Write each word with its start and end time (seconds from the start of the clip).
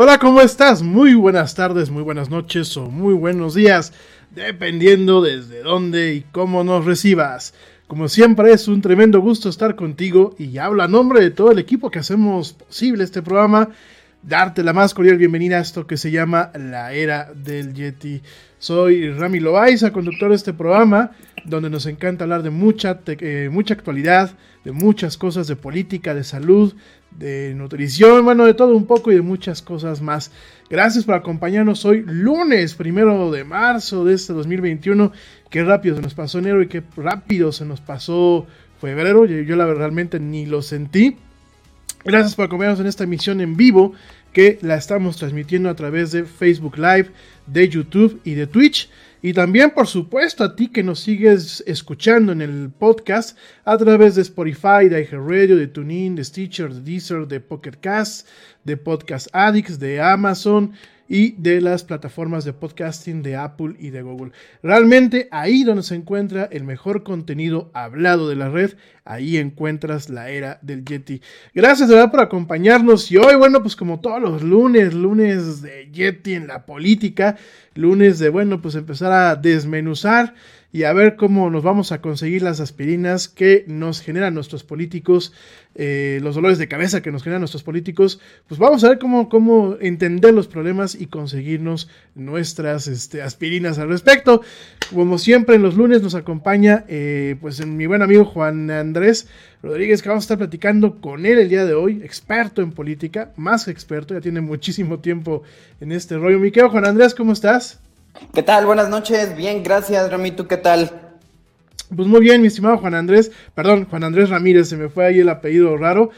Hola, 0.00 0.20
¿cómo 0.20 0.40
estás? 0.40 0.80
Muy 0.80 1.14
buenas 1.14 1.56
tardes, 1.56 1.90
muy 1.90 2.04
buenas 2.04 2.30
noches 2.30 2.76
o 2.76 2.88
muy 2.88 3.14
buenos 3.14 3.54
días, 3.54 3.92
dependiendo 4.30 5.20
desde 5.20 5.64
dónde 5.64 6.14
y 6.14 6.20
cómo 6.20 6.62
nos 6.62 6.84
recibas. 6.84 7.52
Como 7.88 8.06
siempre 8.06 8.52
es 8.52 8.68
un 8.68 8.80
tremendo 8.80 9.20
gusto 9.20 9.48
estar 9.48 9.74
contigo 9.74 10.36
y 10.38 10.58
hablo 10.58 10.84
a 10.84 10.86
nombre 10.86 11.20
de 11.20 11.32
todo 11.32 11.50
el 11.50 11.58
equipo 11.58 11.90
que 11.90 11.98
hacemos 11.98 12.52
posible 12.52 13.02
este 13.02 13.22
programa. 13.22 13.70
Darte 14.22 14.62
la 14.62 14.72
más 14.72 14.94
cordial 14.94 15.16
bienvenida 15.16 15.58
a 15.58 15.60
esto 15.60 15.86
que 15.86 15.96
se 15.96 16.10
llama 16.10 16.50
La 16.54 16.92
Era 16.92 17.32
del 17.34 17.72
Yeti. 17.72 18.20
Soy 18.58 19.12
Rami 19.12 19.38
Loaiza, 19.40 19.92
conductor 19.92 20.30
de 20.30 20.36
este 20.36 20.52
programa, 20.52 21.12
donde 21.44 21.70
nos 21.70 21.86
encanta 21.86 22.24
hablar 22.24 22.42
de 22.42 22.50
mucha, 22.50 23.00
eh, 23.06 23.48
mucha 23.50 23.74
actualidad, 23.74 24.32
de 24.64 24.72
muchas 24.72 25.16
cosas 25.16 25.46
de 25.46 25.56
política, 25.56 26.14
de 26.14 26.24
salud, 26.24 26.74
de 27.10 27.54
nutrición, 27.54 28.24
bueno, 28.24 28.44
de 28.44 28.54
todo 28.54 28.76
un 28.76 28.86
poco 28.86 29.12
y 29.12 29.14
de 29.14 29.22
muchas 29.22 29.62
cosas 29.62 30.02
más. 30.02 30.32
Gracias 30.68 31.04
por 31.04 31.14
acompañarnos 31.14 31.84
hoy, 31.84 32.02
lunes 32.04 32.74
primero 32.74 33.30
de 33.30 33.44
marzo 33.44 34.04
de 34.04 34.14
este 34.14 34.32
2021. 34.32 35.12
Qué 35.48 35.62
rápido 35.62 35.96
se 35.96 36.02
nos 36.02 36.14
pasó 36.14 36.40
enero 36.40 36.60
y 36.60 36.68
qué 36.68 36.82
rápido 36.96 37.52
se 37.52 37.64
nos 37.64 37.80
pasó 37.80 38.46
febrero. 38.80 39.24
Yo, 39.24 39.38
yo 39.38 39.56
la 39.56 39.72
realmente 39.72 40.18
ni 40.18 40.44
lo 40.44 40.60
sentí. 40.60 41.16
Gracias 42.04 42.34
por 42.34 42.46
acompañarnos 42.46 42.80
en 42.80 42.86
esta 42.86 43.04
emisión 43.04 43.40
en 43.40 43.56
vivo 43.56 43.92
que 44.32 44.58
la 44.62 44.76
estamos 44.76 45.16
transmitiendo 45.16 45.68
a 45.68 45.74
través 45.74 46.12
de 46.12 46.24
Facebook 46.24 46.76
Live, 46.78 47.10
de 47.46 47.68
YouTube 47.68 48.20
y 48.24 48.34
de 48.34 48.46
Twitch. 48.46 48.88
Y 49.20 49.32
también, 49.32 49.72
por 49.72 49.88
supuesto, 49.88 50.44
a 50.44 50.54
ti 50.54 50.68
que 50.68 50.84
nos 50.84 51.00
sigues 51.00 51.64
escuchando 51.66 52.30
en 52.30 52.40
el 52.40 52.70
podcast 52.70 53.36
a 53.64 53.76
través 53.76 54.14
de 54.14 54.22
Spotify, 54.22 54.88
de 54.88 55.02
iHeartRadio, 55.02 55.56
de 55.56 55.66
TuneIn, 55.66 56.14
de 56.14 56.24
Stitcher, 56.24 56.72
de 56.72 56.80
Deezer, 56.82 57.26
de 57.26 57.40
Pocket 57.40 57.72
Cast, 57.80 58.28
de 58.62 58.76
Podcast 58.76 59.26
Addicts, 59.32 59.80
de 59.80 60.00
Amazon 60.00 60.72
y 61.08 61.32
de 61.32 61.60
las 61.60 61.84
plataformas 61.84 62.44
de 62.44 62.52
podcasting 62.52 63.22
de 63.22 63.36
Apple 63.36 63.74
y 63.78 63.90
de 63.90 64.02
Google. 64.02 64.32
Realmente 64.62 65.28
ahí 65.30 65.64
donde 65.64 65.82
se 65.82 65.94
encuentra 65.94 66.44
el 66.52 66.64
mejor 66.64 67.02
contenido 67.02 67.70
hablado 67.72 68.28
de 68.28 68.36
la 68.36 68.50
red, 68.50 68.74
ahí 69.04 69.38
encuentras 69.38 70.10
la 70.10 70.30
era 70.30 70.58
del 70.60 70.84
Yeti. 70.84 71.22
Gracias 71.54 71.88
de 71.88 71.94
verdad 71.94 72.10
por 72.10 72.20
acompañarnos 72.20 73.10
y 73.10 73.16
hoy, 73.16 73.34
bueno, 73.36 73.62
pues 73.62 73.74
como 73.74 74.00
todos 74.00 74.20
los 74.20 74.42
lunes, 74.42 74.92
lunes 74.92 75.62
de 75.62 75.90
Yeti 75.90 76.34
en 76.34 76.46
la 76.46 76.66
política, 76.66 77.36
lunes 77.74 78.18
de, 78.18 78.28
bueno, 78.28 78.60
pues 78.60 78.74
empezar 78.74 79.12
a 79.12 79.36
desmenuzar 79.36 80.34
y 80.70 80.82
a 80.82 80.92
ver 80.92 81.16
cómo 81.16 81.48
nos 81.48 81.62
vamos 81.62 81.92
a 81.92 82.02
conseguir 82.02 82.42
las 82.42 82.60
aspirinas 82.60 83.28
que 83.28 83.64
nos 83.68 84.02
generan 84.02 84.34
nuestros 84.34 84.64
políticos, 84.64 85.32
eh, 85.74 86.20
los 86.22 86.34
dolores 86.34 86.58
de 86.58 86.68
cabeza 86.68 87.00
que 87.00 87.10
nos 87.10 87.22
generan 87.22 87.40
nuestros 87.40 87.62
políticos, 87.62 88.20
pues 88.48 88.58
vamos 88.60 88.84
a 88.84 88.90
ver 88.90 88.98
cómo, 88.98 89.30
cómo 89.30 89.76
entender 89.80 90.34
los 90.34 90.46
problemas 90.46 90.94
y 90.94 91.06
conseguirnos 91.06 91.88
nuestras 92.14 92.86
este, 92.86 93.22
aspirinas 93.22 93.78
al 93.78 93.88
respecto. 93.88 94.42
Como 94.92 95.16
siempre 95.16 95.56
en 95.56 95.62
los 95.62 95.74
lunes 95.74 96.02
nos 96.02 96.14
acompaña 96.14 96.84
eh, 96.88 97.36
pues 97.40 97.64
mi 97.64 97.86
buen 97.86 98.02
amigo 98.02 98.26
Juan 98.26 98.70
Andrés 98.70 99.28
Rodríguez, 99.62 100.02
que 100.02 100.10
vamos 100.10 100.24
a 100.24 100.26
estar 100.26 100.38
platicando 100.38 101.00
con 101.00 101.24
él 101.24 101.38
el 101.38 101.48
día 101.48 101.64
de 101.64 101.74
hoy, 101.74 102.02
experto 102.04 102.60
en 102.60 102.72
política, 102.72 103.32
más 103.36 103.68
experto, 103.68 104.12
ya 104.12 104.20
tiene 104.20 104.42
muchísimo 104.42 104.98
tiempo 104.98 105.42
en 105.80 105.92
este 105.92 106.18
rollo. 106.18 106.38
Mi 106.38 106.50
querido 106.50 106.70
Juan 106.70 106.86
Andrés, 106.86 107.14
¿cómo 107.14 107.32
estás? 107.32 107.80
¿Qué 108.34 108.42
tal? 108.42 108.66
Buenas 108.66 108.88
noches. 108.88 109.36
Bien, 109.36 109.62
gracias, 109.62 110.10
Rami. 110.10 110.32
¿Tú 110.32 110.46
qué 110.46 110.56
tal? 110.56 110.90
Pues 111.94 112.06
muy 112.06 112.20
bien, 112.20 112.40
mi 112.40 112.48
estimado 112.48 112.78
Juan 112.78 112.94
Andrés. 112.94 113.30
Perdón, 113.54 113.86
Juan 113.88 114.04
Andrés 114.04 114.28
Ramírez, 114.28 114.68
se 114.68 114.76
me 114.76 114.88
fue 114.88 115.06
ahí 115.06 115.20
el 115.20 115.28
apellido 115.28 115.76
raro. 115.76 116.10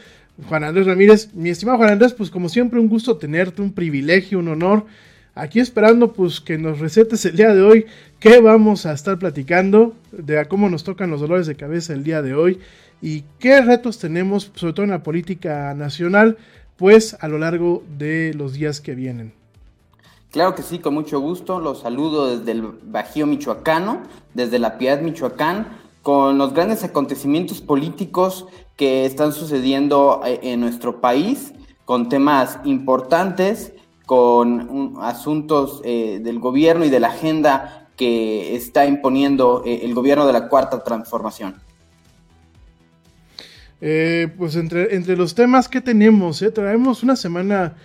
Juan 0.47 0.63
Andrés 0.63 0.87
Ramírez, 0.87 1.33
mi 1.33 1.49
estimado 1.49 1.77
Juan 1.77 1.91
Andrés, 1.91 2.13
pues 2.13 2.29
como 2.29 2.49
siempre 2.49 2.79
un 2.79 2.89
gusto 2.89 3.17
tenerte, 3.17 3.61
un 3.61 3.73
privilegio, 3.73 4.39
un 4.39 4.49
honor. 4.49 4.85
Aquí 5.33 5.59
esperando 5.59 6.11
pues 6.11 6.41
que 6.41 6.57
nos 6.57 6.79
recetes 6.79 7.23
el 7.25 7.37
día 7.37 7.53
de 7.53 7.61
hoy 7.61 7.85
qué 8.19 8.41
vamos 8.41 8.85
a 8.85 8.93
estar 8.93 9.17
platicando, 9.17 9.95
de 10.11 10.45
cómo 10.47 10.69
nos 10.69 10.83
tocan 10.83 11.09
los 11.09 11.21
dolores 11.21 11.47
de 11.47 11.55
cabeza 11.55 11.93
el 11.93 12.03
día 12.03 12.21
de 12.21 12.33
hoy 12.33 12.59
y 13.01 13.23
qué 13.39 13.61
retos 13.61 13.97
tenemos, 13.97 14.51
sobre 14.55 14.73
todo 14.73 14.83
en 14.83 14.91
la 14.91 15.03
política 15.03 15.73
nacional, 15.73 16.37
pues 16.75 17.15
a 17.21 17.27
lo 17.27 17.37
largo 17.37 17.83
de 17.97 18.33
los 18.35 18.53
días 18.53 18.81
que 18.81 18.95
vienen. 18.95 19.40
Claro 20.31 20.55
que 20.55 20.63
sí, 20.63 20.79
con 20.79 20.93
mucho 20.93 21.19
gusto. 21.19 21.59
Los 21.59 21.81
saludo 21.81 22.37
desde 22.37 22.53
el 22.53 22.61
Bajío 22.61 23.27
Michoacano, 23.27 24.03
desde 24.33 24.59
la 24.59 24.77
Piedad 24.77 25.01
Michoacán, 25.01 25.67
con 26.01 26.37
los 26.37 26.53
grandes 26.53 26.85
acontecimientos 26.85 27.59
políticos 27.59 28.47
que 28.77 29.05
están 29.05 29.33
sucediendo 29.33 30.21
eh, 30.25 30.39
en 30.43 30.61
nuestro 30.61 31.01
país, 31.01 31.53
con 31.83 32.07
temas 32.07 32.59
importantes, 32.63 33.73
con 34.05 34.95
asuntos 35.01 35.81
eh, 35.83 36.21
del 36.23 36.39
gobierno 36.39 36.85
y 36.85 36.89
de 36.89 37.01
la 37.01 37.09
agenda 37.09 37.89
que 37.97 38.55
está 38.55 38.85
imponiendo 38.85 39.63
eh, 39.65 39.81
el 39.83 39.93
gobierno 39.93 40.25
de 40.25 40.33
la 40.33 40.47
Cuarta 40.47 40.81
Transformación. 40.81 41.55
pues 43.79 44.55
entre, 44.55 44.95
entre 44.95 45.17
los 45.17 45.35
temas 45.35 45.67
que 45.67 45.81
tenemos, 45.81 46.41
traemos 46.53 47.03
una 47.03 47.17
semana 47.17 47.75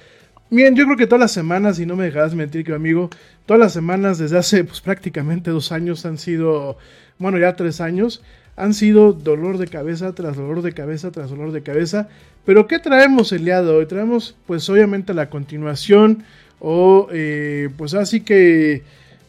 Bien, 0.48 0.76
yo 0.76 0.84
creo 0.84 0.96
que 0.96 1.06
todas 1.06 1.20
las 1.20 1.32
semanas, 1.32 1.80
y 1.80 1.86
no 1.86 1.96
me 1.96 2.04
dejarás 2.04 2.34
mentir, 2.34 2.64
que 2.64 2.72
amigo, 2.72 3.10
todas 3.46 3.58
las 3.58 3.72
semanas 3.72 4.18
desde 4.18 4.38
hace 4.38 4.62
pues, 4.62 4.80
prácticamente 4.80 5.50
dos 5.50 5.72
años 5.72 6.06
han 6.06 6.18
sido, 6.18 6.78
bueno, 7.18 7.38
ya 7.38 7.56
tres 7.56 7.80
años, 7.80 8.22
han 8.54 8.72
sido 8.72 9.12
dolor 9.12 9.58
de 9.58 9.66
cabeza 9.66 10.14
tras 10.14 10.36
dolor 10.36 10.62
de 10.62 10.72
cabeza 10.72 11.10
tras 11.10 11.30
dolor 11.30 11.52
de 11.52 11.62
cabeza. 11.62 12.08
Pero 12.44 12.66
¿qué 12.66 12.78
traemos 12.78 13.32
el 13.32 13.44
día 13.44 13.62
de 13.62 13.70
hoy? 13.70 13.86
Traemos 13.86 14.36
pues 14.46 14.68
obviamente 14.70 15.14
la 15.14 15.30
continuación 15.30 16.24
o 16.60 17.08
eh, 17.12 17.68
pues 17.76 17.94
así 17.94 18.20
que 18.20 18.82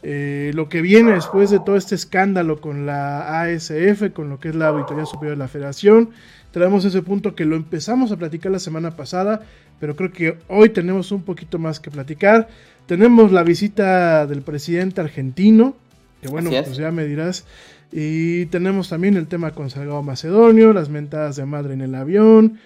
eh, 0.04 0.52
lo 0.54 0.70
que 0.70 0.82
viene 0.82 1.14
después 1.14 1.50
de 1.50 1.60
todo 1.60 1.76
este 1.76 1.96
escándalo 1.96 2.62
con 2.62 2.86
la 2.86 3.42
ASF, 3.42 4.14
con 4.14 4.30
lo 4.30 4.40
que 4.40 4.50
es 4.50 4.56
la 4.56 4.68
Auditoría 4.68 5.06
Superior 5.06 5.36
de 5.36 5.44
la 5.44 5.48
Federación. 5.48 6.12
Traemos 6.58 6.84
ese 6.86 7.04
punto 7.04 7.36
que 7.36 7.46
lo 7.46 7.56
empezamos 7.56 8.12
a 8.12 8.18
platicar 8.18 8.52
la 8.52 8.58
semana 8.58 8.96
pasada, 8.96 9.44
pero 9.80 9.96
creo 9.96 10.12
que 10.12 10.40
hoy 10.48 10.70
tenemos 10.70 11.12
un 11.12 11.22
poquito 11.22 11.60
más 11.60 11.80
que 11.80 11.92
platicar. 11.92 12.48
Tenemos 12.88 13.32
la 13.32 13.44
visita 13.44 14.26
del 14.26 14.42
presidente 14.42 15.00
argentino, 15.00 15.76
que 16.20 16.30
bueno, 16.30 16.50
pues 16.50 16.76
ya 16.78 16.90
me 16.90 17.06
dirás. 17.06 17.46
Y 17.92 18.48
tenemos 18.48 18.90
también 18.90 19.18
el 19.18 19.28
tema 19.28 19.52
con 19.52 19.70
Salgado 19.70 20.02
Macedonio, 20.02 20.74
las 20.74 20.90
mentadas 20.90 21.36
de 21.36 21.46
madre 21.46 21.76
en 21.76 21.82
el 21.82 21.94
avión. 21.94 22.58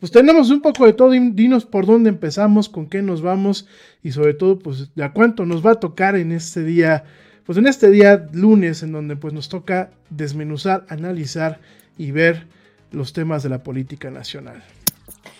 Pues 0.00 0.10
tenemos 0.10 0.48
un 0.48 0.62
poco 0.62 0.86
de 0.86 0.94
todo, 0.94 1.10
dinos 1.10 1.66
por 1.66 1.84
dónde 1.84 2.08
empezamos, 2.08 2.70
con 2.70 2.86
qué 2.86 3.02
nos 3.02 3.20
vamos 3.20 3.68
y 4.02 4.12
sobre 4.12 4.32
todo, 4.32 4.58
pues, 4.58 4.94
de 4.94 5.04
a 5.04 5.12
cuánto 5.12 5.44
nos 5.44 5.62
va 5.62 5.72
a 5.72 5.80
tocar 5.80 6.16
en 6.16 6.32
este 6.32 6.64
día, 6.64 7.04
pues 7.44 7.58
en 7.58 7.66
este 7.66 7.90
día 7.90 8.26
lunes, 8.32 8.82
en 8.82 8.92
donde 8.92 9.16
pues 9.16 9.34
nos 9.34 9.50
toca 9.50 9.90
desmenuzar, 10.08 10.86
analizar 10.88 11.60
y 11.98 12.10
ver 12.10 12.53
los 12.94 13.12
temas 13.12 13.42
de 13.42 13.48
la 13.48 13.62
política 13.62 14.10
nacional. 14.10 14.62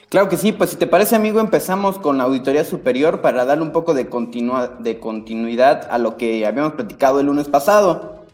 Claro 0.08 0.28
que 0.28 0.36
sí, 0.36 0.52
pues 0.52 0.70
si 0.70 0.76
te 0.76 0.86
parece 0.86 1.16
amigo, 1.16 1.40
empezamos 1.40 1.98
con 1.98 2.18
la 2.18 2.24
Auditoría 2.24 2.64
Superior 2.64 3.20
para 3.20 3.44
darle 3.44 3.64
un 3.64 3.72
poco 3.72 3.94
de, 3.94 4.04
de 4.04 5.00
continuidad 5.00 5.88
a 5.90 5.98
lo 5.98 6.16
que 6.16 6.46
habíamos 6.46 6.74
platicado 6.74 7.18
el 7.18 7.26
lunes 7.26 7.48
pasado. 7.48 8.24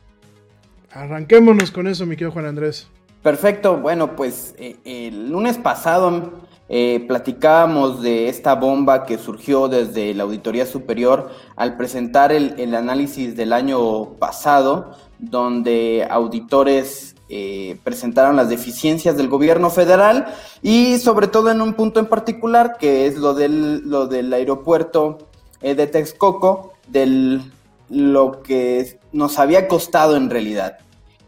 Arranquémonos 0.92 1.70
con 1.70 1.86
eso, 1.86 2.04
mi 2.04 2.16
querido 2.16 2.32
Juan 2.32 2.46
Andrés. 2.46 2.88
Perfecto, 3.22 3.78
bueno, 3.78 4.16
pues 4.16 4.54
eh, 4.58 4.76
el 4.84 5.30
lunes 5.30 5.56
pasado 5.56 6.32
eh, 6.68 7.04
platicábamos 7.06 8.02
de 8.02 8.28
esta 8.28 8.54
bomba 8.56 9.06
que 9.06 9.18
surgió 9.18 9.68
desde 9.68 10.14
la 10.14 10.24
Auditoría 10.24 10.66
Superior 10.66 11.30
al 11.56 11.76
presentar 11.76 12.32
el, 12.32 12.54
el 12.58 12.74
análisis 12.74 13.36
del 13.36 13.52
año 13.52 14.14
pasado, 14.14 14.96
donde 15.18 16.06
auditores 16.10 17.14
eh, 17.32 17.78
presentaron 17.84 18.34
las 18.34 18.48
deficiencias 18.48 19.16
del 19.16 19.28
gobierno 19.28 19.70
federal 19.70 20.34
y 20.62 20.98
sobre 20.98 21.28
todo 21.28 21.52
en 21.52 21.60
un 21.60 21.74
punto 21.74 22.00
en 22.00 22.06
particular 22.06 22.76
que 22.76 23.06
es 23.06 23.16
lo 23.16 23.34
del, 23.34 23.88
lo 23.88 24.08
del 24.08 24.32
aeropuerto 24.32 25.18
eh, 25.62 25.76
de 25.76 25.86
Texcoco, 25.86 26.72
del 26.88 27.40
lo 27.88 28.42
que 28.42 28.98
nos 29.12 29.38
había 29.38 29.68
costado 29.68 30.16
en 30.16 30.28
realidad. 30.28 30.78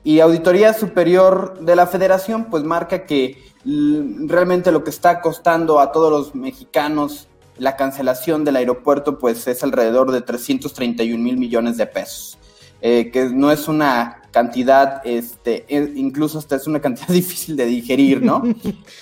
Y 0.02 0.18
Auditoría 0.18 0.73
Superior 0.75 1.61
de 1.61 1.76
la 1.76 1.87
Federación 1.87 2.47
pues 2.50 2.64
marca 2.64 3.06
que 3.06 3.40
realmente 3.64 4.73
lo 4.73 4.82
que 4.82 4.90
está 4.90 5.21
costando 5.21 5.78
a 5.78 5.92
todos 5.92 6.11
los 6.11 6.35
mexicanos 6.35 7.28
la 7.59 7.76
cancelación 7.76 8.44
del 8.44 8.56
aeropuerto 8.56 9.18
pues 9.18 9.47
es 9.47 9.62
alrededor 9.62 10.11
de 10.11 10.23
331 10.23 11.23
mil 11.23 11.37
millones 11.37 11.76
de 11.76 11.87
pesos, 11.87 12.38
eh, 12.80 13.11
que 13.12 13.26
no 13.26 13.52
es 13.52 13.68
una 13.68 14.21
cantidad, 14.32 15.02
este, 15.04 15.64
incluso 15.68 16.38
hasta 16.38 16.56
es 16.56 16.66
una 16.66 16.80
cantidad 16.80 17.08
difícil 17.22 17.54
de 17.54 17.66
digerir, 17.66 18.22
¿no? 18.22 18.42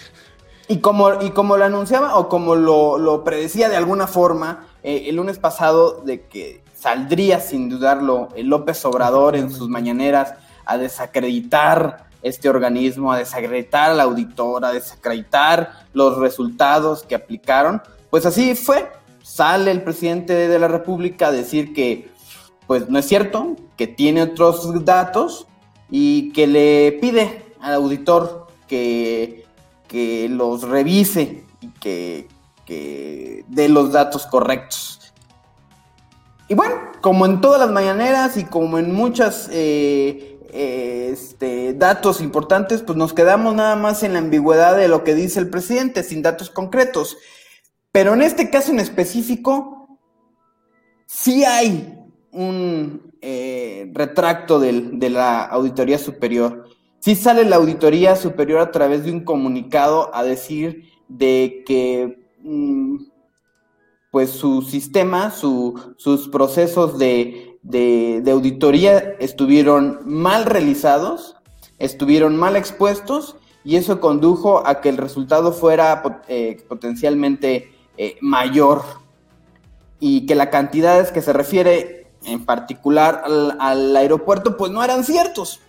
y, 0.69 0.79
como, 0.79 1.23
y 1.23 1.31
como 1.31 1.57
lo 1.57 1.65
anunciaba 1.65 2.19
o 2.19 2.29
como 2.29 2.55
lo, 2.55 3.25
predecía 3.25 3.71
de 3.71 3.77
alguna 3.77 4.07
forma 4.07 4.67
eh, 4.83 5.05
el 5.07 5.17
lunes 5.17 5.39
pasado 5.39 6.03
de 6.05 6.27
que 6.27 6.63
saldría 6.75 7.41
sin 7.41 7.69
dudarlo 7.69 8.29
el 8.35 8.49
López 8.49 8.85
Obrador 8.85 9.37
en 9.37 9.51
sus 9.51 9.69
mañaneras 9.69 10.35
a 10.65 10.79
desacreditar 10.79 12.09
este 12.23 12.49
organismo, 12.49 13.13
a 13.13 13.19
desacreditar 13.19 13.91
al 13.91 14.01
auditor, 14.01 14.65
a 14.65 14.73
desacreditar 14.73 15.87
los 15.93 16.19
resultados 16.19 17.03
que 17.03 17.15
aplicaron, 17.15 17.83
pues 18.11 18.27
así 18.27 18.55
fue. 18.55 18.91
Sale 19.23 19.71
el 19.71 19.83
presidente 19.83 20.49
de 20.49 20.59
la 20.59 20.69
República 20.69 21.29
a 21.29 21.33
decir 21.33 21.73
que 21.73 22.11
pues 22.71 22.89
no 22.89 23.01
es 23.01 23.09
cierto, 23.09 23.57
que 23.77 23.89
tiene 23.89 24.23
otros 24.23 24.85
datos 24.85 25.49
y 25.91 26.33
que 26.33 26.47
le 26.47 26.97
pide 27.01 27.47
al 27.61 27.75
auditor 27.75 28.47
que, 28.69 29.45
que 29.89 30.29
los 30.29 30.63
revise 30.63 31.45
y 31.61 31.67
que, 31.81 32.29
que 32.65 33.45
dé 33.49 33.69
los 33.69 33.91
datos 33.91 34.25
correctos. 34.25 35.13
Y 36.47 36.55
bueno, 36.55 36.77
como 37.01 37.27
en 37.27 37.41
todas 37.41 37.61
las 37.61 37.73
mañaneras 37.73 38.37
y 38.37 38.45
como 38.45 38.79
en 38.79 38.95
muchos 38.95 39.49
este, 39.51 40.39
datos 41.75 42.21
importantes, 42.21 42.83
pues 42.83 42.97
nos 42.97 43.13
quedamos 43.13 43.53
nada 43.53 43.75
más 43.75 44.05
en 44.05 44.13
la 44.13 44.21
ambigüedad 44.21 44.77
de 44.77 44.87
lo 44.87 45.03
que 45.03 45.17
dice 45.17 45.41
el 45.41 45.51
presidente, 45.51 46.05
sin 46.05 46.23
datos 46.23 46.51
concretos. 46.51 47.17
Pero 47.91 48.15
en 48.15 48.23
este 48.23 48.49
caso 48.49 48.71
en 48.71 48.79
específico, 48.79 49.99
sí 51.09 51.45
hay 51.45 51.97
un 52.33 53.13
eh, 53.23 53.91
retracto 53.93 54.59
del- 54.61 54.99
de 54.99 55.11
la 55.11 55.43
Auditoría 55.45 55.99
Superior. 55.99 56.69
Sí 57.01 57.15
sale 57.15 57.45
la 57.45 57.57
Auditoría 57.57 58.17
Superior 58.17 58.61
a 58.61 58.71
través 58.71 59.05
de 59.05 59.13
un 59.13 59.21
comunicado 59.25 60.15
a 60.15 60.23
decir 60.23 60.85
de 61.09 61.63
que 61.67 62.27
mm, 62.43 62.97
pues 64.11 64.31
su 64.31 64.63
sistema, 64.63 65.31
su- 65.31 65.95
sus 65.97 66.29
procesos 66.29 66.99
de, 66.99 67.59
de- 67.63 68.23
auditoría 68.31 68.99
estuvieron 69.21 70.01
mal 70.05 70.47
realizados, 70.47 71.37
estuvieron 71.79 72.37
mal 72.37 72.57
expuestos 72.57 73.37
y 73.65 73.77
eso 73.77 74.01
condujo 74.01 74.67
a 74.67 74.81
que 74.81 74.89
el 74.89 74.97
resultado 74.97 75.53
fuera 75.53 76.03
eh, 76.29 76.57
potencialmente 76.69 77.71
eh, 77.99 78.17
mayor 78.23 78.83
y 79.99 80.25
que 80.27 80.35
las 80.35 80.49
cantidades 80.49 81.13
que 81.13 81.21
se 81.21 81.33
refiere 81.35 82.00
en 82.25 82.45
particular 82.45 83.23
al, 83.25 83.97
aeropuerto 83.97 84.57
pues 84.57 84.71
no 84.71 84.83
eran 84.83 85.05
ciertos. 85.05 85.61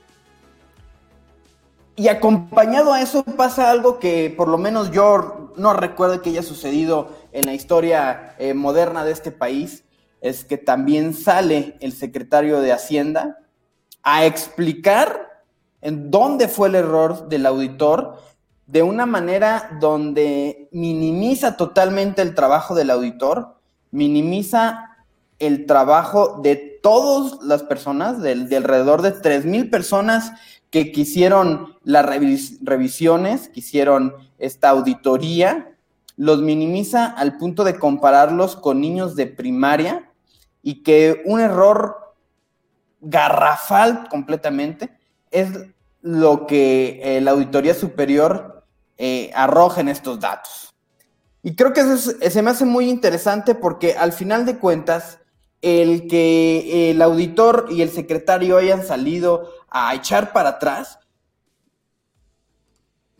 Y 1.95 2.07
acompañado 2.07 2.93
a 2.93 3.01
eso 3.01 3.23
pasa 3.23 3.69
algo 3.69 3.99
que 3.99 4.33
por 4.35 4.47
lo 4.47 4.57
menos 4.57 4.91
yo 4.91 5.53
no 5.57 5.73
recuerdo 5.73 6.21
que 6.21 6.29
haya 6.31 6.43
sucedido 6.43 7.09
en 7.31 7.45
la 7.45 7.53
historia 7.53 8.35
eh, 8.39 8.53
moderna 8.53 9.03
de 9.03 9.11
este 9.11 9.31
país, 9.31 9.83
es 10.21 10.45
que 10.45 10.57
también 10.57 11.13
sale 11.13 11.75
el 11.79 11.93
secretario 11.93 12.61
de 12.61 12.71
Hacienda 12.71 13.39
a 14.03 14.25
explicar 14.25 15.43
en 15.81 16.11
dónde 16.11 16.47
fue 16.47 16.69
el 16.69 16.75
error 16.75 17.27
del 17.27 17.45
auditor 17.45 18.19
de 18.67 18.83
una 18.83 19.05
manera 19.05 19.77
donde 19.81 20.69
minimiza 20.71 21.57
totalmente 21.57 22.21
el 22.21 22.35
trabajo 22.35 22.73
del 22.73 22.89
auditor, 22.89 23.57
minimiza 23.91 24.90
el 25.41 25.65
trabajo 25.65 26.39
de 26.41 26.55
todas 26.81 27.41
las 27.43 27.63
personas, 27.63 28.21
de, 28.21 28.35
de 28.35 28.57
alrededor 28.57 29.01
de 29.01 29.11
3.000 29.11 29.69
personas 29.69 30.31
que 30.69 30.91
quisieron 30.91 31.75
las 31.83 32.05
revis- 32.05 32.57
revisiones, 32.61 33.49
que 33.49 33.59
hicieron 33.59 34.13
esta 34.39 34.69
auditoría, 34.69 35.75
los 36.17 36.41
minimiza 36.41 37.05
al 37.05 37.37
punto 37.37 37.63
de 37.63 37.77
compararlos 37.77 38.55
con 38.55 38.79
niños 38.79 39.15
de 39.15 39.27
primaria 39.27 40.09
y 40.63 40.83
que 40.83 41.21
un 41.25 41.39
error 41.41 42.15
garrafal 43.01 44.07
completamente 44.09 44.97
es 45.31 45.49
lo 46.01 46.45
que 46.47 46.99
eh, 47.03 47.21
la 47.21 47.31
Auditoría 47.31 47.73
Superior 47.73 48.63
eh, 48.97 49.31
arroja 49.33 49.81
en 49.81 49.89
estos 49.89 50.19
datos. 50.19 50.73
Y 51.43 51.55
creo 51.55 51.73
que 51.73 51.81
eso 51.81 51.93
es- 52.21 52.33
se 52.33 52.41
me 52.41 52.51
hace 52.51 52.65
muy 52.65 52.89
interesante 52.89 53.55
porque 53.55 53.93
al 53.95 54.11
final 54.13 54.45
de 54.45 54.57
cuentas, 54.59 55.19
el 55.61 56.07
que 56.07 56.91
el 56.91 57.01
auditor 57.01 57.67
y 57.69 57.81
el 57.81 57.89
secretario 57.89 58.57
hayan 58.57 58.85
salido 58.85 59.49
a 59.69 59.93
echar 59.95 60.33
para 60.33 60.49
atrás, 60.49 60.99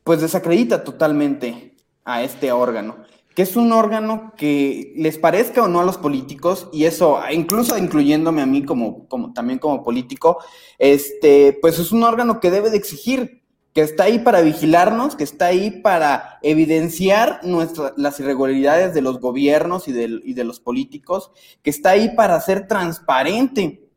pues 0.04 0.22
desacredita 0.22 0.84
totalmente 0.84 1.78
a 2.04 2.24
este 2.24 2.52
órgano, 2.52 2.98
que 3.36 3.44
es 3.44 3.56
un 3.56 3.72
órgano 3.72 4.34
que 4.36 4.94
les 4.98 5.18
parezca 5.18 5.64
o 5.64 5.68
no 5.68 5.80
a 5.80 5.86
los 5.86 5.98
políticos, 5.98 6.68
y 6.74 6.86
eso, 6.86 7.20
incluso 7.32 7.78
incluyéndome 7.78 8.42
a 8.42 8.48
mí 8.48 8.64
como, 8.66 9.08
también 9.34 9.60
como 9.60 9.84
político, 9.84 10.40
este, 10.80 11.58
pues 11.62 11.80
es 11.80 11.92
un 11.92 12.04
órgano 12.04 12.40
que 12.40 12.52
debe 12.52 12.72
de 12.72 12.78
exigir, 12.78 13.41
que 13.74 13.82
está 13.82 14.04
ahí 14.04 14.20
para 14.20 14.42
vigilarnos, 14.42 15.16
que 15.16 15.24
está 15.24 15.46
ahí 15.46 15.72
para 15.72 16.40
evidenciar 16.42 17.40
nuestra- 17.44 17.94
las 17.96 18.20
irregularidades 18.20 18.94
de 18.94 19.02
los 19.02 19.20
gobiernos 19.20 19.88
y 19.88 19.94
de, 19.94 20.20
y 20.24 20.34
de 20.34 20.44
los 20.44 20.60
políticos, 20.60 21.32
que 21.64 21.70
está 21.70 21.92
ahí 21.92 22.14
para 22.16 22.40
ser 22.42 22.68
transparente. 22.68 23.88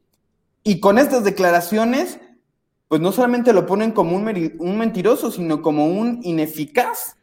Y 0.62 0.80
con 0.80 0.98
estas 0.98 1.24
declaraciones, 1.24 2.20
pues 2.88 3.00
no 3.00 3.10
solamente 3.10 3.52
lo 3.52 3.66
ponen 3.66 3.90
como 3.90 4.14
un, 4.14 4.56
un 4.58 4.78
mentiroso, 4.78 5.30
sino 5.30 5.60
como 5.60 5.86
un 5.86 6.20
ineficaz, 6.22 7.16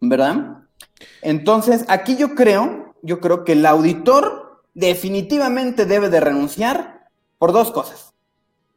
¿verdad? 0.00 0.58
Entonces, 1.22 1.84
aquí 1.88 2.16
yo 2.16 2.36
creo, 2.36 2.94
yo 3.02 3.18
creo 3.18 3.42
que 3.44 3.52
el 3.52 3.66
auditor 3.66 4.62
definitivamente 4.74 5.86
debe 5.86 6.08
de 6.08 6.20
renunciar 6.20 7.08
por 7.38 7.52
dos 7.52 7.72
cosas. 7.72 8.14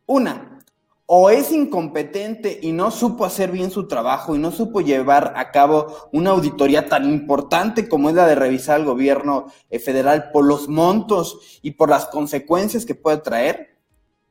Una, 0.07 0.50
o 1.13 1.29
es 1.29 1.51
incompetente 1.51 2.57
y 2.61 2.71
no 2.71 2.89
supo 2.89 3.25
hacer 3.25 3.51
bien 3.51 3.69
su 3.69 3.85
trabajo 3.85 4.33
y 4.33 4.39
no 4.39 4.49
supo 4.49 4.79
llevar 4.79 5.33
a 5.35 5.51
cabo 5.51 6.07
una 6.13 6.29
auditoría 6.29 6.87
tan 6.87 7.03
importante 7.03 7.89
como 7.89 8.07
es 8.07 8.15
la 8.15 8.25
de 8.25 8.35
revisar 8.35 8.77
al 8.77 8.85
gobierno 8.85 9.47
eh, 9.69 9.79
federal 9.79 10.29
por 10.31 10.45
los 10.45 10.69
montos 10.69 11.59
y 11.61 11.71
por 11.71 11.89
las 11.89 12.05
consecuencias 12.05 12.85
que 12.85 12.95
puede 12.95 13.17
traer. 13.17 13.77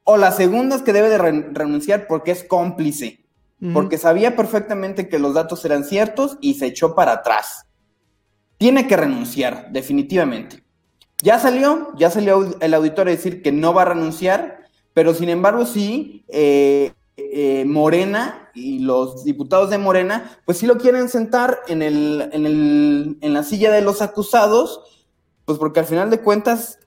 O 0.05 0.17
la 0.17 0.33
segunda 0.33 0.75
es 0.75 0.81
que 0.81 0.95
debe 0.95 1.11
de 1.11 1.19
re- 1.19 1.51
renunciar 1.53 2.07
porque 2.07 2.31
es 2.31 2.45
cómplice, 2.45 3.27
porque 3.75 3.99
sabía 3.99 4.35
perfectamente 4.35 5.11
que 5.11 5.19
los 5.19 5.35
datos 5.35 5.63
eran 5.67 5.85
ciertos 5.85 6.39
y 6.41 6.55
se 6.55 6.65
echó 6.65 6.95
para 6.95 7.13
atrás. 7.13 7.67
Tiene 8.57 8.87
que 8.89 8.97
renunciar, 8.97 9.69
definitivamente. 9.71 10.65
Ya 11.23 11.39
salió, 11.39 11.93
ya 11.99 12.09
salió 12.09 12.57
el 12.59 12.73
auditor 12.73 13.09
a 13.09 13.11
decir 13.11 13.43
que 13.43 13.53
no 13.53 13.75
va 13.75 13.83
a 13.83 13.93
renunciar, 13.93 14.60
pero 14.95 15.15
sin 15.15 15.29
embargo 15.29 15.67
sí, 15.67 16.25
eh, 16.29 16.93
eh, 17.17 17.65
Morena 17.67 18.51
y 18.55 18.81
los 18.81 19.25
diputados 19.25 19.71
de 19.71 19.79
Morena, 19.79 20.39
pues 20.45 20.59
sí 20.59 20.67
lo 20.67 20.79
quieren 20.79 21.09
sentar 21.09 21.61
en, 21.69 21.83
el, 21.83 22.29
en, 22.33 22.47
el, 22.47 23.19
en 23.21 23.33
la 23.35 23.43
silla 23.43 23.71
de 23.71 23.83
los 23.83 24.03
acusados, 24.03 24.81
pues 25.45 25.59
porque 25.59 25.81
al 25.81 25.87
final 25.87 26.11
de 26.11 26.21
cuentas 26.21 26.79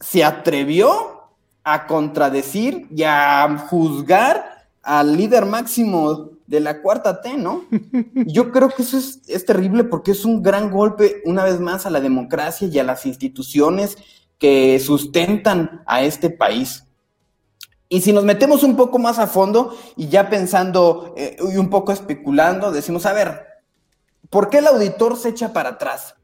se 0.00 0.24
atrevió 0.24 1.22
a 1.64 1.86
contradecir 1.86 2.88
y 2.94 3.02
a 3.04 3.66
juzgar 3.68 4.66
al 4.82 5.16
líder 5.16 5.46
máximo 5.46 6.30
de 6.46 6.60
la 6.60 6.82
cuarta 6.82 7.20
T, 7.20 7.36
¿no? 7.36 7.64
Yo 8.26 8.50
creo 8.50 8.70
que 8.70 8.82
eso 8.82 8.98
es, 8.98 9.20
es 9.28 9.46
terrible 9.46 9.84
porque 9.84 10.10
es 10.10 10.24
un 10.24 10.42
gran 10.42 10.70
golpe, 10.70 11.22
una 11.24 11.44
vez 11.44 11.60
más, 11.60 11.86
a 11.86 11.90
la 11.90 12.00
democracia 12.00 12.68
y 12.68 12.78
a 12.78 12.84
las 12.84 13.06
instituciones 13.06 13.96
que 14.38 14.78
sustentan 14.80 15.82
a 15.86 16.02
este 16.02 16.30
país. 16.30 16.84
Y 17.92 18.00
si 18.00 18.14
nos 18.14 18.24
metemos 18.24 18.62
un 18.62 18.74
poco 18.74 18.98
más 18.98 19.18
a 19.18 19.26
fondo 19.26 19.76
y 19.98 20.08
ya 20.08 20.30
pensando 20.30 21.12
eh, 21.14 21.36
y 21.52 21.58
un 21.58 21.68
poco 21.68 21.92
especulando, 21.92 22.72
decimos, 22.72 23.04
a 23.04 23.12
ver, 23.12 23.46
¿por 24.30 24.48
qué 24.48 24.58
el 24.58 24.66
auditor 24.66 25.18
se 25.18 25.28
echa 25.28 25.52
para 25.52 25.68
atrás? 25.68 26.14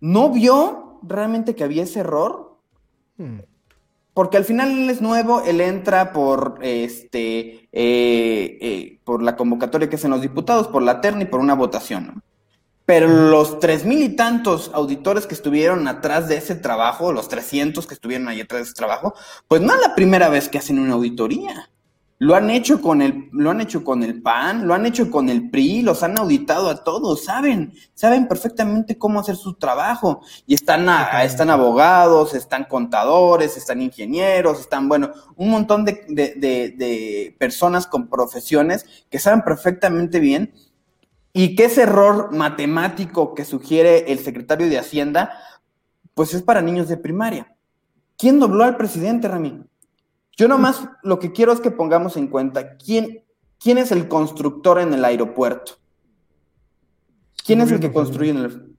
¿No 0.00 0.30
vio 0.30 0.98
realmente 1.02 1.54
que 1.54 1.62
había 1.62 1.82
ese 1.82 2.00
error? 2.00 2.56
Hmm. 3.18 3.40
Porque 4.14 4.38
al 4.38 4.46
final 4.46 4.70
él 4.70 4.88
es 4.88 5.02
nuevo, 5.02 5.42
él 5.42 5.60
entra 5.60 6.14
por 6.14 6.58
este 6.62 7.68
eh, 7.70 8.58
eh, 8.62 8.98
por 9.04 9.22
la 9.22 9.36
convocatoria 9.36 9.90
que 9.90 9.96
hacen 9.96 10.10
los 10.10 10.22
diputados, 10.22 10.68
por 10.68 10.80
la 10.80 11.02
terna 11.02 11.24
y 11.24 11.26
por 11.26 11.40
una 11.40 11.54
votación. 11.54 12.06
¿no? 12.06 12.22
Pero 12.84 13.06
los 13.08 13.60
tres 13.60 13.84
mil 13.84 14.02
y 14.02 14.16
tantos 14.16 14.70
auditores 14.74 15.26
que 15.26 15.34
estuvieron 15.34 15.86
atrás 15.86 16.28
de 16.28 16.36
ese 16.36 16.54
trabajo, 16.56 17.12
los 17.12 17.28
300 17.28 17.86
que 17.86 17.94
estuvieron 17.94 18.28
ahí 18.28 18.40
atrás 18.40 18.58
de 18.60 18.64
ese 18.64 18.74
trabajo, 18.74 19.14
pues 19.48 19.60
no 19.60 19.74
es 19.74 19.80
la 19.80 19.94
primera 19.94 20.28
vez 20.28 20.48
que 20.48 20.58
hacen 20.58 20.78
una 20.78 20.94
auditoría. 20.94 21.68
Lo 22.18 22.36
han 22.36 22.50
hecho 22.50 22.80
con 22.80 23.02
el, 23.02 23.28
lo 23.32 23.50
han 23.50 23.60
hecho 23.60 23.82
con 23.82 24.04
el 24.04 24.22
PAN, 24.22 24.68
lo 24.68 24.74
han 24.74 24.86
hecho 24.86 25.10
con 25.10 25.28
el 25.28 25.50
PRI, 25.50 25.82
los 25.82 26.04
han 26.04 26.16
auditado 26.18 26.68
a 26.70 26.84
todos, 26.84 27.24
saben, 27.24 27.72
saben 27.94 28.28
perfectamente 28.28 28.96
cómo 28.96 29.18
hacer 29.18 29.34
su 29.34 29.54
trabajo. 29.54 30.22
Y 30.46 30.54
están, 30.54 30.88
a- 30.88 31.24
están 31.24 31.50
abogados, 31.50 32.34
están 32.34 32.64
contadores, 32.64 33.56
están 33.56 33.82
ingenieros, 33.82 34.60
están, 34.60 34.88
bueno, 34.88 35.10
un 35.34 35.50
montón 35.50 35.84
de, 35.84 36.04
de- 36.08 36.34
de- 36.36 36.74
de 36.76 37.36
personas 37.40 37.88
con 37.88 38.08
profesiones 38.08 38.86
que 39.10 39.18
saben 39.18 39.42
perfectamente 39.42 40.20
bien 40.20 40.52
y 41.32 41.54
que 41.56 41.64
ese 41.64 41.82
error 41.82 42.32
matemático 42.34 43.34
que 43.34 43.44
sugiere 43.44 44.12
el 44.12 44.18
secretario 44.18 44.68
de 44.68 44.78
Hacienda, 44.78 45.30
pues 46.14 46.34
es 46.34 46.42
para 46.42 46.60
niños 46.62 46.88
de 46.88 46.96
primaria. 46.98 47.54
¿Quién 48.18 48.38
dobló 48.38 48.64
al 48.64 48.76
presidente, 48.76 49.28
Rami? 49.28 49.62
Yo 50.36 50.48
nomás 50.48 50.88
lo 51.02 51.18
que 51.18 51.32
quiero 51.32 51.52
es 51.52 51.60
que 51.60 51.70
pongamos 51.70 52.16
en 52.16 52.28
cuenta 52.28 52.76
quién, 52.76 53.24
quién 53.58 53.78
es 53.78 53.92
el 53.92 54.08
constructor 54.08 54.78
en 54.78 54.92
el 54.94 55.04
aeropuerto. 55.04 55.72
¿Quién 57.44 57.60
El 57.60 57.66
es 57.66 57.72
el 57.72 57.80
que 57.80 57.92
construye 57.92 58.30
en 58.30 58.36
el, 58.38 58.76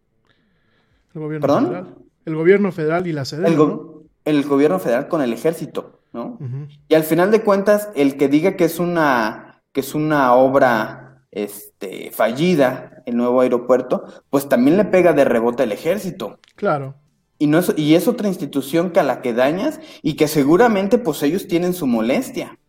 El 1.15 1.21
gobierno 1.21 1.41
¿Perdón? 1.47 1.65
federal. 1.65 1.95
El 2.25 2.35
gobierno 2.35 2.71
federal 2.71 3.07
y 3.07 3.11
la 3.11 3.25
sede. 3.25 3.47
el, 3.47 3.57
go- 3.57 4.03
el 4.23 4.43
gobierno 4.45 4.79
federal 4.79 5.07
con 5.09 5.21
el 5.21 5.33
ejército, 5.33 5.99
¿no? 6.13 6.39
Y 6.87 6.95
al 6.95 7.03
final 7.03 7.31
de 7.31 7.41
cuentas, 7.43 7.89
el 7.95 8.15
que 8.15 8.29
diga 8.29 8.55
que 8.55 8.63
es 8.65 8.79
una, 8.79 9.61
que 9.73 9.81
es 9.81 9.93
una 9.93 10.33
obra 10.33 11.02
este, 11.33 12.11
fallida 12.11 13.03
el 13.05 13.17
nuevo 13.17 13.41
aeropuerto, 13.41 14.05
pues 14.29 14.47
también 14.47 14.77
le 14.77 14.85
pega 14.85 15.13
de 15.13 15.25
rebote 15.25 15.63
al 15.63 15.71
ejército. 15.71 16.39
Claro. 16.55 16.95
Y, 17.39 17.47
no 17.47 17.59
es, 17.59 17.73
y 17.75 17.95
es 17.95 18.07
otra 18.07 18.27
institución 18.27 18.91
que 18.91 18.99
a 18.99 19.03
la 19.03 19.21
que 19.21 19.33
dañas 19.33 19.79
y 20.01 20.15
que 20.15 20.27
seguramente 20.27 20.97
pues 20.97 21.23
ellos 21.23 21.47
tienen 21.47 21.73
su 21.73 21.87
molestia. 21.87 22.59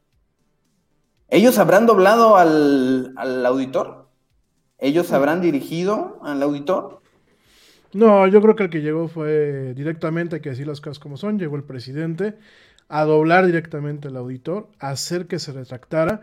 ¿Ellos 1.28 1.59
habrán 1.59 1.87
doblado 1.87 2.37
al, 2.37 3.12
al 3.16 3.44
auditor? 3.47 4.09
¿Ellos 4.78 5.12
habrán 5.12 5.40
dirigido 5.40 6.18
al 6.23 6.42
auditor? 6.42 7.02
No, 7.92 8.26
yo 8.26 8.40
creo 8.42 8.56
que 8.56 8.64
el 8.64 8.71
que 8.71 8.83
llegó 8.83 9.06
fue 9.09 9.73
directamente, 9.75 10.37
hay 10.37 10.42
que 10.42 10.50
decir 10.50 10.66
las 10.66 10.80
cosas 10.80 10.99
como 10.99 11.16
son, 11.16 11.38
llegó 11.38 11.56
el 11.56 11.62
presidente 11.62 12.37
a 12.88 13.04
doblar 13.04 13.47
directamente 13.47 14.09
al 14.09 14.16
auditor, 14.16 14.68
a 14.78 14.90
hacer 14.90 15.26
que 15.26 15.38
se 15.38 15.52
retractara, 15.52 16.23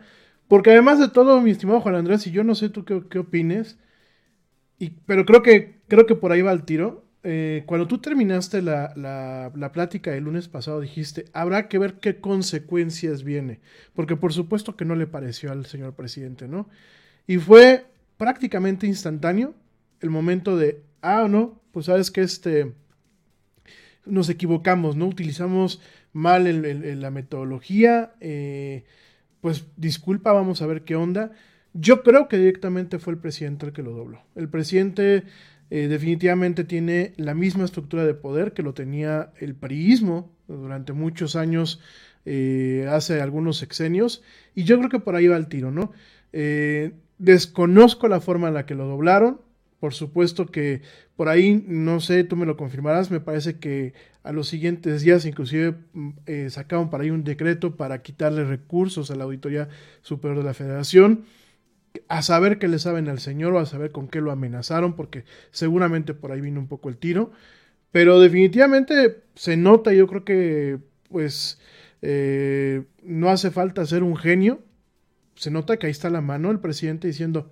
porque 0.51 0.71
además 0.71 0.99
de 0.99 1.07
todo, 1.07 1.39
mi 1.39 1.51
estimado 1.51 1.79
Juan 1.79 1.95
Andrés, 1.95 2.27
y 2.27 2.31
yo 2.31 2.43
no 2.43 2.55
sé 2.55 2.67
tú 2.67 2.83
qué, 2.83 3.19
opines, 3.19 3.77
y, 4.77 4.89
pero 5.05 5.25
creo 5.25 5.41
que, 5.41 5.79
creo 5.87 6.05
que 6.05 6.15
por 6.15 6.33
ahí 6.33 6.41
va 6.41 6.51
el 6.51 6.65
tiro, 6.65 7.05
eh, 7.23 7.63
cuando 7.65 7.87
tú 7.87 7.99
terminaste 7.99 8.61
la, 8.61 8.91
la, 8.97 9.53
la, 9.55 9.71
plática 9.71 10.13
el 10.13 10.25
lunes 10.25 10.49
pasado, 10.49 10.81
dijiste, 10.81 11.23
habrá 11.31 11.69
que 11.69 11.79
ver 11.79 12.01
qué 12.01 12.19
consecuencias 12.19 13.23
viene, 13.23 13.61
porque 13.93 14.17
por 14.17 14.33
supuesto 14.33 14.75
que 14.75 14.83
no 14.83 14.95
le 14.95 15.07
pareció 15.07 15.53
al 15.53 15.67
señor 15.67 15.95
presidente, 15.95 16.49
¿no? 16.49 16.67
Y 17.27 17.37
fue 17.37 17.85
prácticamente 18.17 18.87
instantáneo 18.87 19.55
el 20.01 20.09
momento 20.09 20.57
de, 20.57 20.83
ah, 21.01 21.27
no, 21.29 21.61
pues 21.71 21.85
sabes 21.85 22.11
que 22.11 22.23
este, 22.23 22.73
nos 24.05 24.27
equivocamos, 24.27 24.97
¿no? 24.97 25.07
Utilizamos 25.07 25.81
mal 26.11 26.99
la 26.99 27.09
metodología, 27.09 28.15
eh, 28.19 28.83
pues 29.41 29.65
disculpa, 29.75 30.31
vamos 30.31 30.61
a 30.61 30.67
ver 30.67 30.83
qué 30.83 30.95
onda. 30.95 31.31
Yo 31.73 32.03
creo 32.03 32.27
que 32.27 32.37
directamente 32.37 32.99
fue 32.99 33.13
el 33.13 33.19
presidente 33.19 33.65
el 33.65 33.73
que 33.73 33.83
lo 33.83 33.91
dobló. 33.91 34.21
El 34.35 34.49
presidente 34.49 35.23
eh, 35.69 35.87
definitivamente 35.87 36.63
tiene 36.63 37.13
la 37.17 37.33
misma 37.33 37.63
estructura 37.63 38.05
de 38.05 38.13
poder 38.13 38.53
que 38.53 38.61
lo 38.61 38.73
tenía 38.73 39.31
el 39.39 39.55
priismo 39.55 40.29
durante 40.47 40.91
muchos 40.93 41.35
años, 41.35 41.79
eh, 42.25 42.87
hace 42.89 43.21
algunos 43.21 43.57
sexenios, 43.57 44.21
y 44.53 44.65
yo 44.65 44.77
creo 44.77 44.89
que 44.89 44.99
por 44.99 45.15
ahí 45.15 45.27
va 45.27 45.37
el 45.37 45.47
tiro, 45.47 45.71
¿no? 45.71 45.93
Eh, 46.33 46.91
desconozco 47.19 48.09
la 48.09 48.19
forma 48.19 48.49
en 48.49 48.53
la 48.53 48.65
que 48.65 48.75
lo 48.75 48.85
doblaron, 48.85 49.39
por 49.79 49.93
supuesto 49.93 50.45
que 50.45 50.81
por 51.15 51.29
ahí, 51.29 51.63
no 51.67 52.01
sé, 52.01 52.23
tú 52.25 52.35
me 52.35 52.45
lo 52.45 52.57
confirmarás, 52.57 53.09
me 53.09 53.21
parece 53.21 53.57
que 53.57 53.93
a 54.23 54.31
los 54.31 54.47
siguientes 54.47 55.01
días 55.01 55.25
inclusive 55.25 55.75
eh, 56.25 56.49
sacaron 56.49 56.89
para 56.89 57.03
ahí 57.03 57.11
un 57.11 57.23
decreto 57.23 57.75
para 57.75 58.01
quitarle 58.01 58.43
recursos 58.43 59.09
a 59.11 59.15
la 59.15 59.23
Auditoría 59.23 59.69
Superior 60.01 60.39
de 60.39 60.45
la 60.45 60.53
Federación, 60.53 61.25
a 62.07 62.21
saber 62.21 62.57
qué 62.59 62.67
le 62.67 62.79
saben 62.79 63.09
al 63.09 63.19
señor 63.19 63.53
o 63.53 63.59
a 63.59 63.65
saber 63.65 63.91
con 63.91 64.07
qué 64.07 64.21
lo 64.21 64.31
amenazaron, 64.31 64.95
porque 64.95 65.25
seguramente 65.51 66.13
por 66.13 66.31
ahí 66.31 66.41
vino 66.41 66.59
un 66.59 66.67
poco 66.67 66.89
el 66.89 66.97
tiro, 66.97 67.31
pero 67.91 68.19
definitivamente 68.19 69.23
se 69.35 69.57
nota, 69.57 69.91
yo 69.93 70.07
creo 70.07 70.23
que 70.23 70.79
pues 71.09 71.59
eh, 72.01 72.83
no 73.03 73.29
hace 73.29 73.51
falta 73.51 73.85
ser 73.85 74.03
un 74.03 74.15
genio, 74.15 74.63
se 75.35 75.51
nota 75.51 75.77
que 75.77 75.87
ahí 75.87 75.91
está 75.91 76.09
la 76.09 76.21
mano 76.21 76.51
el 76.51 76.59
presidente 76.59 77.07
diciendo, 77.07 77.51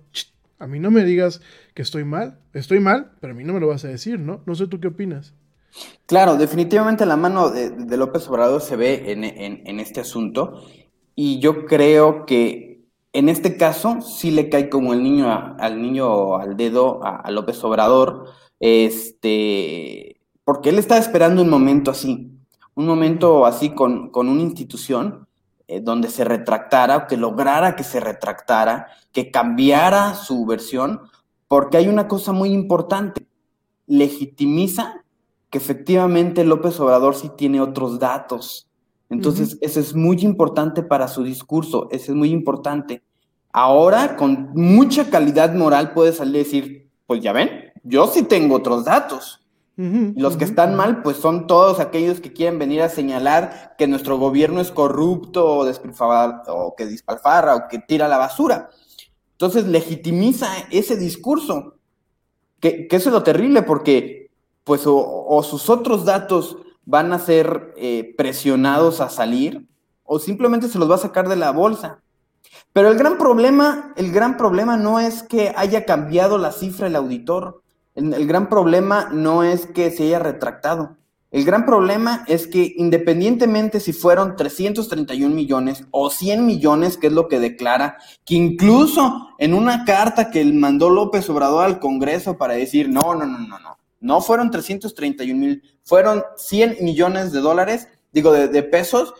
a 0.58 0.66
mí 0.66 0.78
no 0.78 0.90
me 0.90 1.04
digas 1.04 1.42
que 1.74 1.82
estoy 1.82 2.04
mal, 2.04 2.38
estoy 2.52 2.80
mal, 2.80 3.12
pero 3.20 3.32
a 3.32 3.36
mí 3.36 3.44
no 3.44 3.52
me 3.52 3.60
lo 3.60 3.66
vas 3.66 3.84
a 3.84 3.88
decir, 3.88 4.20
¿no? 4.20 4.42
No 4.46 4.54
sé 4.54 4.66
tú 4.66 4.80
qué 4.80 4.88
opinas. 4.88 5.34
Claro, 6.06 6.36
definitivamente 6.36 7.06
la 7.06 7.16
mano 7.16 7.50
de, 7.50 7.70
de 7.70 7.96
López 7.96 8.28
Obrador 8.28 8.60
se 8.60 8.76
ve 8.76 9.12
en, 9.12 9.24
en, 9.24 9.62
en, 9.64 9.80
este 9.80 10.00
asunto 10.00 10.62
y 11.14 11.38
yo 11.38 11.66
creo 11.66 12.26
que 12.26 12.82
en 13.12 13.28
este 13.28 13.56
caso 13.56 14.00
sí 14.00 14.30
le 14.30 14.48
cae 14.48 14.68
como 14.68 14.92
el 14.92 15.02
niño 15.02 15.30
a, 15.30 15.56
al 15.58 15.80
niño 15.80 16.36
al 16.36 16.56
dedo 16.56 17.04
a, 17.04 17.16
a, 17.16 17.30
López 17.30 17.62
Obrador, 17.62 18.26
este, 18.58 20.20
porque 20.44 20.70
él 20.70 20.78
está 20.78 20.98
esperando 20.98 21.42
un 21.42 21.48
momento 21.48 21.90
así, 21.90 22.32
un 22.74 22.86
momento 22.86 23.46
así 23.46 23.70
con, 23.70 24.10
con 24.10 24.28
una 24.28 24.42
institución 24.42 25.28
eh, 25.68 25.80
donde 25.80 26.08
se 26.08 26.24
retractara, 26.24 27.06
que 27.06 27.16
lograra 27.16 27.76
que 27.76 27.84
se 27.84 28.00
retractara, 28.00 28.88
que 29.12 29.30
cambiara 29.30 30.14
su 30.14 30.44
versión, 30.44 31.02
porque 31.46 31.76
hay 31.76 31.86
una 31.86 32.08
cosa 32.08 32.32
muy 32.32 32.50
importante, 32.50 33.26
legitimiza 33.86 35.04
que 35.50 35.58
efectivamente 35.58 36.44
López 36.44 36.78
Obrador 36.80 37.16
sí 37.16 37.30
tiene 37.36 37.60
otros 37.60 37.98
datos. 37.98 38.68
Entonces, 39.08 39.54
uh 39.54 39.56
-huh. 39.56 39.58
eso 39.62 39.80
es 39.80 39.94
muy 39.94 40.20
importante 40.20 40.82
para 40.82 41.08
su 41.08 41.24
discurso, 41.24 41.88
eso 41.90 42.12
es 42.12 42.16
muy 42.16 42.30
importante. 42.30 43.02
Ahora, 43.52 44.16
con 44.16 44.50
mucha 44.54 45.10
calidad 45.10 45.52
moral, 45.54 45.92
puede 45.92 46.12
salir 46.12 46.36
y 46.36 46.38
decir, 46.38 46.90
pues 47.06 47.20
ya 47.20 47.32
ven, 47.32 47.50
yo 47.82 48.06
sí 48.06 48.22
tengo 48.22 48.54
otros 48.54 48.84
datos. 48.84 49.40
Uh 49.76 49.82
-huh, 49.82 50.12
los 50.16 50.34
uh 50.34 50.36
-huh. 50.36 50.38
que 50.38 50.44
están 50.44 50.76
mal, 50.76 51.02
pues 51.02 51.16
son 51.16 51.48
todos 51.48 51.80
aquellos 51.80 52.20
que 52.20 52.32
quieren 52.32 52.58
venir 52.60 52.82
a 52.82 52.88
señalar 52.88 53.74
que 53.76 53.88
nuestro 53.88 54.18
gobierno 54.18 54.60
es 54.60 54.70
corrupto 54.70 55.44
o, 55.44 55.66
o 55.66 56.74
que 56.76 56.86
dispalfarra 56.86 57.56
o 57.56 57.68
que 57.68 57.78
tira 57.80 58.06
la 58.06 58.18
basura. 58.18 58.70
Entonces 59.32 59.66
legitimiza 59.66 60.46
ese 60.70 60.96
discurso, 60.96 61.74
que, 62.60 62.86
que 62.86 62.96
eso 62.96 63.08
es 63.08 63.14
lo 63.14 63.22
terrible, 63.22 63.62
porque 63.62 64.29
pues 64.64 64.82
o, 64.86 65.42
sus 65.42 65.68
otros 65.68 66.04
datos 66.04 66.56
van 66.84 67.12
a 67.12 67.18
ser 67.18 67.74
eh, 67.76 68.14
presionados 68.16 69.00
a 69.00 69.08
salir, 69.08 69.68
o 70.04 70.18
simplemente 70.18 70.68
se 70.68 70.78
los 70.78 70.90
va 70.90 70.96
a 70.96 70.98
sacar 70.98 71.28
de 71.28 71.36
la 71.36 71.50
bolsa. 71.50 72.02
Pero 72.72 72.88
el 72.88 72.98
gran 72.98 73.18
problema, 73.18 73.92
el 73.96 74.12
gran 74.12 74.36
problema 74.36 74.76
no 74.76 75.00
es 75.00 75.22
que 75.22 75.52
haya 75.56 75.84
cambiado 75.84 76.38
la 76.38 76.52
cifra 76.52 76.86
el 76.86 76.96
auditor, 76.96 77.62
el, 77.94 78.14
el, 78.14 78.26
gran 78.26 78.48
problema 78.48 79.08
no 79.12 79.42
es 79.42 79.66
que 79.66 79.90
se 79.90 80.04
haya 80.04 80.18
retractado. 80.18 80.96
El 81.30 81.44
gran 81.44 81.64
problema 81.64 82.24
es 82.26 82.48
que 82.48 82.74
independientemente 82.76 83.78
si 83.78 83.92
fueron 83.92 84.34
331 84.34 85.32
millones 85.32 85.84
o 85.92 86.10
100 86.10 86.44
millones, 86.44 86.96
que 86.96 87.06
es 87.06 87.12
lo 87.12 87.28
que 87.28 87.38
declara, 87.38 87.98
que 88.24 88.34
incluso 88.34 89.28
en 89.38 89.54
una 89.54 89.84
carta 89.84 90.30
que 90.32 90.44
mandó 90.44 90.90
López 90.90 91.30
Obrador 91.30 91.64
al 91.64 91.78
Congreso 91.78 92.36
para 92.36 92.54
decir, 92.54 92.88
no, 92.88 93.14
no, 93.14 93.26
no, 93.26 93.38
no, 93.38 93.60
no, 93.60 93.78
no 94.00 94.20
fueron 94.20 94.50
331 94.50 95.38
mil, 95.38 95.62
fueron 95.84 96.24
100 96.36 96.78
millones 96.80 97.32
de 97.32 97.40
dólares, 97.40 97.88
digo, 98.12 98.32
de, 98.32 98.48
de, 98.48 98.62
pesos, 98.62 99.14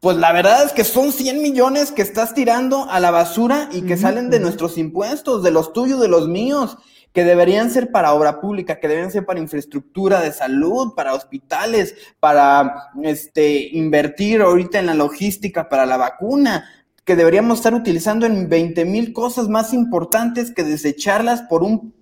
pues 0.00 0.16
la 0.16 0.32
verdad 0.32 0.64
es 0.64 0.72
que 0.72 0.84
son 0.84 1.12
100 1.12 1.42
millones 1.42 1.92
que 1.92 2.02
estás 2.02 2.32
tirando 2.32 2.88
a 2.88 3.00
la 3.00 3.10
basura 3.10 3.68
y 3.72 3.82
que 3.82 3.94
uh 3.94 3.96
-huh. 3.96 4.00
salen 4.00 4.30
de 4.30 4.40
nuestros 4.40 4.78
impuestos, 4.78 5.42
de 5.42 5.50
los 5.50 5.72
tuyos, 5.72 6.00
de 6.00 6.08
los 6.08 6.26
míos 6.26 6.78
que 7.12 7.24
deberían 7.24 7.70
ser 7.70 7.90
para 7.90 8.12
obra 8.12 8.40
pública, 8.40 8.78
que 8.78 8.88
deberían 8.88 9.10
ser 9.10 9.26
para 9.26 9.40
infraestructura 9.40 10.20
de 10.20 10.32
salud, 10.32 10.94
para 10.94 11.14
hospitales, 11.14 11.94
para 12.20 12.90
este, 13.02 13.68
invertir 13.72 14.42
ahorita 14.42 14.78
en 14.78 14.86
la 14.86 14.94
logística 14.94 15.68
para 15.68 15.86
la 15.86 15.96
vacuna, 15.96 16.68
que 17.04 17.16
deberíamos 17.16 17.58
estar 17.58 17.74
utilizando 17.74 18.26
en 18.26 18.48
20 18.48 18.84
mil 18.84 19.12
cosas 19.12 19.48
más 19.48 19.74
importantes 19.74 20.52
que 20.52 20.62
desecharlas 20.62 21.42
por 21.42 21.64
un 21.64 21.92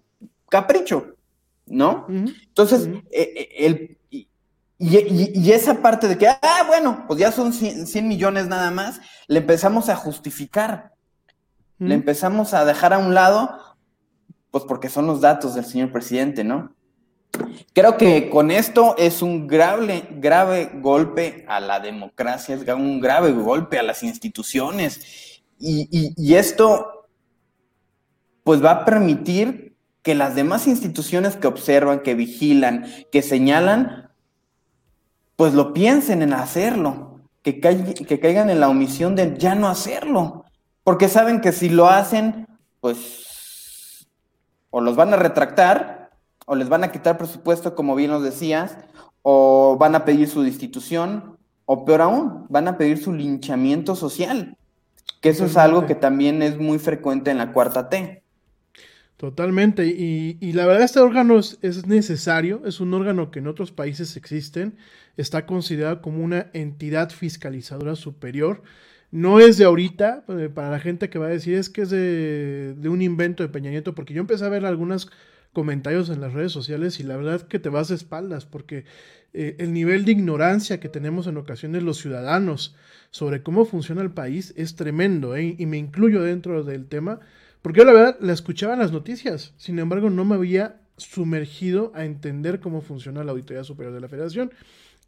capricho, 0.51 1.14
¿no? 1.71 2.07
Uh 2.09 2.13
-huh. 2.13 2.35
Entonces, 2.49 2.87
uh 2.87 2.91
-huh. 2.91 3.05
eh, 3.11 3.49
el, 3.59 3.99
y, 4.11 4.29
y, 4.79 5.33
y, 5.35 5.53
esa 5.53 5.83
parte 5.83 6.07
de 6.07 6.17
que, 6.17 6.29
ah, 6.29 6.65
bueno, 6.67 7.05
pues 7.07 7.19
ya 7.19 7.33
son 7.33 7.53
100, 7.53 7.87
100 7.87 8.07
millones 8.07 8.47
nada 8.47 8.71
más, 8.71 9.01
le 9.27 9.41
empezamos 9.41 9.89
a 9.89 9.97
justificar, 9.97 10.93
uh 11.81 11.85
-huh. 11.85 11.89
le 11.89 11.95
empezamos 11.95 12.55
a 12.55 12.65
dejar 12.65 12.93
a 12.93 12.99
un 12.99 13.15
lado 13.15 13.69
pues 14.51 14.65
porque 14.65 14.89
son 14.89 15.07
los 15.07 15.21
datos 15.21 15.55
del 15.55 15.65
señor 15.65 15.93
presidente, 15.93 16.45
¿no? 16.45 16.75
Creo 17.73 17.97
que 17.97 18.31
con 18.31 18.51
esto 18.51 18.97
es 18.97 19.23
un 19.23 19.47
grave, 19.47 20.09
grave 20.13 20.71
golpe 20.75 21.45
a 21.49 21.61
la 21.61 21.79
democracia, 21.81 22.55
es 22.55 22.67
un 22.69 23.01
grave 23.01 23.33
golpe 23.33 23.79
a 23.79 23.83
las 23.83 24.03
instituciones. 24.03 25.43
Y, 25.59 25.89
y, 25.91 26.15
y 26.17 26.35
esto, 26.35 27.07
pues 28.43 28.65
va 28.65 28.71
a 28.71 28.85
permitir 28.85 29.68
que 30.03 30.15
las 30.15 30.35
demás 30.35 30.67
instituciones 30.67 31.37
que 31.37 31.47
observan, 31.47 32.01
que 32.01 32.15
vigilan, 32.15 32.87
que 33.13 33.23
señalan, 33.23 34.11
pues 35.37 35.55
lo 35.55 35.73
piensen 35.73 36.23
en 36.23 36.33
hacerlo, 36.33 37.21
que, 37.43 37.61
ca 37.61 37.71
que 37.77 38.21
caigan 38.21 38.51
en 38.51 38.61
la 38.61 38.69
omisión 38.69 39.15
de 39.15 39.37
ya 39.39 39.55
no 39.55 39.69
hacerlo, 39.69 40.45
porque 40.85 41.09
saben 41.09 41.41
que 41.41 41.53
si 41.53 41.69
lo 41.69 41.89
hacen, 41.89 42.47
pues 42.81 44.09
o 44.71 44.81
los 44.81 44.97
van 44.97 45.13
a 45.13 45.17
retractar, 45.17 46.11
o 46.47 46.55
les 46.55 46.69
van 46.69 46.85
a 46.85 46.93
quitar 46.93 47.19
presupuesto, 47.19 47.75
como 47.75 47.95
bien 47.95 48.11
nos 48.11 48.23
decías, 48.23 48.77
o 49.23 49.77
van 49.79 49.95
a 49.95 50.05
pedir 50.05 50.29
su 50.29 50.43
destitución, 50.43 51.39
o 51.67 51.85
peor 51.85 52.03
aún, 52.03 52.47
van 52.49 52.69
a 52.69 52.79
pedir 52.79 53.03
su 53.03 53.13
linchamiento 53.13 53.95
social, 53.95 54.57
que 55.21 55.29
eso 55.29 55.45
es 55.45 55.57
algo 55.57 55.87
que 55.87 55.95
también 55.95 56.43
es 56.43 56.59
muy 56.59 56.79
frecuente 56.79 57.31
en 57.31 57.39
la 57.39 57.53
cuarta 57.53 57.89
T. 57.91 58.23
Totalmente, 59.19 59.85
y, 59.85 60.53
la 60.53 60.65
verdad 60.65 60.85
este 60.85 61.01
órgano 61.01 61.41
es, 61.41 61.59
es, 61.61 61.89
necesario, 61.89 62.63
es 62.65 62.79
un 62.79 62.95
órgano 62.95 63.33
que 63.33 63.41
en 63.41 63.49
otros 63.49 63.73
países 63.73 64.17
existen, 64.17 64.77
está 65.17 65.45
considerado 65.45 66.01
como 66.01 66.23
una 66.23 66.47
entidad 66.53 67.11
fiscalizadora 67.11 67.97
superior, 67.97 68.63
no 69.11 69.41
es 69.41 69.59
de 69.59 69.65
ahorita, 69.65 70.25
eh, 70.29 70.49
para 70.55 70.71
la 70.71 70.79
gente 70.79 71.11
que 71.11 71.19
va 71.19 71.27
a 71.27 71.31
decir 71.31 71.55
es 71.55 71.69
que 71.69 71.83
es 71.83 71.91
de, 71.91 72.75
de 72.79 72.89
un 72.89 73.03
invento 73.03 73.43
de 73.43 73.49
Peña 73.49 73.71
Nieto, 73.71 73.93
porque 73.93 74.15
yo 74.15 74.21
empecé 74.21 74.45
a 74.45 74.51
ver 74.51 74.65
algunos 74.65 75.11
comentarios 75.53 76.11
en 76.11 76.21
las 76.21 76.33
redes 76.33 76.53
sociales 76.53 77.01
y 77.01 77.03
la 77.03 77.17
verdad 77.17 77.43
que 77.43 77.59
te 77.59 77.71
vas 77.71 77.89
de 77.89 77.97
espaldas, 77.97 78.47
porque 78.47 78.85
eh, 79.35 79.57
el 79.59 79.73
nivel 79.73 80.05
de 80.05 80.13
ignorancia 80.13 80.79
que 80.79 80.89
tenemos 80.89 81.27
en 81.27 81.39
ocasiones 81.39 81.83
los 81.83 81.99
ciudadanos 81.99 82.77
sobre 83.11 83.43
cómo 83.43 83.65
funciona 83.65 84.03
el 84.03 84.13
país 84.13 84.55
es 84.57 84.77
tremendo, 84.77 85.35
¿eh? 85.35 85.57
y 85.59 85.67
me 85.67 85.77
incluyo 85.77 86.23
dentro 86.23 86.63
del 86.63 86.87
tema, 86.87 87.19
porque 87.62 87.79
yo 87.81 87.85
la 87.85 87.92
verdad 87.92 88.16
la 88.21 88.33
escuchaba 88.33 88.75
en 88.75 88.81
las 88.81 88.92
noticias, 88.92 89.53
sin 89.57 89.79
embargo 89.79 90.11
no 90.11 90.25
me 90.25 90.35
había 90.35 90.81
sumergido 90.97 91.92
a 91.94 92.05
entender 92.05 92.61
cómo 92.61 92.81
funciona 92.81 93.25
la 93.25 93.33
Auditoría 93.33 93.64
Superior 93.64 93.94
de 93.94 94.01
la 94.01 94.09
Federación. 94.09 94.53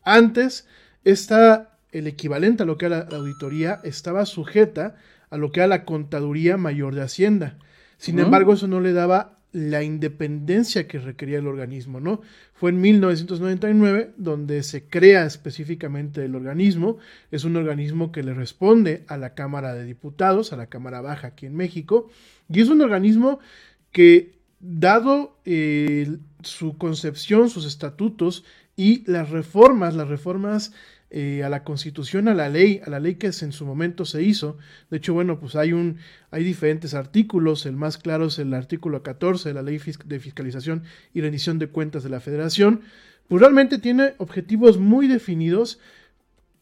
Antes, 0.02 0.66
esta, 1.04 1.76
el 1.92 2.06
equivalente 2.06 2.62
a 2.62 2.66
lo 2.66 2.78
que 2.78 2.86
era 2.86 3.06
la 3.10 3.18
auditoría 3.18 3.80
estaba 3.84 4.24
sujeta 4.26 4.96
a 5.30 5.36
lo 5.36 5.52
que 5.52 5.60
era 5.60 5.66
la 5.66 5.84
Contaduría 5.84 6.56
Mayor 6.56 6.94
de 6.94 7.02
Hacienda. 7.02 7.56
Sin 7.98 8.18
embargo, 8.18 8.54
eso 8.54 8.66
no 8.66 8.80
le 8.80 8.92
daba 8.92 9.39
la 9.52 9.82
independencia 9.82 10.86
que 10.86 10.98
requería 10.98 11.38
el 11.38 11.46
organismo, 11.46 12.00
¿no? 12.00 12.20
Fue 12.54 12.70
en 12.70 12.80
1999 12.80 14.12
donde 14.16 14.62
se 14.62 14.84
crea 14.84 15.24
específicamente 15.24 16.24
el 16.24 16.34
organismo. 16.34 16.98
Es 17.30 17.44
un 17.44 17.56
organismo 17.56 18.12
que 18.12 18.22
le 18.22 18.34
responde 18.34 19.04
a 19.08 19.16
la 19.16 19.34
Cámara 19.34 19.74
de 19.74 19.84
Diputados, 19.84 20.52
a 20.52 20.56
la 20.56 20.66
Cámara 20.66 21.00
Baja 21.00 21.28
aquí 21.28 21.46
en 21.46 21.56
México, 21.56 22.10
y 22.48 22.60
es 22.60 22.68
un 22.68 22.80
organismo 22.80 23.40
que, 23.92 24.38
dado 24.60 25.36
eh, 25.44 26.18
su 26.42 26.76
concepción, 26.76 27.50
sus 27.50 27.66
estatutos 27.66 28.44
y 28.76 29.10
las 29.10 29.30
reformas, 29.30 29.94
las 29.94 30.08
reformas 30.08 30.72
eh, 31.12 31.42
a 31.42 31.48
la 31.48 31.64
constitución, 31.64 32.28
a 32.28 32.34
la 32.34 32.48
ley, 32.48 32.80
a 32.86 32.88
la 32.88 33.00
ley 33.00 33.16
que 33.16 33.26
en 33.26 33.50
su 33.50 33.66
momento 33.66 34.04
se 34.04 34.22
hizo. 34.22 34.58
De 34.90 34.98
hecho, 34.98 35.12
bueno, 35.12 35.40
pues 35.40 35.56
hay 35.56 35.72
un, 35.72 35.96
hay 36.30 36.44
diferentes 36.44 36.94
artículos, 36.94 37.66
el 37.66 37.74
más 37.74 37.98
claro 37.98 38.26
es 38.26 38.38
el 38.38 38.54
artículo 38.54 39.02
14 39.02 39.48
de 39.48 39.54
la 39.54 39.62
ley 39.62 39.80
de 40.04 40.20
fiscalización 40.20 40.84
y 41.12 41.20
rendición 41.20 41.58
de 41.58 41.66
cuentas 41.66 42.04
de 42.04 42.10
la 42.10 42.20
federación, 42.20 42.82
pues 43.26 43.40
realmente 43.40 43.78
tiene 43.78 44.14
objetivos 44.18 44.78
muy 44.78 45.08
definidos, 45.08 45.80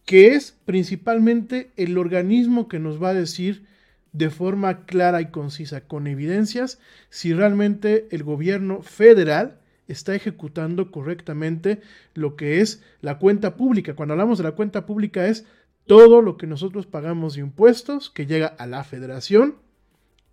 que 0.07 0.35
es 0.35 0.57
principalmente 0.65 1.71
el 1.77 1.99
organismo 1.99 2.69
que 2.69 2.79
nos 2.79 3.03
va 3.03 3.11
a 3.11 3.15
decir 3.15 3.67
de 4.13 4.31
forma 4.31 4.87
clara 4.87 5.21
y 5.21 5.27
concisa, 5.27 5.83
con 5.83 6.07
evidencias, 6.07 6.79
si 7.11 7.35
realmente 7.35 8.09
el 8.11 8.23
gobierno 8.23 8.81
federal 8.81 9.58
está 9.89 10.15
ejecutando 10.15 10.91
correctamente 10.91 11.81
lo 12.15 12.37
que 12.37 12.61
es 12.61 12.83
la 13.01 13.19
cuenta 13.19 13.57
pública. 13.57 13.95
Cuando 13.95 14.13
hablamos 14.13 14.39
de 14.39 14.45
la 14.45 14.53
cuenta 14.53 14.87
pública 14.87 15.27
es 15.27 15.47
todo 15.87 16.23
lo 16.23 16.37
que 16.37 16.47
nosotros 16.47 16.87
pagamos 16.87 17.35
de 17.35 17.41
impuestos 17.41 18.11
que 18.11 18.27
llega 18.27 18.47
a 18.47 18.67
la 18.67 18.85
federación, 18.85 19.57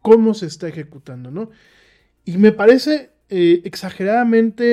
cómo 0.02 0.34
se 0.34 0.46
está 0.46 0.68
ejecutando, 0.68 1.32
¿no? 1.32 1.50
Y 2.26 2.38
me 2.38 2.52
parece 2.52 3.12
eh, 3.30 3.62
exageradamente 3.64 4.64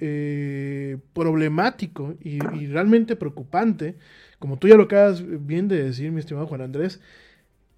eh, 0.00 0.98
problemático 1.12 2.14
y, 2.22 2.36
y, 2.56 2.66
realmente 2.68 3.16
preocupante, 3.16 3.96
como 4.38 4.58
tú 4.58 4.68
ya 4.68 4.76
lo 4.76 4.84
acabas 4.84 5.22
bien 5.46 5.68
de 5.68 5.82
decir, 5.84 6.10
mi 6.12 6.20
estimado 6.20 6.46
Juan 6.46 6.62
Andrés, 6.62 7.00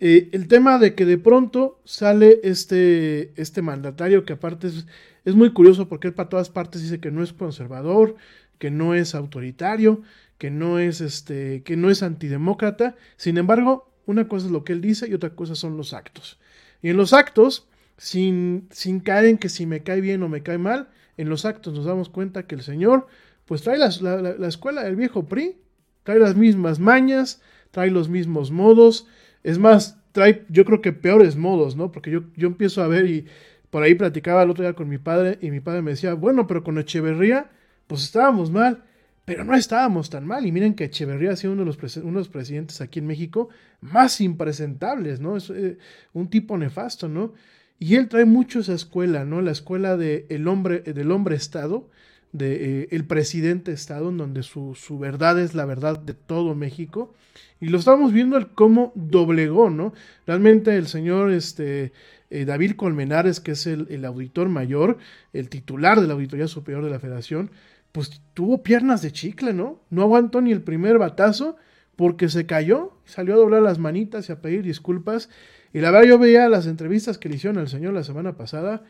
eh, 0.07 0.29
el 0.33 0.49
tema 0.49 0.79
de 0.79 0.95
que 0.95 1.07
de 1.07 1.17
pronto 1.17 1.81
sale 1.87 2.39
este, 2.45 3.33
este 3.41 3.63
mandatario 3.63 4.27
que 4.27 4.35
aparte 4.35 4.67
es, 4.67 4.87
es 5.25 5.35
muy 5.35 5.55
curioso 5.55 5.89
porque 5.89 6.09
él 6.09 6.13
para 6.13 6.29
todas 6.29 6.51
partes 6.51 6.83
dice 6.83 7.01
que 7.01 7.11
no 7.11 7.23
es 7.23 7.33
conservador, 7.33 8.17
que 8.59 8.71
no 8.71 8.95
es 8.95 9.15
autoritario, 9.15 10.03
que 10.37 10.51
no 10.51 10.79
es 10.79 11.01
este, 11.01 11.63
que 11.63 11.79
no 11.79 11.89
es 11.89 12.03
antidemócrata. 12.03 12.97
Sin 13.17 13.39
embargo, 13.39 13.91
una 14.05 14.29
cosa 14.29 14.45
es 14.45 14.53
lo 14.53 14.63
que 14.63 14.75
él 14.75 14.83
dice 14.83 15.09
y 15.09 15.15
otra 15.15 15.31
cosa 15.31 15.55
son 15.55 15.79
los 15.79 15.95
actos. 15.95 16.39
Y 16.83 16.91
en 16.91 16.99
los 16.99 17.15
actos, 17.15 17.67
sin, 17.97 18.69
sin 18.71 19.01
caer 19.01 19.25
en 19.25 19.39
que 19.39 19.49
si 19.49 19.65
me 19.65 19.83
cae 19.83 20.03
bien 20.03 20.23
o 20.23 20.29
me 20.29 20.43
cae 20.43 20.59
mal, 20.59 20.91
en 21.17 21.31
los 21.31 21.47
actos 21.47 21.73
nos 21.73 21.87
damos 21.87 22.11
cuenta 22.11 22.47
que 22.47 22.57
el 22.57 22.63
señor, 22.63 23.07
pues 23.47 23.63
trae 23.63 23.79
la, 23.79 23.89
la, 24.03 24.21
la 24.21 24.49
escuela 24.49 24.85
del 24.85 24.97
viejo 24.97 25.25
PRI, 25.25 25.57
trae 26.03 26.19
las 26.19 26.37
mismas 26.37 26.79
mañas, 26.79 27.41
trae 27.71 27.91
los 27.91 28.11
mismos 28.11 28.51
modos, 28.51 29.09
es 29.45 29.59
más, 29.59 30.01
trae 30.13 30.45
yo 30.49 30.65
creo 30.65 30.81
que 30.81 30.93
peores 30.93 31.37
modos, 31.37 31.77
¿no? 31.77 31.93
Porque 31.93 32.11
yo, 32.11 32.25
yo 32.35 32.49
empiezo 32.49 32.83
a 32.83 32.89
ver 32.89 33.07
y 33.07 33.27
por 33.71 33.83
ahí 33.83 33.95
platicaba 33.95 34.43
el 34.43 34.51
otro 34.51 34.65
día 34.65 34.73
con 34.73 34.89
mi 34.89 34.99
padre 34.99 35.39
y 35.41 35.51
mi 35.51 35.61
padre 35.61 35.83
me 35.83 35.93
decía, 35.93 36.15
bueno, 36.15 36.47
pero 36.47 36.65
con 36.65 36.79
Echeverría, 36.79 37.51
pues 37.87 38.03
estábamos 38.05 38.51
mal, 38.51 38.85
pero 39.25 39.45
no 39.45 39.55
estábamos 39.55 40.11
tan 40.11 40.27
mal. 40.27 40.47
Y 40.47 40.53
miren 40.53 40.75
que 40.75 40.85
Echeverría 40.85 41.33
ha 41.33 41.37
sido 41.37 41.53
uno 41.53 41.65
de 41.65 41.67
los, 41.67 41.97
uno 41.99 42.13
de 42.13 42.19
los 42.19 42.29
presidentes 42.29 42.81
aquí 42.81 43.01
en 43.01 43.07
México 43.07 43.49
más 43.81 44.21
impresentables, 44.21 45.21
¿no? 45.21 45.37
Es 45.37 45.51
eh, 45.51 45.79
un 46.13 46.29
tipo 46.31 46.57
nefasto, 46.57 47.09
¿no? 47.09 47.35
Y 47.79 47.97
él 47.97 48.09
trae 48.09 48.25
mucho 48.25 48.61
esa 48.61 48.75
escuela, 48.75 49.25
¿no? 49.25 49.43
La 49.43 49.51
escuela 49.51 49.97
de 49.97 50.27
el 50.31 50.49
hombre, 50.49 50.81
del 50.81 51.11
hombre 51.11 51.35
Estado, 51.35 51.91
de 52.35 52.83
eh, 52.83 52.89
el 52.91 53.07
presidente 53.07 53.71
Estado, 53.71 54.09
en 54.09 54.19
donde 54.19 54.43
su, 54.43 54.75
su, 54.75 54.99
verdad 54.99 55.39
es 55.39 55.55
la 55.55 55.65
verdad 55.65 55.99
de 56.01 56.15
todo 56.15 56.57
México. 56.57 57.15
Y 57.61 57.69
lo 57.69 57.79
estamos 57.79 58.13
viendo 58.13 58.37
el 58.37 58.49
cómo 58.49 58.93
doblegó, 58.97 59.71
¿no? 59.71 59.95
Realmente 60.27 60.77
el 60.77 60.89
señor 60.89 61.31
este, 61.31 61.93
eh, 62.31 62.45
David 62.45 62.73
Colmenares, 62.73 63.39
que 63.39 63.53
es 63.53 63.69
el, 63.69 63.87
el, 63.89 64.05
auditor 64.05 64.49
mayor, 64.49 64.99
el 65.33 65.49
titular 65.49 66.01
de 66.01 66.09
la 66.09 66.15
Auditoría 66.15 66.49
Superior 66.49 66.85
de 66.85 66.91
la 66.91 66.99
Federación, 66.99 67.53
pues 67.93 68.21
tuvo 68.35 68.65
piernas 68.65 69.01
de 69.01 69.13
chicle, 69.13 69.53
¿no? 69.53 69.81
No 69.89 70.03
aguantó 70.03 70.41
ni 70.41 70.51
el 70.51 70.61
primer 70.61 70.99
batazo 70.99 71.57
porque 71.95 72.29
se 72.29 72.47
cayó, 72.47 72.99
salió 73.05 73.35
a 73.35 73.39
doblar 73.39 73.63
las 73.63 73.79
manitas 73.79 74.29
y 74.29 74.33
a 74.33 74.43
pedir 74.43 74.65
disculpas. 74.65 75.31
Y 75.73 75.79
la 75.79 75.93
verdad 75.93 76.09
yo 76.09 76.19
veía 76.19 76.49
las 76.49 76.67
entrevistas 76.67 77.17
que 77.17 77.29
le 77.29 77.37
hicieron 77.37 77.59
al 77.59 77.69
señor 77.69 77.95
la 77.95 78.03
semana 78.03 78.37
pasada 78.37 78.83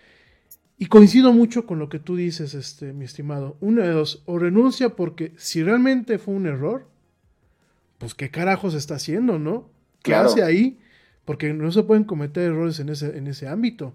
y 0.76 0.86
coincido 0.86 1.32
mucho 1.32 1.66
con 1.66 1.78
lo 1.78 1.88
que 1.88 1.98
tú 1.98 2.16
dices, 2.16 2.54
este, 2.54 2.92
mi 2.92 3.04
estimado. 3.04 3.56
Uno 3.60 3.82
de 3.82 3.90
dos, 3.90 4.22
o 4.26 4.38
renuncia 4.38 4.90
porque 4.90 5.32
si 5.36 5.62
realmente 5.62 6.18
fue 6.18 6.34
un 6.34 6.46
error, 6.46 6.88
pues 7.98 8.14
qué 8.14 8.30
carajos 8.30 8.74
está 8.74 8.96
haciendo, 8.96 9.38
¿no? 9.38 9.70
¿Qué 10.02 10.10
claro. 10.10 10.28
hace 10.28 10.42
ahí? 10.42 10.80
Porque 11.24 11.54
no 11.54 11.70
se 11.70 11.84
pueden 11.84 12.04
cometer 12.04 12.50
errores 12.50 12.80
en 12.80 12.88
ese, 12.88 13.16
en 13.16 13.28
ese 13.28 13.46
ámbito. 13.46 13.94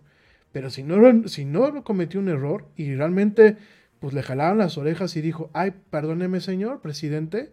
Pero 0.52 0.70
si 0.70 0.84
no, 0.84 1.28
si 1.28 1.46
no 1.46 1.84
cometió 1.84 2.20
un 2.20 2.30
error 2.30 2.68
y 2.76 2.96
realmente 2.96 3.58
pues 4.00 4.14
le 4.14 4.24
jalaron 4.24 4.58
las 4.58 4.78
orejas 4.78 5.16
y 5.18 5.22
dijo, 5.22 5.50
ay, 5.54 5.74
perdóneme 5.90 6.40
señor 6.40 6.82
presidente, 6.82 7.52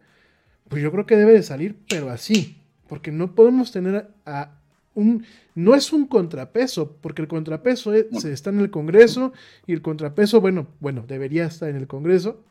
pues 0.69 0.83
yo 0.83 0.93
creo 0.93 1.07
que 1.07 1.17
debe 1.17 1.33
de 1.33 1.43
salir, 1.43 1.77
pero 1.89 2.11
así. 2.11 2.63
Porque 2.89 3.11
no 3.11 3.35
podemos 3.35 3.73
tener 3.73 4.09
a 4.25 4.56
no 5.55 5.75
es 5.75 5.93
un 5.93 6.07
contrapeso, 6.07 6.97
porque 7.01 7.23
el 7.23 7.29
contrapeso 7.29 7.93
es, 7.93 8.25
está 8.25 8.51
en 8.51 8.61
el 8.61 8.71
Congreso 8.71 9.33
y 9.67 9.73
el 9.73 9.83
contrapeso, 9.83 10.41
bueno, 10.41 10.69
bueno, 10.81 11.05
debería 11.07 11.47
estar 11.47 11.69
en 11.69 11.77
el 11.77 11.87
Congreso. 11.87 12.43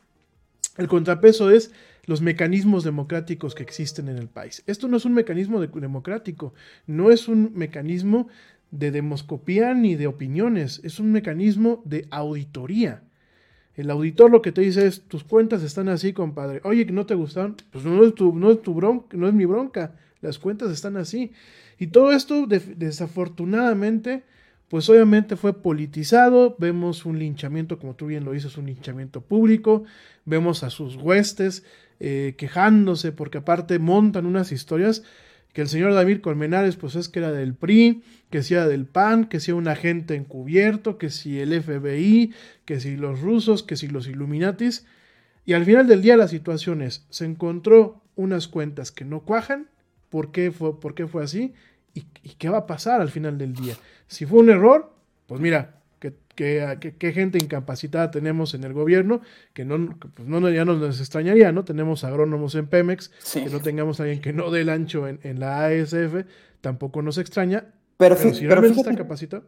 El 0.76 0.88
contrapeso 0.88 1.50
es 1.50 1.72
los 2.04 2.22
mecanismos 2.22 2.84
democráticos 2.84 3.54
que 3.54 3.62
existen 3.62 4.08
en 4.08 4.18
el 4.18 4.28
país. 4.28 4.62
Esto 4.66 4.88
no 4.88 4.96
es 4.96 5.04
un 5.04 5.14
mecanismo 5.14 5.60
de, 5.60 5.68
democrático, 5.68 6.54
no 6.86 7.10
es 7.10 7.28
un 7.28 7.52
mecanismo 7.54 8.28
de 8.70 8.90
demoscopía 8.90 9.74
ni 9.74 9.96
de 9.96 10.06
opiniones, 10.06 10.80
es 10.84 11.00
un 11.00 11.12
mecanismo 11.12 11.82
de 11.84 12.06
auditoría. 12.10 13.02
El 13.74 13.90
auditor 13.90 14.30
lo 14.30 14.40
que 14.40 14.52
te 14.52 14.62
dice 14.62 14.86
es, 14.86 15.02
tus 15.02 15.24
cuentas 15.24 15.62
están 15.62 15.88
así, 15.88 16.12
compadre. 16.12 16.60
Oye, 16.64 16.86
que 16.86 16.92
no 16.92 17.06
te 17.06 17.14
gustan, 17.14 17.56
pues 17.70 17.84
no 17.84 18.04
es 18.04 18.14
tu, 18.14 18.34
no 18.34 18.50
es 18.50 18.62
tu 18.62 18.72
bronca, 18.72 19.16
no 19.16 19.28
es 19.28 19.34
mi 19.34 19.44
bronca. 19.44 19.96
Las 20.22 20.38
cuentas 20.38 20.70
están 20.70 20.96
así. 20.96 21.32
Y 21.78 21.88
todo 21.88 22.12
esto, 22.12 22.46
de, 22.46 22.60
desafortunadamente, 22.60 24.24
pues 24.68 24.88
obviamente 24.88 25.36
fue 25.36 25.62
politizado. 25.62 26.56
Vemos 26.58 27.04
un 27.04 27.18
linchamiento, 27.18 27.78
como 27.78 27.94
tú 27.94 28.06
bien 28.06 28.24
lo 28.24 28.32
dices, 28.32 28.56
un 28.56 28.66
linchamiento 28.66 29.20
público. 29.20 29.84
Vemos 30.24 30.62
a 30.62 30.70
sus 30.70 30.96
huestes 30.96 31.64
eh, 32.00 32.34
quejándose 32.36 33.12
porque 33.12 33.38
aparte 33.38 33.78
montan 33.78 34.26
unas 34.26 34.52
historias 34.52 35.02
que 35.56 35.62
el 35.62 35.68
señor 35.68 35.94
David 35.94 36.20
Colmenares 36.20 36.76
pues 36.76 36.96
es 36.96 37.08
que 37.08 37.20
era 37.20 37.32
del 37.32 37.54
PRI, 37.54 38.02
que 38.28 38.42
si 38.42 38.52
era 38.52 38.68
del 38.68 38.84
PAN, 38.84 39.24
que 39.24 39.40
si 39.40 39.52
era 39.52 39.56
un 39.56 39.68
agente 39.68 40.14
encubierto, 40.14 40.98
que 40.98 41.08
si 41.08 41.40
el 41.40 41.58
FBI, 41.62 42.34
que 42.66 42.78
si 42.78 42.98
los 42.98 43.22
rusos, 43.22 43.62
que 43.62 43.76
si 43.76 43.88
los 43.88 44.06
Illuminatis. 44.06 44.84
Y 45.46 45.54
al 45.54 45.64
final 45.64 45.86
del 45.86 46.02
día 46.02 46.18
la 46.18 46.28
situación 46.28 46.82
es, 46.82 47.06
se 47.08 47.24
encontró 47.24 48.02
unas 48.16 48.48
cuentas 48.48 48.92
que 48.92 49.06
no 49.06 49.20
cuajan, 49.20 49.70
¿por 50.08 50.32
qué 50.32 50.50
fue, 50.50 50.78
por 50.80 50.94
qué 50.94 51.06
fue 51.06 51.24
así? 51.24 51.54
¿Y, 51.94 52.06
¿Y, 52.22 52.34
qué 52.34 52.48
va 52.48 52.58
a 52.58 52.66
pasar 52.66 53.00
al 53.00 53.10
final 53.10 53.38
del 53.38 53.54
día? 53.54 53.74
Si 54.06 54.26
fue 54.26 54.40
un 54.40 54.50
error, 54.50 54.92
pues 55.26 55.40
mira, 55.40 55.76
qué 56.36 57.12
gente 57.14 57.38
incapacitada 57.38 58.10
tenemos 58.10 58.54
en 58.54 58.64
el 58.64 58.72
gobierno, 58.72 59.22
que 59.54 59.64
no, 59.64 59.96
pues 60.14 60.28
no 60.28 60.48
ya 60.50 60.64
nos 60.64 61.00
extrañaría, 61.00 61.50
¿no? 61.52 61.64
Tenemos 61.64 62.04
agrónomos 62.04 62.54
en 62.54 62.66
Pemex, 62.66 63.10
sí. 63.18 63.42
que 63.42 63.50
no 63.50 63.60
tengamos 63.60 63.98
a 63.98 64.04
alguien 64.04 64.20
que 64.20 64.32
no 64.32 64.50
dé 64.50 64.60
el 64.60 64.68
ancho 64.68 65.08
en, 65.08 65.18
en, 65.22 65.40
la 65.40 65.66
ASF, 65.66 66.26
tampoco 66.60 67.02
nos 67.02 67.18
extraña. 67.18 67.72
Pero, 67.98 68.14
Pero 68.14 68.28
fí- 68.30 68.34
si 68.34 68.40
pero 68.42 68.60
realmente 68.60 68.74
fíjate, 68.74 68.90
está 68.90 69.02
capacitado. 69.04 69.42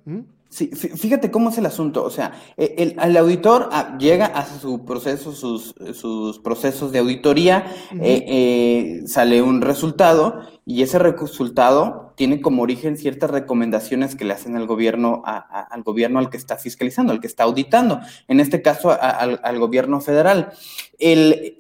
Sí, 0.49 0.71
fí- 0.73 0.97
fíjate 0.97 1.31
cómo 1.31 1.51
es 1.51 1.59
el 1.59 1.67
asunto. 1.67 2.03
O 2.03 2.09
sea, 2.09 2.33
e- 2.57 2.77
el, 2.79 2.97
el 2.99 3.17
auditor 3.19 3.69
ah, 3.73 3.99
llega 3.99 4.25
a 4.27 4.47
su 4.47 4.87
proceso, 4.87 5.33
sus, 5.33 5.75
sus 5.93 6.39
procesos 6.39 6.91
de 6.91 7.01
auditoría, 7.01 7.67
eh, 8.01 8.25
eh, 8.27 9.03
sale 9.07 9.43
un 9.43 9.61
resultado 9.61 10.41
y 10.65 10.83
ese 10.83 10.99
resultado 10.99 12.15
tiene 12.17 12.41
como 12.41 12.63
origen 12.63 12.97
ciertas 12.97 13.31
recomendaciones 13.31 14.17
que 14.17 14.25
le 14.25 14.33
hacen 14.33 14.57
al 14.57 14.67
gobierno, 14.67 15.21
a- 15.27 15.37
a- 15.37 15.61
al 15.71 15.83
gobierno 15.83 16.19
al 16.19 16.31
que 16.31 16.39
está 16.39 16.57
fiscalizando, 16.57 17.13
al 17.13 17.21
que 17.21 17.27
está 17.27 17.43
auditando. 17.45 18.01
En 18.29 18.41
este 18.41 18.63
caso, 18.63 18.91
a- 18.91 18.95
al, 18.95 19.41
al 19.45 19.59
gobierno 19.59 20.01
federal. 20.01 20.53
El, 20.99 21.59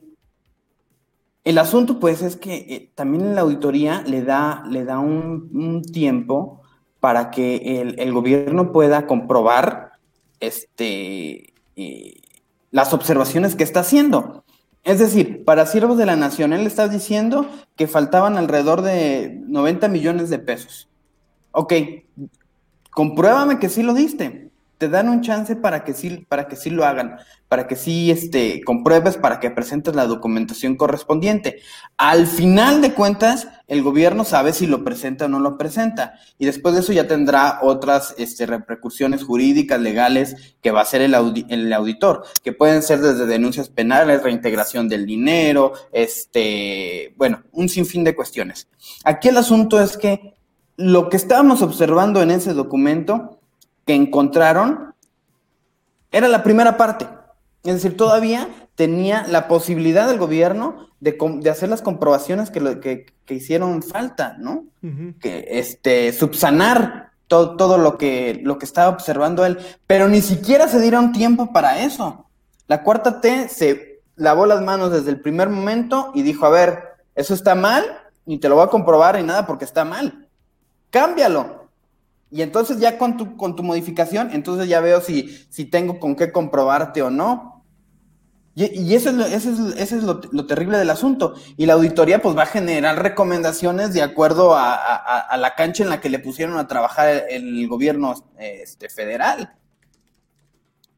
el 1.44 1.58
asunto, 1.58 2.00
pues, 2.00 2.22
es 2.22 2.36
que 2.36 2.54
eh, 2.56 2.92
también 2.94 3.34
la 3.34 3.42
auditoría 3.42 4.02
le 4.06 4.22
da, 4.22 4.62
le 4.70 4.84
da 4.86 4.98
un, 4.98 5.50
un 5.52 5.82
tiempo 5.82 6.62
para 7.00 7.30
que 7.30 7.80
el, 7.80 7.98
el 7.98 8.12
gobierno 8.12 8.72
pueda 8.72 9.06
comprobar 9.06 9.92
este, 10.40 11.52
eh, 11.76 12.14
las 12.70 12.92
observaciones 12.92 13.54
que 13.54 13.64
está 13.64 13.80
haciendo. 13.80 14.44
Es 14.84 14.98
decir, 14.98 15.44
para 15.44 15.66
siervos 15.66 15.98
de 15.98 16.06
la 16.06 16.16
nación, 16.16 16.52
él 16.52 16.66
está 16.66 16.88
diciendo 16.88 17.46
que 17.76 17.86
faltaban 17.86 18.36
alrededor 18.36 18.82
de 18.82 19.40
90 19.46 19.88
millones 19.88 20.30
de 20.30 20.38
pesos. 20.38 20.88
Ok, 21.52 21.72
compruébame 22.90 23.58
que 23.58 23.68
sí 23.68 23.82
lo 23.82 23.94
diste. 23.94 24.50
Te 24.78 24.88
dan 24.88 25.08
un 25.08 25.22
chance 25.22 25.56
para 25.56 25.82
que 25.82 25.92
sí, 25.92 26.24
para 26.28 26.46
que 26.46 26.54
sí 26.54 26.70
lo 26.70 26.84
hagan, 26.84 27.16
para 27.48 27.66
que 27.66 27.74
sí 27.74 28.12
este, 28.12 28.62
compruebes, 28.62 29.16
para 29.16 29.40
que 29.40 29.50
presentes 29.50 29.96
la 29.96 30.06
documentación 30.06 30.76
correspondiente. 30.76 31.60
Al 31.96 32.28
final 32.28 32.80
de 32.80 32.94
cuentas, 32.94 33.48
el 33.66 33.82
gobierno 33.82 34.24
sabe 34.24 34.52
si 34.52 34.68
lo 34.68 34.84
presenta 34.84 35.24
o 35.24 35.28
no 35.28 35.40
lo 35.40 35.58
presenta. 35.58 36.14
Y 36.38 36.46
después 36.46 36.74
de 36.74 36.82
eso 36.82 36.92
ya 36.92 37.08
tendrá 37.08 37.58
otras 37.62 38.14
este, 38.18 38.46
repercusiones 38.46 39.24
jurídicas, 39.24 39.80
legales, 39.80 40.56
que 40.62 40.70
va 40.70 40.78
a 40.78 40.84
hacer 40.84 41.02
el, 41.02 41.14
audi- 41.14 41.46
el 41.48 41.72
auditor, 41.72 42.24
que 42.44 42.52
pueden 42.52 42.82
ser 42.82 43.00
desde 43.00 43.26
denuncias 43.26 43.68
penales, 43.68 44.22
reintegración 44.22 44.88
del 44.88 45.06
dinero, 45.06 45.72
este, 45.92 47.14
bueno, 47.16 47.42
un 47.50 47.68
sinfín 47.68 48.04
de 48.04 48.14
cuestiones. 48.14 48.68
Aquí 49.02 49.28
el 49.28 49.38
asunto 49.38 49.80
es 49.80 49.96
que 49.96 50.34
lo 50.76 51.08
que 51.08 51.16
estábamos 51.16 51.62
observando 51.62 52.22
en 52.22 52.30
ese 52.30 52.52
documento 52.54 53.37
que 53.88 53.94
encontraron 53.94 54.94
era 56.12 56.28
la 56.28 56.42
primera 56.42 56.76
parte. 56.76 57.08
Es 57.64 57.72
decir, 57.76 57.96
todavía 57.96 58.46
tenía 58.74 59.26
la 59.26 59.48
posibilidad 59.48 60.06
del 60.06 60.18
gobierno 60.18 60.88
de, 61.00 61.16
hacer 61.50 61.70
las 61.70 61.80
comprobaciones 61.80 62.50
que, 62.50 62.60
lo- 62.60 62.80
que- 62.80 63.06
que 63.24 63.34
hicieron 63.34 63.82
falta, 63.82 64.36
¿no? 64.38 64.64
Que 65.20 65.46
este, 65.52 66.12
subsanar 66.12 67.12
todo, 67.28 67.56
todo 67.56 67.78
lo, 67.78 67.96
que, 67.96 68.40
lo 68.44 68.58
que 68.58 68.66
estaba 68.66 68.90
observando 68.90 69.46
él, 69.46 69.58
pero 69.86 70.06
ni 70.08 70.20
siquiera 70.20 70.68
se 70.68 70.80
dieron 70.80 71.12
tiempo 71.12 71.50
para 71.50 71.82
eso. 71.82 72.26
La 72.66 72.82
cuarta 72.82 73.22
T 73.22 73.48
se 73.48 74.02
lavó 74.16 74.44
las 74.44 74.60
manos 74.60 74.92
desde 74.92 75.10
el 75.10 75.20
primer 75.22 75.48
momento 75.48 76.12
y 76.14 76.20
dijo, 76.22 76.44
a 76.44 76.50
ver, 76.50 76.82
eso 77.14 77.32
está 77.32 77.54
mal, 77.54 77.84
ni 78.26 78.36
te 78.38 78.50
lo 78.50 78.56
voy 78.56 78.64
a 78.64 78.70
comprobar 78.70 79.16
ni 79.16 79.22
nada 79.22 79.46
porque 79.46 79.64
está 79.64 79.86
mal. 79.86 80.28
Cámbialo. 80.90 81.57
Y 82.30 82.42
entonces 82.42 82.78
ya 82.78 82.98
con 82.98 83.16
tu, 83.16 83.36
con 83.36 83.56
tu 83.56 83.62
modificación, 83.62 84.30
entonces 84.32 84.68
ya 84.68 84.80
veo 84.80 85.00
si, 85.00 85.28
si 85.48 85.64
tengo 85.64 85.98
con 85.98 86.14
qué 86.16 86.30
comprobarte 86.32 87.02
o 87.02 87.10
no. 87.10 87.64
Y, 88.54 88.64
y 88.82 88.94
eso 88.94 89.10
es, 89.10 89.14
lo, 89.16 89.24
eso 89.26 89.50
es, 89.52 89.76
eso 89.80 89.96
es 89.96 90.02
lo, 90.02 90.20
lo 90.32 90.46
terrible 90.46 90.78
del 90.78 90.90
asunto. 90.90 91.34
Y 91.56 91.66
la 91.66 91.74
auditoría 91.74 92.20
pues 92.20 92.36
va 92.36 92.42
a 92.42 92.46
generar 92.46 93.02
recomendaciones 93.02 93.94
de 93.94 94.02
acuerdo 94.02 94.54
a, 94.56 94.74
a- 94.74 95.36
la 95.38 95.54
cancha 95.54 95.84
en 95.84 95.90
la 95.90 96.00
que 96.00 96.10
le 96.10 96.18
pusieron 96.18 96.58
a 96.58 96.66
trabajar 96.68 97.08
el, 97.30 97.60
el 97.60 97.68
gobierno 97.68 98.14
este, 98.38 98.88
federal. 98.88 99.54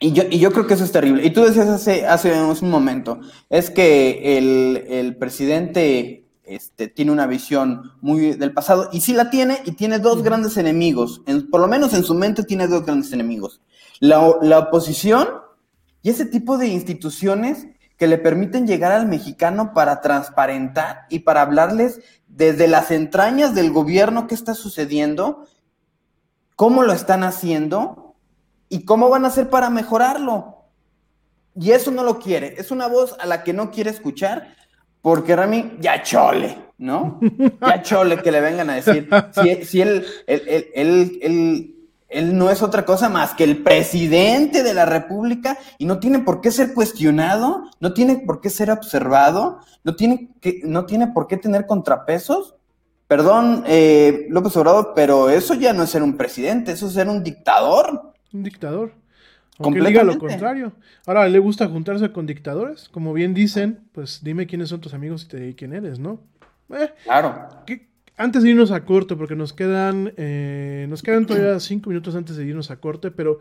Y 0.02 0.12
yo, 0.12 0.22
y 0.30 0.38
yo 0.38 0.50
creo 0.52 0.66
que 0.66 0.74
eso 0.74 0.84
es 0.84 0.92
terrible. 0.92 1.24
Y 1.24 1.30
tú 1.30 1.42
decías 1.44 1.68
hace, 1.68 2.06
hace 2.06 2.32
un 2.32 2.70
momento, 2.70 3.20
es 3.50 3.70
que 3.70 4.38
el, 4.38 4.84
el 4.88 5.16
presidente 5.16 6.19
este, 6.50 6.88
tiene 6.88 7.12
una 7.12 7.26
visión 7.26 7.92
muy 8.00 8.32
del 8.32 8.52
pasado, 8.52 8.90
y 8.92 9.00
sí 9.00 9.12
la 9.12 9.30
tiene, 9.30 9.62
y 9.64 9.72
tiene 9.72 9.98
dos 9.98 10.22
grandes 10.22 10.56
enemigos. 10.56 11.22
En- 11.26 11.48
por 11.48 11.60
lo 11.60 11.68
menos 11.68 11.94
en 11.94 12.02
su 12.04 12.14
mente 12.14 12.42
tiene 12.42 12.66
dos 12.66 12.84
grandes 12.84 13.12
enemigos. 13.12 13.60
La, 14.00 14.34
la 14.42 14.58
oposición 14.58 15.28
y 16.02 16.10
ese 16.10 16.24
tipo 16.26 16.58
de 16.58 16.66
instituciones 16.68 17.66
que 17.96 18.06
le 18.06 18.18
permiten 18.18 18.66
llegar 18.66 18.92
al 18.92 19.06
mexicano 19.06 19.72
para 19.74 20.00
transparentar 20.00 21.06
y 21.10 21.20
para 21.20 21.42
hablarles 21.42 22.00
desde 22.26 22.66
las 22.66 22.90
entrañas 22.90 23.54
del 23.54 23.70
gobierno 23.72 24.26
qué 24.26 24.34
está 24.34 24.54
sucediendo, 24.54 25.44
cómo 26.56 26.82
lo 26.82 26.92
están 26.92 27.24
haciendo 27.24 28.14
y 28.68 28.84
cómo 28.84 29.08
van 29.10 29.24
a 29.24 29.28
hacer 29.28 29.50
para 29.50 29.68
mejorarlo. 29.68 30.56
Y 31.54 31.72
eso 31.72 31.90
no 31.90 32.02
lo 32.04 32.18
quiere. 32.20 32.54
Es 32.58 32.70
una 32.70 32.86
voz 32.86 33.16
a 33.20 33.26
la 33.26 33.42
que 33.42 33.52
no 33.52 33.70
quiere 33.70 33.90
escuchar 33.90 34.54
porque 35.02 35.34
Rami 35.36 35.72
ya 35.80 36.02
chole, 36.02 36.56
¿no? 36.78 37.18
Ya 37.60 37.82
chole 37.82 38.18
que 38.22 38.30
le 38.32 38.40
vengan 38.40 38.70
a 38.70 38.74
decir. 38.74 39.08
Si, 39.32 39.64
si 39.64 39.80
él, 39.80 40.04
él, 40.26 40.42
él, 40.46 41.18
él, 41.22 41.74
él- 42.08 42.36
no 42.36 42.50
es 42.50 42.60
otra 42.62 42.84
cosa 42.84 43.08
más 43.08 43.34
que 43.34 43.44
el 43.44 43.58
presidente 43.62 44.62
de 44.62 44.74
la 44.74 44.84
República 44.84 45.56
y 45.78 45.84
no 45.86 45.98
tiene 46.00 46.18
por 46.18 46.40
qué 46.40 46.50
ser 46.50 46.74
cuestionado, 46.74 47.64
no 47.80 47.92
tiene 47.94 48.16
por 48.26 48.40
qué 48.40 48.50
ser 48.50 48.70
observado, 48.70 49.60
no 49.84 49.94
tiene, 49.96 50.30
que, 50.40 50.60
no 50.64 50.86
tiene 50.86 51.06
por 51.08 51.26
qué 51.28 51.36
tener 51.36 51.66
contrapesos. 51.66 52.56
Perdón, 53.06 53.64
eh, 53.66 54.26
López 54.28 54.56
Obrador, 54.56 54.92
pero 54.94 55.30
eso 55.30 55.54
ya 55.54 55.72
no 55.72 55.82
es 55.82 55.90
ser 55.90 56.02
un 56.02 56.16
presidente, 56.16 56.72
eso 56.72 56.86
es 56.88 56.92
ser 56.94 57.08
un 57.08 57.22
dictador. 57.24 58.12
Un 58.32 58.42
dictador. 58.44 58.92
Aunque 59.66 59.80
diga 59.88 60.02
lo 60.04 60.12
contrario. 60.18 60.72
Ahora, 61.06 61.28
¿le 61.28 61.38
gusta 61.38 61.68
juntarse 61.68 62.10
con 62.12 62.26
dictadores? 62.26 62.88
Como 62.88 63.12
bien 63.12 63.34
dicen, 63.34 63.80
pues 63.92 64.20
dime 64.22 64.46
quiénes 64.46 64.68
son 64.70 64.80
tus 64.80 64.94
amigos 64.94 65.24
y 65.24 65.28
te 65.28 65.36
diré 65.38 65.54
quién 65.54 65.72
eres, 65.74 65.98
¿no? 65.98 66.22
Eh, 66.70 66.90
Claro. 67.04 67.48
¿qué- 67.66 67.88
Antes 68.16 68.42
de 68.42 68.50
irnos 68.50 68.70
a 68.70 68.84
corte, 68.84 69.16
porque 69.16 69.34
nos 69.34 69.52
quedan, 69.54 70.12
eh, 70.18 70.84
nos 70.90 71.02
quedan 71.02 71.24
todavía 71.24 71.58
cinco 71.58 71.88
minutos 71.88 72.14
antes 72.14 72.36
de 72.36 72.44
irnos 72.44 72.70
a 72.70 72.76
corte, 72.76 73.10
pero 73.10 73.38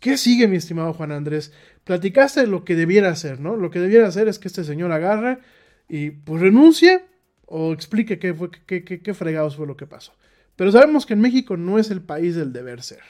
¿qué 0.00 0.16
sigue, 0.16 0.48
mi 0.48 0.56
estimado 0.56 0.94
Juan 0.94 1.12
Andrés? 1.12 1.52
Platicaste 1.84 2.46
lo 2.46 2.64
que 2.64 2.74
debiera 2.74 3.10
hacer, 3.10 3.40
¿no? 3.40 3.56
Lo 3.56 3.70
que 3.70 3.78
debiera 3.78 4.08
hacer 4.08 4.28
es 4.28 4.38
que 4.38 4.48
este 4.48 4.64
señor 4.64 4.90
agarre 4.90 5.38
y 5.86 6.12
pues 6.12 6.40
renuncie 6.40 7.04
o 7.44 7.74
explique 7.74 8.18
qué 8.18 8.32
fue, 8.32 8.50
qué, 8.66 8.84
qué, 8.84 9.02
qué 9.02 9.12
fregados 9.14 9.56
fue 9.56 9.66
lo 9.66 9.76
que 9.76 9.86
pasó. 9.86 10.14
Pero 10.56 10.72
sabemos 10.72 11.04
que 11.04 11.12
en 11.12 11.20
México 11.20 11.58
no 11.58 11.78
es 11.78 11.90
el 11.90 12.00
país 12.00 12.34
del 12.34 12.54
deber 12.54 12.82
ser. 12.82 13.00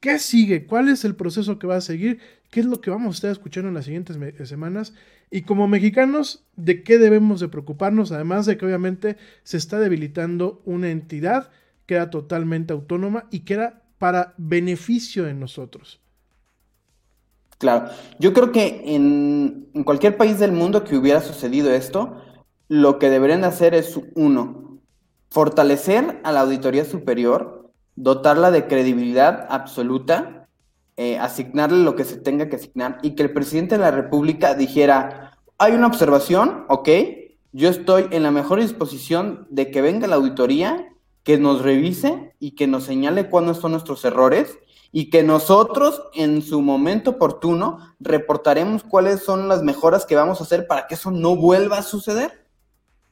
¿Qué 0.00 0.18
sigue? 0.18 0.66
¿Cuál 0.66 0.88
es 0.88 1.04
el 1.04 1.14
proceso 1.14 1.58
que 1.58 1.66
va 1.66 1.76
a 1.76 1.80
seguir? 1.82 2.20
¿Qué 2.50 2.60
es 2.60 2.66
lo 2.66 2.80
que 2.80 2.90
vamos 2.90 3.14
a 3.14 3.16
estar 3.16 3.30
escuchando 3.30 3.68
en 3.68 3.74
las 3.74 3.84
siguientes 3.84 4.16
me- 4.16 4.32
semanas? 4.46 4.94
Y 5.30 5.42
como 5.42 5.68
mexicanos, 5.68 6.44
¿de 6.56 6.82
qué 6.82 6.98
debemos 6.98 7.40
de 7.40 7.48
preocuparnos? 7.48 8.10
Además 8.12 8.46
de 8.46 8.56
que 8.56 8.64
obviamente 8.64 9.16
se 9.44 9.58
está 9.58 9.78
debilitando 9.78 10.62
una 10.64 10.90
entidad 10.90 11.50
que 11.86 11.94
era 11.96 12.10
totalmente 12.10 12.72
autónoma 12.72 13.26
y 13.30 13.40
que 13.40 13.54
era 13.54 13.82
para 13.98 14.34
beneficio 14.38 15.24
de 15.24 15.34
nosotros. 15.34 16.00
Claro, 17.58 17.90
yo 18.18 18.32
creo 18.32 18.52
que 18.52 18.82
en, 18.94 19.68
en 19.74 19.84
cualquier 19.84 20.16
país 20.16 20.38
del 20.38 20.52
mundo 20.52 20.82
que 20.84 20.96
hubiera 20.96 21.20
sucedido 21.20 21.70
esto, 21.72 22.22
lo 22.68 22.98
que 22.98 23.10
deberían 23.10 23.44
hacer 23.44 23.74
es, 23.74 23.98
uno, 24.14 24.80
fortalecer 25.30 26.20
a 26.24 26.32
la 26.32 26.40
Auditoría 26.40 26.86
Superior, 26.86 27.59
dotarla 28.02 28.50
de 28.50 28.66
credibilidad 28.66 29.46
absoluta, 29.50 30.48
eh, 30.96 31.18
asignarle 31.18 31.84
lo 31.84 31.96
que 31.96 32.04
se 32.04 32.16
tenga 32.16 32.48
que 32.48 32.56
asignar 32.56 32.98
y 33.02 33.14
que 33.14 33.22
el 33.22 33.32
presidente 33.32 33.76
de 33.76 33.82
la 33.82 33.90
República 33.90 34.54
dijera, 34.54 35.38
hay 35.58 35.72
una 35.72 35.86
observación, 35.86 36.64
ok, 36.68 36.88
yo 37.52 37.68
estoy 37.68 38.06
en 38.10 38.22
la 38.22 38.30
mejor 38.30 38.60
disposición 38.60 39.46
de 39.50 39.70
que 39.70 39.82
venga 39.82 40.06
la 40.06 40.16
auditoría, 40.16 40.88
que 41.24 41.36
nos 41.36 41.62
revise 41.62 42.34
y 42.40 42.52
que 42.52 42.66
nos 42.66 42.84
señale 42.84 43.28
cuáles 43.28 43.58
son 43.58 43.72
nuestros 43.72 44.04
errores 44.04 44.58
y 44.92 45.10
que 45.10 45.22
nosotros 45.22 46.02
en 46.14 46.40
su 46.40 46.62
momento 46.62 47.10
oportuno 47.10 47.94
reportaremos 48.00 48.82
cuáles 48.82 49.22
son 49.22 49.46
las 49.46 49.62
mejoras 49.62 50.06
que 50.06 50.16
vamos 50.16 50.40
a 50.40 50.44
hacer 50.44 50.66
para 50.66 50.86
que 50.86 50.94
eso 50.94 51.10
no 51.10 51.36
vuelva 51.36 51.78
a 51.78 51.82
suceder. 51.82 52.46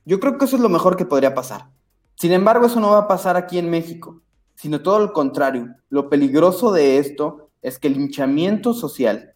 Yo 0.06 0.18
creo 0.18 0.38
que 0.38 0.46
eso 0.46 0.56
es 0.56 0.62
lo 0.62 0.70
mejor 0.70 0.96
que 0.96 1.04
podría 1.04 1.34
pasar. 1.34 1.68
Sin 2.14 2.32
embargo, 2.32 2.66
eso 2.66 2.80
no 2.80 2.90
va 2.90 3.00
a 3.00 3.08
pasar 3.08 3.36
aquí 3.36 3.58
en 3.58 3.70
México, 3.70 4.22
sino 4.58 4.80
todo 4.80 4.98
lo 4.98 5.12
contrario. 5.12 5.76
Lo 5.88 6.08
peligroso 6.10 6.72
de 6.72 6.98
esto 6.98 7.48
es 7.62 7.78
que 7.78 7.86
el 7.86 7.96
hinchamiento 7.96 8.74
social 8.74 9.32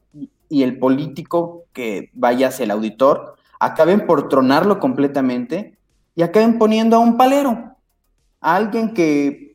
y 0.49 0.65
el 0.65 0.81
político 0.81 1.67
que 1.73 2.11
vaya 2.13 2.49
hacia 2.49 2.65
el 2.65 2.73
auditor 2.73 3.37
acaben 3.61 4.05
por 4.05 4.29
tronarlo 4.29 4.81
completamente 4.81 5.79
y 6.17 6.23
acaben 6.23 6.59
poniendo 6.59 6.97
a 6.97 6.99
un 6.99 7.17
palero, 7.17 7.77
a 8.41 8.57
alguien 8.57 8.95
que, 8.95 9.55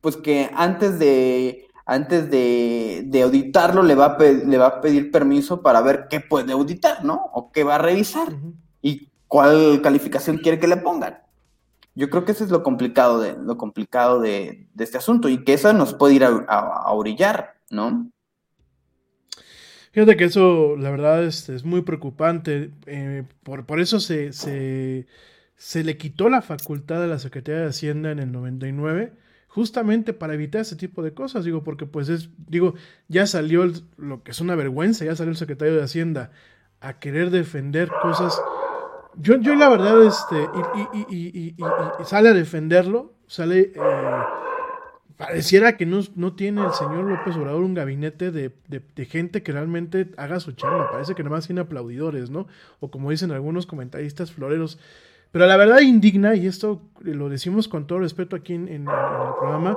pues 0.00 0.16
que 0.16 0.50
antes 0.54 0.98
de, 0.98 1.66
antes 1.84 2.30
de, 2.30 3.02
de 3.04 3.22
auditarlo 3.22 3.82
le 3.82 3.94
va, 3.94 4.06
a 4.06 4.18
le 4.18 4.56
va 4.56 4.66
a 4.66 4.80
pedir 4.80 5.10
permiso 5.10 5.60
para 5.60 5.82
ver 5.82 6.06
qué 6.08 6.20
puede 6.20 6.52
auditar, 6.52 7.04
¿no? 7.04 7.26
O 7.34 7.52
qué 7.52 7.64
va 7.64 7.74
a 7.74 7.78
revisar 7.78 8.28
y 8.80 9.10
cuál 9.28 9.82
calificación 9.82 10.38
quiere 10.38 10.58
que 10.58 10.68
le 10.68 10.78
pongan. 10.78 11.18
Yo 12.00 12.08
creo 12.08 12.24
que 12.24 12.32
eso 12.32 12.44
es 12.44 12.50
lo 12.50 12.62
complicado 12.62 13.20
de, 13.20 13.36
lo 13.36 13.58
complicado 13.58 14.20
de, 14.20 14.68
este 14.78 14.96
asunto 14.96 15.28
y 15.28 15.44
que 15.44 15.52
eso 15.52 15.70
nos 15.74 15.92
puede 15.92 16.14
ir 16.14 16.24
a, 16.24 16.28
a, 16.28 16.92
orillar, 16.92 17.56
¿no? 17.68 18.10
Fíjate 19.92 20.16
que 20.16 20.24
eso, 20.24 20.76
la 20.78 20.90
verdad, 20.90 21.22
es, 21.22 21.50
es 21.50 21.62
muy 21.62 21.82
preocupante. 21.82 22.70
eh, 22.86 23.24
por, 23.42 23.66
por 23.66 23.80
eso 23.80 24.00
se, 24.00 24.32
se, 24.32 25.06
se 25.56 25.84
le 25.84 25.98
quitó 25.98 26.30
la 26.30 26.40
facultad 26.40 27.04
a 27.04 27.06
la 27.06 27.18
Secretaría 27.18 27.60
de 27.60 27.68
Hacienda 27.68 28.10
en 28.12 28.18
el 28.18 28.32
99, 28.32 29.12
justamente 29.48 30.14
para 30.14 30.32
evitar 30.32 30.62
ese 30.62 30.76
tipo 30.76 31.02
de 31.02 31.12
cosas. 31.12 31.44
Digo, 31.44 31.62
porque 31.62 31.84
pues 31.84 32.08
es, 32.08 32.30
digo, 32.48 32.76
ya 33.08 33.26
salió 33.26 33.70
lo 33.98 34.22
que 34.22 34.30
es 34.30 34.40
una 34.40 34.54
vergüenza, 34.54 35.04
ya 35.04 35.14
salió 35.16 35.32
el 35.32 35.36
secretario 35.36 35.76
de 35.76 35.82
Hacienda 35.82 36.30
a 36.80 36.98
querer 36.98 37.28
defender 37.28 37.90
cosas. 38.00 38.40
Yo, 39.16 39.36
yo 39.40 39.54
la 39.54 39.68
verdad, 39.68 40.02
este, 40.04 40.36
y, 40.94 40.98
y- 40.98 41.28
y- 41.28 41.54
y- 41.58 42.04
sale 42.04 42.28
a 42.30 42.32
defenderlo, 42.34 43.14
sale... 43.26 43.72
eh, 43.74 43.80
Pareciera 45.16 45.76
que 45.76 45.84
no, 45.84 46.00
no 46.14 46.34
tiene 46.34 46.64
el 46.64 46.72
señor 46.72 47.04
López 47.04 47.36
Obrador 47.36 47.62
un 47.62 47.74
gabinete 47.74 48.30
de, 48.30 48.54
de- 48.68 48.80
de 48.94 49.04
gente 49.04 49.42
que 49.42 49.52
realmente 49.52 50.08
haga 50.16 50.40
su 50.40 50.52
chamba. 50.52 50.90
Parece 50.90 51.14
que 51.14 51.22
nada 51.22 51.36
más 51.36 51.44
tiene 51.46 51.60
aplaudidores, 51.60 52.30
¿no? 52.30 52.46
O 52.80 52.90
como 52.90 53.10
dicen 53.10 53.30
algunos 53.30 53.66
comentaristas 53.66 54.32
floreros. 54.32 54.78
Pero 55.30 55.46
la 55.46 55.58
verdad 55.58 55.80
indigna, 55.80 56.36
y 56.36 56.46
esto 56.46 56.80
lo 57.00 57.28
decimos 57.28 57.68
con 57.68 57.86
todo 57.86 57.98
respeto 57.98 58.34
aquí 58.34 58.54
en, 58.54 58.68
en- 58.68 58.74
en 58.74 58.88
el 58.88 59.34
programa, 59.38 59.76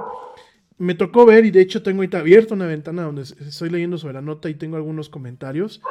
me 0.77 0.95
tocó 0.95 1.25
ver, 1.25 1.43
y 1.43 1.51
de 1.51 1.59
hecho 1.59 1.83
tengo 1.83 1.97
ahorita 1.97 2.19
abierta 2.19 2.53
una 2.53 2.65
ventana 2.67 3.03
donde 3.03 3.23
estoy 3.23 3.69
leyendo 3.69 3.97
sobre 3.97 4.13
la 4.13 4.21
nota 4.21 4.49
y 4.49 4.53
tengo 4.55 4.77
algunos 4.77 5.09
comentarios. 5.09 5.81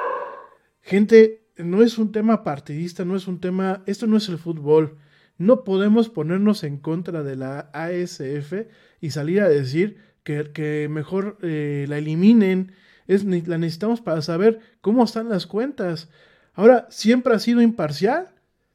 Gente, 0.81 1.42
no 1.57 1.83
es 1.83 1.99
un 1.99 2.13
tema 2.13 2.45
partidista, 2.45 3.05
no 3.05 3.17
es 3.17 3.27
un 3.29 3.41
tema, 3.41 3.83
esto 3.87 4.07
no 4.07 4.17
es 4.17 4.29
el 4.29 4.39
fútbol. 4.39 4.97
No 5.39 5.65
podemos 5.65 6.09
ponernos 6.09 6.63
en 6.65 6.79
contra 6.79 7.23
de 7.23 7.37
la 7.37 7.71
ASF 7.73 8.53
y 9.01 9.11
salir 9.11 9.41
a 9.41 9.49
decir 9.49 9.97
que, 10.25 10.53
que 10.53 10.89
mejor 10.91 11.39
eh, 11.43 11.87
la 11.89 11.99
eliminen. 11.99 12.73
Es, 13.09 13.25
la 13.25 13.59
necesitamos 13.59 14.01
para 14.01 14.23
saber 14.23 14.61
cómo 14.81 15.03
están 15.05 15.29
las 15.29 15.47
cuentas. 15.47 16.09
Ahora, 16.55 16.87
¿siempre 16.91 17.35
ha 17.35 17.39
sido 17.39 17.61
imparcial? 17.63 18.29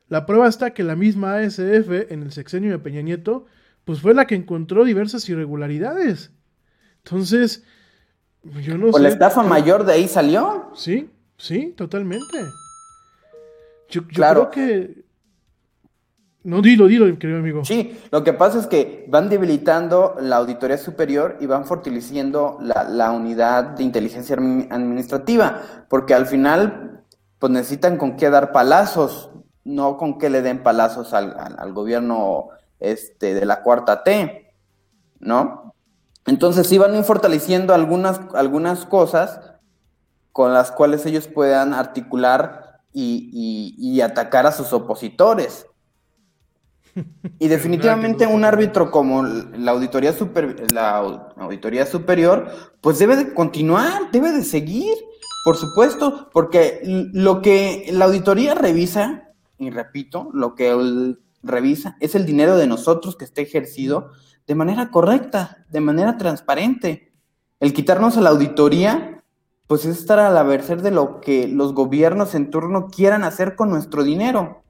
La 0.09 0.25
prueba 0.25 0.47
está 0.47 0.73
que 0.73 0.83
la 0.83 0.95
misma 0.95 1.35
ASF 1.37 2.11
en 2.11 2.23
el 2.23 2.31
sexenio 2.31 2.71
de 2.71 2.79
Peña 2.79 3.01
Nieto, 3.01 3.45
pues 3.85 4.01
fue 4.01 4.13
la 4.13 4.25
que 4.27 4.35
encontró 4.35 4.83
diversas 4.83 5.27
irregularidades. 5.29 6.31
Entonces, 7.03 7.63
yo 8.61 8.77
no 8.77 8.87
O 8.87 8.93
sé. 8.93 9.01
la 9.03 9.09
estafa 9.09 9.43
yo- 9.43 9.47
mayor 9.49 9.85
de 9.85 9.93
ahí 9.93 10.07
salió. 10.07 10.71
Sí, 10.75 11.09
sí, 11.37 11.73
totalmente. 11.77 12.37
Yo, 13.89 14.01
yo 14.01 14.07
Claro. 14.07 14.49
creo 14.49 14.65
que. 14.65 15.07
No, 16.43 16.61
dilo, 16.61 16.87
dilo, 16.87 17.05
querido 17.19 17.39
amigo. 17.39 17.65
Sí, 17.65 17.99
lo 18.09 18.23
que 18.23 18.31
pasa 18.31 18.59
es 18.59 18.67
que 18.67 19.05
van 19.09 19.27
debilitando 19.27 20.15
la 20.21 20.37
auditoría 20.37 20.77
superior 20.77 21.35
y 21.41 21.45
van 21.45 21.65
fortaleciendo 21.65 22.57
la, 22.61 22.85
la 22.85 23.11
unidad 23.11 23.63
de 23.71 23.83
inteligencia 23.83 24.37
admi- 24.37 24.67
administrativa, 24.71 25.61
porque 25.89 26.13
al 26.13 26.25
final, 26.25 27.03
pues 27.39 27.51
necesitan 27.51 27.97
con 27.97 28.15
qué 28.15 28.29
dar 28.29 28.53
palazos, 28.53 29.31
no 29.65 29.97
con 29.97 30.17
qué 30.17 30.29
le 30.29 30.41
den 30.41 30.63
palazos 30.63 31.13
al, 31.13 31.37
al- 31.37 31.55
al 31.59 31.73
gobierno 31.73 32.49
este, 32.79 33.33
de 33.33 33.45
la 33.45 33.61
cuarta 33.61 34.03
T, 34.03 34.53
¿no? 35.19 35.73
Entonces 36.25 36.67
sí 36.67 36.77
van 36.77 37.03
fortaleciendo 37.03 37.73
algunas, 37.73 38.21
algunas 38.35 38.85
cosas 38.85 39.41
con 40.31 40.53
las 40.53 40.71
cuales 40.71 41.05
ellos 41.05 41.27
puedan 41.27 41.73
articular 41.73 42.66
y, 42.99 43.29
y- 43.77 43.91
y 43.97 44.01
atacar 44.01 44.47
a 44.47 44.51
sus 44.51 44.73
opositores. 44.73 45.67
Y 47.37 47.47
definitivamente 47.47 48.25
un 48.25 48.43
árbitro 48.43 48.89
como 48.89 49.21
la 49.23 49.71
auditoría 49.71 50.13
super, 50.13 50.71
la 50.73 50.99
au- 51.03 51.33
auditoría 51.37 51.85
superior, 51.85 52.49
pues 52.81 52.97
debe 52.97 53.15
de 53.15 53.35
continuar, 53.35 54.09
debe 54.11 54.31
de 54.31 54.43
seguir, 54.43 54.95
por 55.45 55.57
supuesto, 55.57 56.27
porque 56.33 56.81
lo 57.13 57.43
que 57.43 57.87
la 57.91 58.05
auditoría 58.05 58.55
revisa, 58.55 59.29
y 59.59 59.69
repito, 59.69 60.31
lo 60.33 60.55
que 60.55 61.15
revisa 61.43 61.97
es 61.99 62.15
el 62.15 62.25
dinero 62.25 62.57
de 62.57 62.65
nosotros 62.65 63.15
que 63.15 63.25
esté 63.25 63.43
ejercido 63.43 64.09
de 64.47 64.55
manera 64.55 64.89
correcta, 64.89 65.65
de 65.69 65.81
manera 65.81 66.17
transparente. 66.17 67.13
El 67.59 67.73
quitarnos 67.73 68.17
a 68.17 68.21
la 68.21 68.31
auditoría, 68.31 69.16
pues 69.67 69.85
es 69.85 69.97
estar 69.99 70.19
a 70.19 70.29
la 70.29 70.43
merced 70.43 70.77
de 70.79 70.91
lo 70.91 71.19
que 71.21 71.47
los 71.47 71.73
gobiernos 71.73 72.33
en 72.35 72.49
turno 72.49 72.87
quieran 72.87 73.23
hacer 73.23 73.55
con 73.55 73.69
nuestro 73.69 74.03
dinero. 74.03 74.63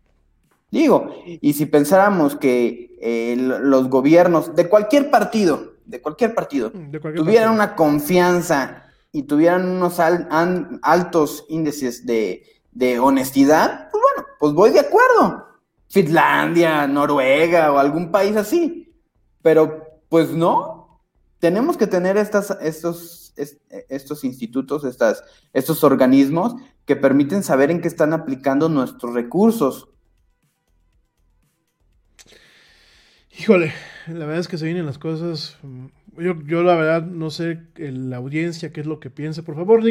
Digo, 0.71 1.09
y 1.25 1.53
si 1.53 1.65
pensáramos 1.65 2.35
que 2.35 2.97
eh, 2.99 3.35
los 3.37 3.89
gobiernos 3.89 4.55
de 4.55 4.67
cualquier 4.67 5.09
partido, 5.09 5.73
de 5.85 6.01
cualquier 6.01 6.35
partido, 6.35 6.71
De 6.73 6.99
cualquier 6.99 7.23
tuvieran 7.23 7.55
partido. 7.57 7.65
una 7.65 7.75
confianza 7.75 8.83
y 9.13 9.23
tuvieran 9.23 9.67
unos 9.69 9.99
al- 10.01 10.27
an- 10.29 10.79
altos 10.83 11.45
índices 11.47 12.05
de, 12.05 12.43
de 12.71 12.99
honestidad, 12.99 13.89
pues 13.91 14.03
bueno, 14.03 14.27
pues 14.39 14.53
voy 14.53 14.71
de 14.71 14.79
acuerdo. 14.81 15.45
Finlandia, 15.89 16.85
Noruega 16.85 17.71
o 17.71 17.77
algún 17.77 18.11
país 18.11 18.35
así. 18.35 18.93
Pero 19.41 19.83
pues 20.09 20.31
no, 20.31 20.99
tenemos 21.39 21.77
que 21.77 21.87
tener 21.87 22.17
estas, 22.17 22.51
estos, 22.61 23.16
es- 23.37 23.59
estos 23.89 24.23
institutos, 24.23 24.83
estas, 24.83 25.23
estos 25.53 25.83
organismos 25.83 26.55
que 26.85 26.95
permiten 26.95 27.43
saber 27.43 27.71
en 27.71 27.81
qué 27.81 27.87
están 27.87 28.13
aplicando 28.13 28.69
nuestros 28.69 29.13
recursos. 29.13 29.89
Híjole, 33.39 33.71
la 34.07 34.25
verdad 34.25 34.39
es 34.39 34.47
que 34.47 34.57
se 34.57 34.65
vienen 34.65 34.85
las 34.85 34.97
cosas. 34.97 35.57
Yo, 36.17 36.41
yo 36.45 36.63
la 36.63 36.75
verdad 36.75 37.03
no 37.03 37.29
sé 37.29 37.59
el- 37.75 38.09
la 38.09 38.17
audiencia 38.17 38.71
qué 38.73 38.81
es 38.81 38.87
lo 38.87 38.99
que 38.99 39.11
piense. 39.11 39.43
Por 39.43 39.55
favor, 39.55 39.81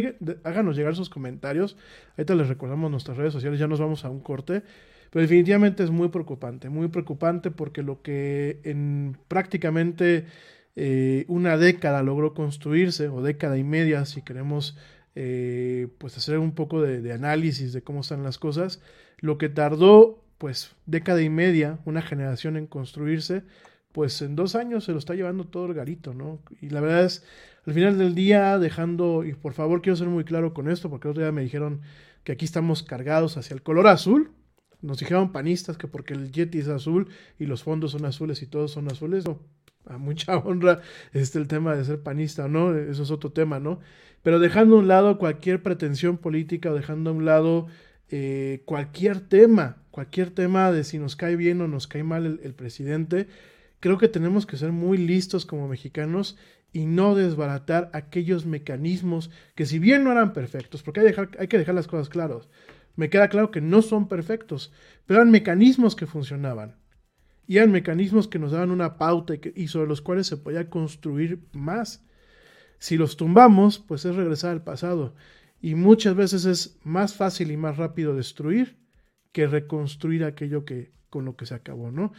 háganos 0.42 0.76
llegar 0.76 0.96
sus 0.96 1.11
comentarios. 1.11 1.76
Ahorita 2.16 2.35
les 2.35 2.48
recordamos 2.48 2.90
nuestras 2.90 3.16
redes 3.16 3.32
sociales, 3.32 3.61
ya 3.61 3.68
nos 3.68 3.78
vamos 3.80 4.04
a 4.04 4.11
un 4.11 4.20
corte. 4.20 4.62
Pero 5.11 5.22
definitivamente 5.22 5.85
es 5.85 5.90
muy 5.90 6.09
preocupante, 6.09 6.68
muy 6.68 6.88
preocupante 6.88 7.50
porque 7.52 7.82
lo 7.82 8.02
que 8.02 8.61
en 8.64 9.16
prácticamente 9.28 10.26
eh, 10.76 11.24
una 11.28 11.56
década 11.56 12.02
logró 12.02 12.34
construirse, 12.34 13.08
o 13.08 13.22
década 13.22 13.56
y 13.58 13.64
media, 13.64 14.04
si 14.04 14.22
queremos 14.22 14.76
eh, 15.14 15.88
pues 15.98 16.16
hacer 16.18 16.38
un 16.38 16.52
poco 16.52 16.82
de, 16.82 17.12
análisis 17.12 17.72
de 17.72 17.82
cómo 17.82 18.00
están 18.02 18.22
las 18.22 18.38
cosas, 18.38 18.82
lo 19.18 19.38
que 19.38 19.48
tardó 19.48 20.22
pues 20.36 20.76
década 20.84 21.22
y 21.22 21.30
media, 21.30 21.78
una 21.86 22.02
generación 22.02 22.58
en 22.58 22.66
construirse, 22.66 23.42
pues 23.92 24.20
en 24.20 24.36
dos 24.36 24.54
años 24.54 24.84
se 24.84 24.92
lo 24.92 24.98
está 24.98 25.14
llevando 25.14 25.44
todo 25.44 25.64
el 25.64 25.72
garito, 25.72 26.12
¿no? 26.12 26.40
Y 26.60 26.68
la 26.68 26.82
verdad 26.82 27.06
es, 27.06 27.24
al 27.66 27.72
final 27.72 27.96
del 27.96 28.14
día, 28.14 28.58
dejando, 28.58 29.24
y 29.24 29.32
por 29.32 29.54
favor 29.54 29.80
quiero 29.80 29.96
ser 29.96 30.08
muy 30.08 30.24
claro 30.24 30.52
con 30.52 30.68
esto, 30.68 30.90
porque 30.90 31.08
el 31.08 31.12
otro 31.12 31.22
día 31.22 31.32
me 31.32 31.42
dijeron 31.42 31.80
que 32.22 32.32
aquí 32.32 32.44
estamos 32.44 32.82
cargados 32.82 33.38
hacia 33.38 33.54
el 33.54 33.62
color 33.62 33.86
azul, 33.88 34.32
nos 34.82 34.98
dijeron 34.98 35.32
panistas 35.32 35.78
que 35.78 35.88
porque 35.88 36.12
el 36.12 36.30
Yeti 36.30 36.58
es 36.58 36.68
azul 36.68 37.08
y 37.38 37.46
los 37.46 37.62
fondos 37.62 37.92
son 37.92 38.04
azules 38.04 38.42
y 38.42 38.46
todos 38.46 38.72
son 38.72 38.88
azules, 38.88 39.24
no, 39.24 39.40
a 39.87 39.99
mucha 39.99 40.37
honra 40.44 40.81
este 41.12 41.38
el 41.38 41.49
tema 41.49 41.75
de 41.75 41.85
ser 41.85 42.01
panista 42.03 42.44
o 42.44 42.49
no, 42.49 42.75
eso 42.77 43.03
es 43.03 43.11
otro 43.11 43.33
tema, 43.33 43.61
¿no? 43.61 43.81
Pero 44.22 44.38
dejando 44.38 44.77
a 44.77 44.79
un 44.81 44.88
lado 44.88 45.18
cualquier 45.18 45.62
pretensión 45.62 46.18
política 46.18 46.70
o 46.70 46.75
dejando 46.75 47.11
a 47.11 47.12
un 47.12 47.25
lado 47.25 47.68
eh, 48.09 48.62
cualquier 48.64 49.20
tema, 49.20 49.83
cualquier 49.90 50.31
tema 50.31 50.70
de 50.72 50.85
si 50.85 50.99
nos 50.99 51.16
cae 51.16 51.37
bien 51.37 51.61
o 51.61 51.68
nos 51.68 51.87
cae 51.87 52.03
mal 52.03 52.40
el, 52.42 52.55
presidente, 52.55 53.29
creo 53.81 53.99
que 53.99 54.09
tenemos 54.09 54.46
que 54.46 54.57
ser 54.57 54.72
muy 54.72 54.99
listos 54.99 55.46
como 55.46 55.68
mexicanos 55.68 56.37
y 56.72 56.87
no 56.87 57.14
desbaratar 57.14 57.90
aquellos 57.92 58.46
mecanismos 58.46 59.31
que 59.55 59.66
si 59.66 59.79
bien 59.79 60.05
no 60.05 60.12
eran 60.12 60.33
perfectos, 60.33 60.83
porque 60.83 61.01
hay, 61.01 61.14
hay 61.38 61.49
que 61.49 61.59
dejar 61.59 61.75
las 61.75 61.87
cosas 61.87 62.09
claras, 62.09 62.49
me 62.96 63.11
queda 63.11 63.29
claro 63.29 63.51
que 63.51 63.61
no 63.61 63.83
son 63.83 64.09
perfectos, 64.09 64.72
pero 65.07 65.20
eran 65.20 65.31
mecanismos 65.31 65.96
que 65.96 66.07
funcionaban. 66.07 66.77
Y 67.46 67.59
eran 67.59 67.72
mecanismos 67.72 68.28
que 68.28 68.38
nos 68.38 68.52
daban 68.52 68.70
una 68.70 68.98
pauta 68.98 69.35
y, 69.35 69.40
y 69.54 69.68
sobre 69.68 69.88
los 69.88 70.00
cuales 70.00 70.26
se 70.26 70.37
podía 70.37 70.68
construir 70.68 71.40
más. 71.52 72.04
Si 72.78 72.96
los 72.96 73.16
tumbamos, 73.16 73.78
pues 73.78 74.04
es 74.04 74.14
regresar 74.14 74.52
al 74.52 74.64
pasado. 74.64 75.14
Y 75.61 75.74
muchas 75.74 76.14
veces 76.14 76.44
es 76.44 76.78
más 76.82 77.14
fácil 77.14 77.50
y 77.50 77.56
más 77.56 77.76
rápido 77.76 78.14
destruir 78.14 78.76
que 79.32 79.46
reconstruir 79.46 80.24
aquello 80.24 80.64
que 80.64 80.92
con 81.11 81.24
lo 81.24 81.37
que 81.37 81.46
se 81.46 81.54
acabó, 81.54 81.90
¿no? 81.90 82.12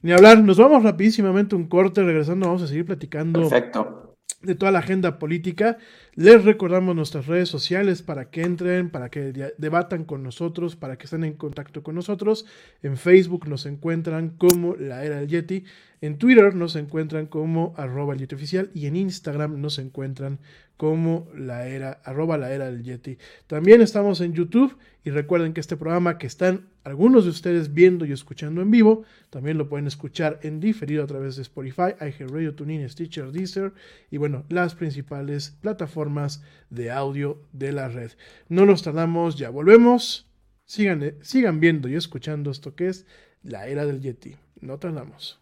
Ni 0.00 0.12
hablar, 0.12 0.42
nos 0.42 0.58
vamos 0.58 0.82
rapidísimamente 0.82 1.54
un 1.54 1.68
corte, 1.68 2.02
regresando 2.02 2.46
vamos 2.46 2.62
a 2.62 2.66
seguir 2.66 2.84
platicando 2.84 3.48
Perfecto. 3.48 4.11
De 4.42 4.54
toda 4.54 4.72
la 4.72 4.80
agenda 4.80 5.18
política. 5.18 5.78
Les 6.14 6.44
recordamos 6.44 6.94
nuestras 6.94 7.26
redes 7.26 7.48
sociales 7.48 8.02
para 8.02 8.30
que 8.30 8.42
entren, 8.42 8.90
para 8.90 9.10
que 9.10 9.52
debatan 9.56 10.04
con 10.04 10.22
nosotros, 10.22 10.76
para 10.76 10.98
que 10.98 11.04
estén 11.04 11.24
en 11.24 11.34
contacto 11.34 11.82
con 11.82 11.94
nosotros. 11.94 12.46
En 12.82 12.96
Facebook 12.96 13.48
nos 13.48 13.66
encuentran 13.66 14.30
como 14.30 14.76
La 14.76 15.04
Era 15.04 15.20
del 15.20 15.28
Yeti. 15.28 15.64
En 16.00 16.18
Twitter 16.18 16.54
nos 16.54 16.76
encuentran 16.76 17.26
como 17.26 17.74
arroba 17.76 18.14
el 18.14 18.20
Yeti 18.20 18.34
oficial 18.34 18.70
y 18.74 18.86
en 18.86 18.96
Instagram 18.96 19.60
nos 19.60 19.78
encuentran 19.78 20.40
como 20.76 21.28
la 21.36 21.68
era, 21.68 22.00
arroba 22.04 22.36
la 22.36 22.52
era 22.52 22.66
del 22.66 22.82
Yeti. 22.82 23.18
También 23.46 23.80
estamos 23.80 24.20
en 24.20 24.32
YouTube 24.32 24.76
y 25.04 25.10
recuerden 25.10 25.52
que 25.52 25.60
este 25.60 25.76
programa 25.76 26.18
que 26.18 26.26
están 26.26 26.66
algunos 26.84 27.24
de 27.24 27.30
ustedes 27.30 27.72
viendo 27.72 28.04
y 28.04 28.12
escuchando 28.12 28.62
en 28.62 28.70
vivo, 28.70 29.04
también 29.30 29.58
lo 29.58 29.68
pueden 29.68 29.86
escuchar 29.86 30.40
en 30.42 30.60
diferido 30.60 31.04
a 31.04 31.06
través 31.06 31.36
de 31.36 31.42
Spotify, 31.42 31.94
iHeartRadio, 32.00 32.54
TuneIn, 32.54 32.88
Stitcher, 32.88 33.30
Deezer 33.32 33.72
y 34.10 34.16
bueno, 34.16 34.44
las 34.48 34.74
principales 34.74 35.56
plataformas 35.60 36.42
de 36.70 36.90
audio 36.90 37.42
de 37.52 37.72
la 37.72 37.88
red. 37.88 38.12
No 38.48 38.66
nos 38.66 38.82
tardamos, 38.82 39.36
ya 39.36 39.50
volvemos. 39.50 40.28
Sigan, 40.64 41.14
sigan 41.22 41.60
viendo 41.60 41.88
y 41.88 41.94
escuchando 41.94 42.50
esto 42.50 42.74
que 42.74 42.88
es 42.88 43.06
la 43.42 43.66
era 43.66 43.84
del 43.84 44.00
Yeti. 44.00 44.36
No 44.60 44.78
tardamos. 44.78 45.41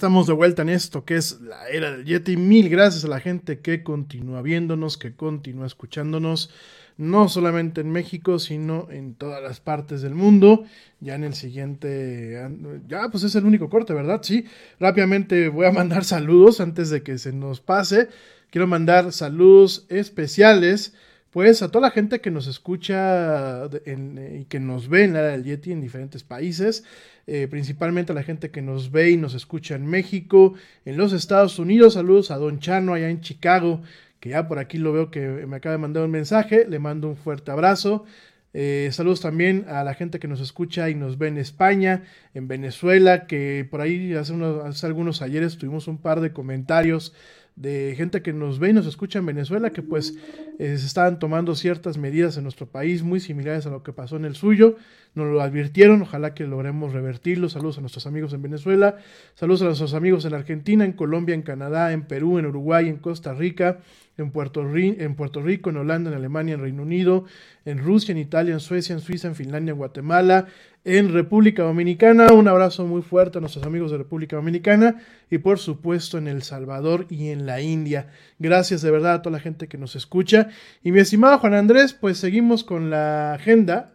Estamos 0.00 0.26
de 0.26 0.32
vuelta 0.32 0.62
en 0.62 0.70
esto 0.70 1.04
que 1.04 1.16
es 1.16 1.42
la 1.42 1.68
era 1.68 1.90
del 1.90 2.06
Yeti. 2.06 2.38
Mil 2.38 2.70
gracias 2.70 3.04
a 3.04 3.08
la 3.08 3.20
gente 3.20 3.58
que 3.58 3.82
continúa 3.82 4.40
viéndonos, 4.40 4.96
que 4.96 5.14
continúa 5.14 5.66
escuchándonos, 5.66 6.48
no 6.96 7.28
solamente 7.28 7.82
en 7.82 7.92
México, 7.92 8.38
sino 8.38 8.88
en 8.90 9.14
todas 9.14 9.42
las 9.42 9.60
partes 9.60 10.00
del 10.00 10.14
mundo. 10.14 10.64
Ya 11.00 11.16
en 11.16 11.24
el 11.24 11.34
siguiente, 11.34 12.48
ya 12.88 13.10
pues 13.10 13.24
es 13.24 13.34
el 13.34 13.44
único 13.44 13.68
corte, 13.68 13.92
¿verdad? 13.92 14.20
Sí, 14.22 14.46
rápidamente 14.78 15.50
voy 15.50 15.66
a 15.66 15.70
mandar 15.70 16.06
saludos 16.06 16.62
antes 16.62 16.88
de 16.88 17.02
que 17.02 17.18
se 17.18 17.34
nos 17.34 17.60
pase. 17.60 18.08
Quiero 18.48 18.66
mandar 18.66 19.12
saludos 19.12 19.84
especiales. 19.90 20.94
Pues 21.30 21.62
a 21.62 21.68
toda 21.68 21.82
la 21.88 21.90
gente 21.92 22.20
que 22.20 22.32
nos 22.32 22.48
escucha 22.48 23.64
en- 23.84 24.40
y 24.40 24.44
que 24.46 24.58
nos 24.58 24.88
ve 24.88 25.04
en 25.04 25.12
la 25.12 25.20
era 25.20 25.28
del 25.28 25.44
Yeti 25.44 25.70
en 25.70 25.80
diferentes 25.80 26.24
países, 26.24 26.82
eh, 27.28 27.46
principalmente 27.48 28.10
a 28.10 28.16
la 28.16 28.24
gente 28.24 28.50
que 28.50 28.62
nos 28.62 28.90
ve 28.90 29.10
y 29.12 29.16
nos 29.16 29.34
escucha 29.34 29.76
en 29.76 29.86
México, 29.86 30.54
en 30.84 30.96
los 30.96 31.12
Estados 31.12 31.60
Unidos, 31.60 31.94
saludos 31.94 32.32
a 32.32 32.36
Don 32.36 32.58
Chano 32.58 32.94
allá 32.94 33.08
en 33.08 33.20
Chicago, 33.20 33.80
que 34.18 34.30
ya 34.30 34.48
por 34.48 34.58
aquí 34.58 34.78
lo 34.78 34.92
veo 34.92 35.10
que 35.12 35.20
me 35.46 35.56
acaba 35.56 35.74
de 35.74 35.78
mandar 35.78 36.02
un 36.04 36.10
mensaje, 36.10 36.66
le 36.68 36.80
mando 36.80 37.08
un 37.08 37.16
fuerte 37.16 37.52
abrazo. 37.52 38.04
Eh, 38.52 38.88
saludos 38.90 39.20
también 39.20 39.66
a 39.68 39.84
la 39.84 39.94
gente 39.94 40.18
que 40.18 40.26
nos 40.26 40.40
escucha 40.40 40.90
y 40.90 40.96
nos 40.96 41.16
ve 41.16 41.28
en 41.28 41.38
España, 41.38 42.02
en 42.34 42.48
Venezuela, 42.48 43.28
que 43.28 43.64
por 43.70 43.80
ahí 43.80 44.12
hace, 44.14 44.32
unos, 44.32 44.64
hace 44.64 44.84
algunos 44.86 45.22
ayeres 45.22 45.56
tuvimos 45.56 45.86
un 45.86 45.98
par 45.98 46.20
de 46.20 46.32
comentarios 46.32 47.14
de 47.56 47.94
gente 47.96 48.22
que 48.22 48.32
nos 48.32 48.58
ve 48.58 48.70
y 48.70 48.72
nos 48.72 48.86
escucha 48.86 49.18
en 49.18 49.26
Venezuela, 49.26 49.70
que 49.70 49.82
pues 49.82 50.16
eh, 50.58 50.76
se 50.78 50.86
estaban 50.86 51.18
tomando 51.18 51.54
ciertas 51.54 51.98
medidas 51.98 52.36
en 52.36 52.44
nuestro 52.44 52.66
país 52.66 53.02
muy 53.02 53.20
similares 53.20 53.66
a 53.66 53.70
lo 53.70 53.82
que 53.82 53.92
pasó 53.92 54.16
en 54.16 54.24
el 54.24 54.34
suyo. 54.34 54.76
Nos 55.14 55.26
lo 55.26 55.40
advirtieron, 55.40 56.02
ojalá 56.02 56.34
que 56.34 56.46
logremos 56.46 56.92
revertirlo. 56.92 57.48
Saludos 57.48 57.78
a 57.78 57.80
nuestros 57.80 58.06
amigos 58.06 58.32
en 58.32 58.42
Venezuela, 58.42 58.98
saludos 59.34 59.62
a 59.62 59.64
nuestros 59.66 59.94
amigos 59.94 60.24
en 60.24 60.34
Argentina, 60.34 60.84
en 60.84 60.92
Colombia, 60.92 61.34
en 61.34 61.42
Canadá, 61.42 61.92
en 61.92 62.02
Perú, 62.02 62.38
en 62.38 62.46
Uruguay, 62.46 62.88
en 62.88 62.96
Costa 62.96 63.34
Rica, 63.34 63.80
en 64.22 64.30
Puerto, 64.30 64.62
Rico, 64.64 65.70
en 65.70 65.76
Holanda, 65.76 66.10
en 66.10 66.16
Alemania, 66.16 66.54
en 66.54 66.60
Reino 66.60 66.82
Unido, 66.82 67.24
en 67.64 67.78
Rusia, 67.78 68.12
en 68.12 68.18
Italia, 68.18 68.52
en 68.54 68.60
Suecia, 68.60 68.92
en 68.94 69.00
Suiza, 69.00 69.28
en 69.28 69.34
Finlandia, 69.34 69.72
en 69.72 69.78
Guatemala, 69.78 70.46
en 70.84 71.12
República 71.12 71.62
Dominicana. 71.62 72.32
Un 72.32 72.48
abrazo 72.48 72.86
muy 72.86 73.02
fuerte 73.02 73.38
a 73.38 73.40
nuestros 73.40 73.64
amigos 73.64 73.90
de 73.90 73.98
República 73.98 74.36
Dominicana 74.36 74.96
y 75.30 75.38
por 75.38 75.58
supuesto 75.58 76.18
en 76.18 76.28
El 76.28 76.42
Salvador 76.42 77.06
y 77.10 77.28
en 77.28 77.46
la 77.46 77.60
India. 77.60 78.08
Gracias 78.38 78.82
de 78.82 78.90
verdad 78.90 79.14
a 79.14 79.22
toda 79.22 79.36
la 79.36 79.40
gente 79.40 79.68
que 79.68 79.78
nos 79.78 79.96
escucha. 79.96 80.48
Y 80.82 80.92
mi 80.92 81.00
estimado 81.00 81.38
Juan 81.38 81.54
Andrés, 81.54 81.92
pues 81.92 82.18
seguimos 82.18 82.64
con 82.64 82.90
la 82.90 83.34
agenda. 83.34 83.94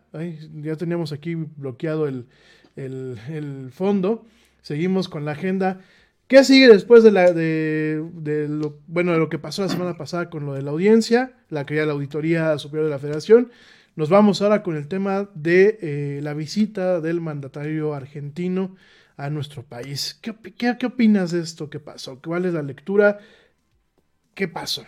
Ya 0.62 0.76
teníamos 0.76 1.12
aquí 1.12 1.36
bloqueado 1.36 2.08
el- 2.08 2.26
el 2.76 3.70
fondo. 3.72 4.26
Seguimos 4.62 5.08
con 5.10 5.26
la 5.26 5.32
agenda. 5.32 5.82
¿Qué 6.28 6.44
sigue 6.44 6.68
después 6.70 7.04
de, 7.04 7.12
la, 7.12 7.32
de, 7.32 8.04
de 8.14 8.48
lo, 8.48 8.80
bueno, 8.88 9.12
de 9.12 9.20
lo 9.20 9.30
que 9.30 9.38
pasó 9.38 9.62
la 9.62 9.70
semana 9.70 9.96
pasada 9.96 10.30
con 10.30 10.46
lo 10.46 10.54
de 10.54 10.64
la 10.64 10.72
audiencia, 10.72 11.34
la 11.50 11.66
que 11.66 11.76
ya 11.76 11.86
la 11.86 11.94
Auditoría 11.94 12.58
Superior 12.58 12.86
de 12.86 12.92
la 12.92 13.00
Federación? 13.00 13.52
Nos 13.96 14.10
vamos 14.10 14.42
ahora 14.42 14.64
con 14.64 14.76
el 14.76 14.88
tema 14.88 15.30
de 15.36 15.78
eh, 15.82 16.20
la 16.24 16.34
visita 16.34 17.00
del 17.00 17.22
mandatario 17.22 17.94
argentino 17.94 18.76
a 19.18 19.30
nuestro 19.30 19.64
país. 19.64 20.18
¿Qué, 20.22 20.32
opi- 20.34 20.54
qué, 20.58 20.76
qué 20.80 20.88
opinas 20.88 21.32
de 21.32 21.42
esto 21.42 21.70
que 21.70 21.80
pasó? 21.80 22.20
¿Cuál 22.22 22.46
es 22.46 22.54
la 22.56 22.64
lectura? 22.64 23.20
¿Qué 24.34 24.48
pasó? 24.48 24.86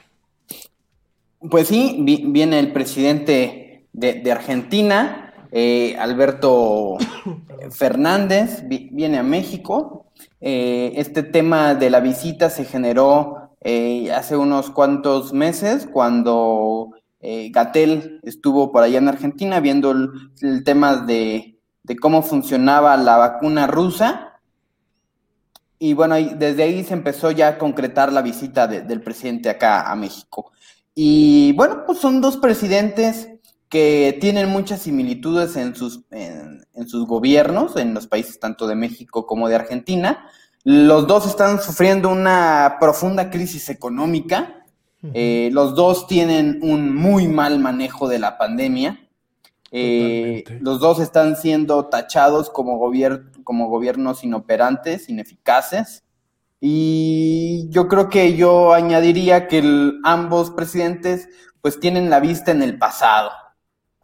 Pues 1.39 1.67
sí, 1.67 1.97
vi- 2.01 2.23
viene 2.27 2.59
el 2.59 2.73
presidente 2.73 3.87
de, 3.93 4.13
de 4.15 4.31
Argentina, 4.31 5.33
eh, 5.51 5.95
Alberto 5.97 6.97
Fernández, 7.71 8.63
vi- 8.67 8.89
viene 8.91 9.17
a 9.19 9.23
México. 9.23 10.06
Eh, 10.39 10.93
este 10.95 11.23
tema 11.23 11.73
de 11.75 11.89
la 11.89 11.99
visita 11.99 12.49
se 12.49 12.65
generó 12.65 13.51
eh, 13.61 14.11
hace 14.11 14.37
unos 14.37 14.69
cuantos 14.69 15.33
meses 15.33 15.87
cuando 15.91 16.91
eh, 17.19 17.49
Gatel 17.51 18.19
estuvo 18.23 18.71
por 18.71 18.83
allá 18.83 18.99
en 18.99 19.07
Argentina 19.07 19.59
viendo 19.59 19.91
el, 19.91 20.63
tema 20.63 20.97
de, 20.97 21.59
cómo 22.01 22.21
funcionaba 22.21 22.95
la 22.97 23.17
vacuna 23.17 23.67
rusa. 23.67 24.39
Y 25.79 25.93
bueno, 25.93 26.15
desde 26.15 26.63
ahí 26.63 26.83
se 26.83 26.93
empezó 26.93 27.31
ya 27.31 27.49
a 27.49 27.57
concretar 27.57 28.11
la 28.11 28.21
visita 28.21 28.67
de- 28.67 28.81
del 28.81 29.01
presidente 29.01 29.49
acá 29.49 29.91
a 29.91 29.95
México. 29.95 30.51
Y 30.95 31.53
bueno, 31.53 31.83
pues 31.85 31.99
son 31.99 32.21
dos 32.21 32.37
presidentes 32.37 33.29
que 33.69 34.17
tienen 34.21 34.49
muchas 34.49 34.81
similitudes 34.81 35.55
en 35.55 35.75
sus, 35.75 36.05
en 36.77 36.87
sus 36.87 37.05
gobiernos, 37.05 37.75
en 37.75 37.93
los 37.93 38.07
países 38.07 38.39
tanto 38.39 38.67
de 38.67 38.75
México 38.75 39.25
como 39.25 39.49
de 39.49 39.55
Argentina. 39.55 40.29
Los 40.63 41.07
dos 41.07 41.25
están 41.25 41.61
sufriendo 41.61 42.09
una 42.09 42.77
profunda 42.79 43.29
crisis 43.29 43.69
económica. 43.69 44.63
Eh, 45.13 45.49
los 45.51 45.75
dos 45.75 46.07
tienen 46.07 46.59
un 46.61 46.95
muy 46.95 47.27
mal 47.27 47.59
manejo 47.59 48.07
de 48.07 48.19
la 48.19 48.37
pandemia. 48.37 48.99
Eh, 49.71 50.43
los 50.61 50.79
dos 50.79 50.99
están 50.99 51.35
siendo 51.35 51.85
tachados 51.85 52.49
como, 52.49 52.79
como 53.43 53.67
gobiernos 53.69 54.23
inoperantes, 54.23 55.09
ineficaces. 55.09 56.03
Y 56.59 57.67
yo 57.69 57.87
creo 57.87 58.09
que 58.09 58.35
yo 58.35 58.73
añadiría 58.73 59.47
que 59.47 59.63
ambos 60.03 60.51
presidentes 60.51 61.29
pues 61.61 61.79
tienen 61.79 62.09
la 62.09 62.19
vista 62.19 62.51
en 62.51 62.61
el 62.61 62.77
pasado. 62.77 63.31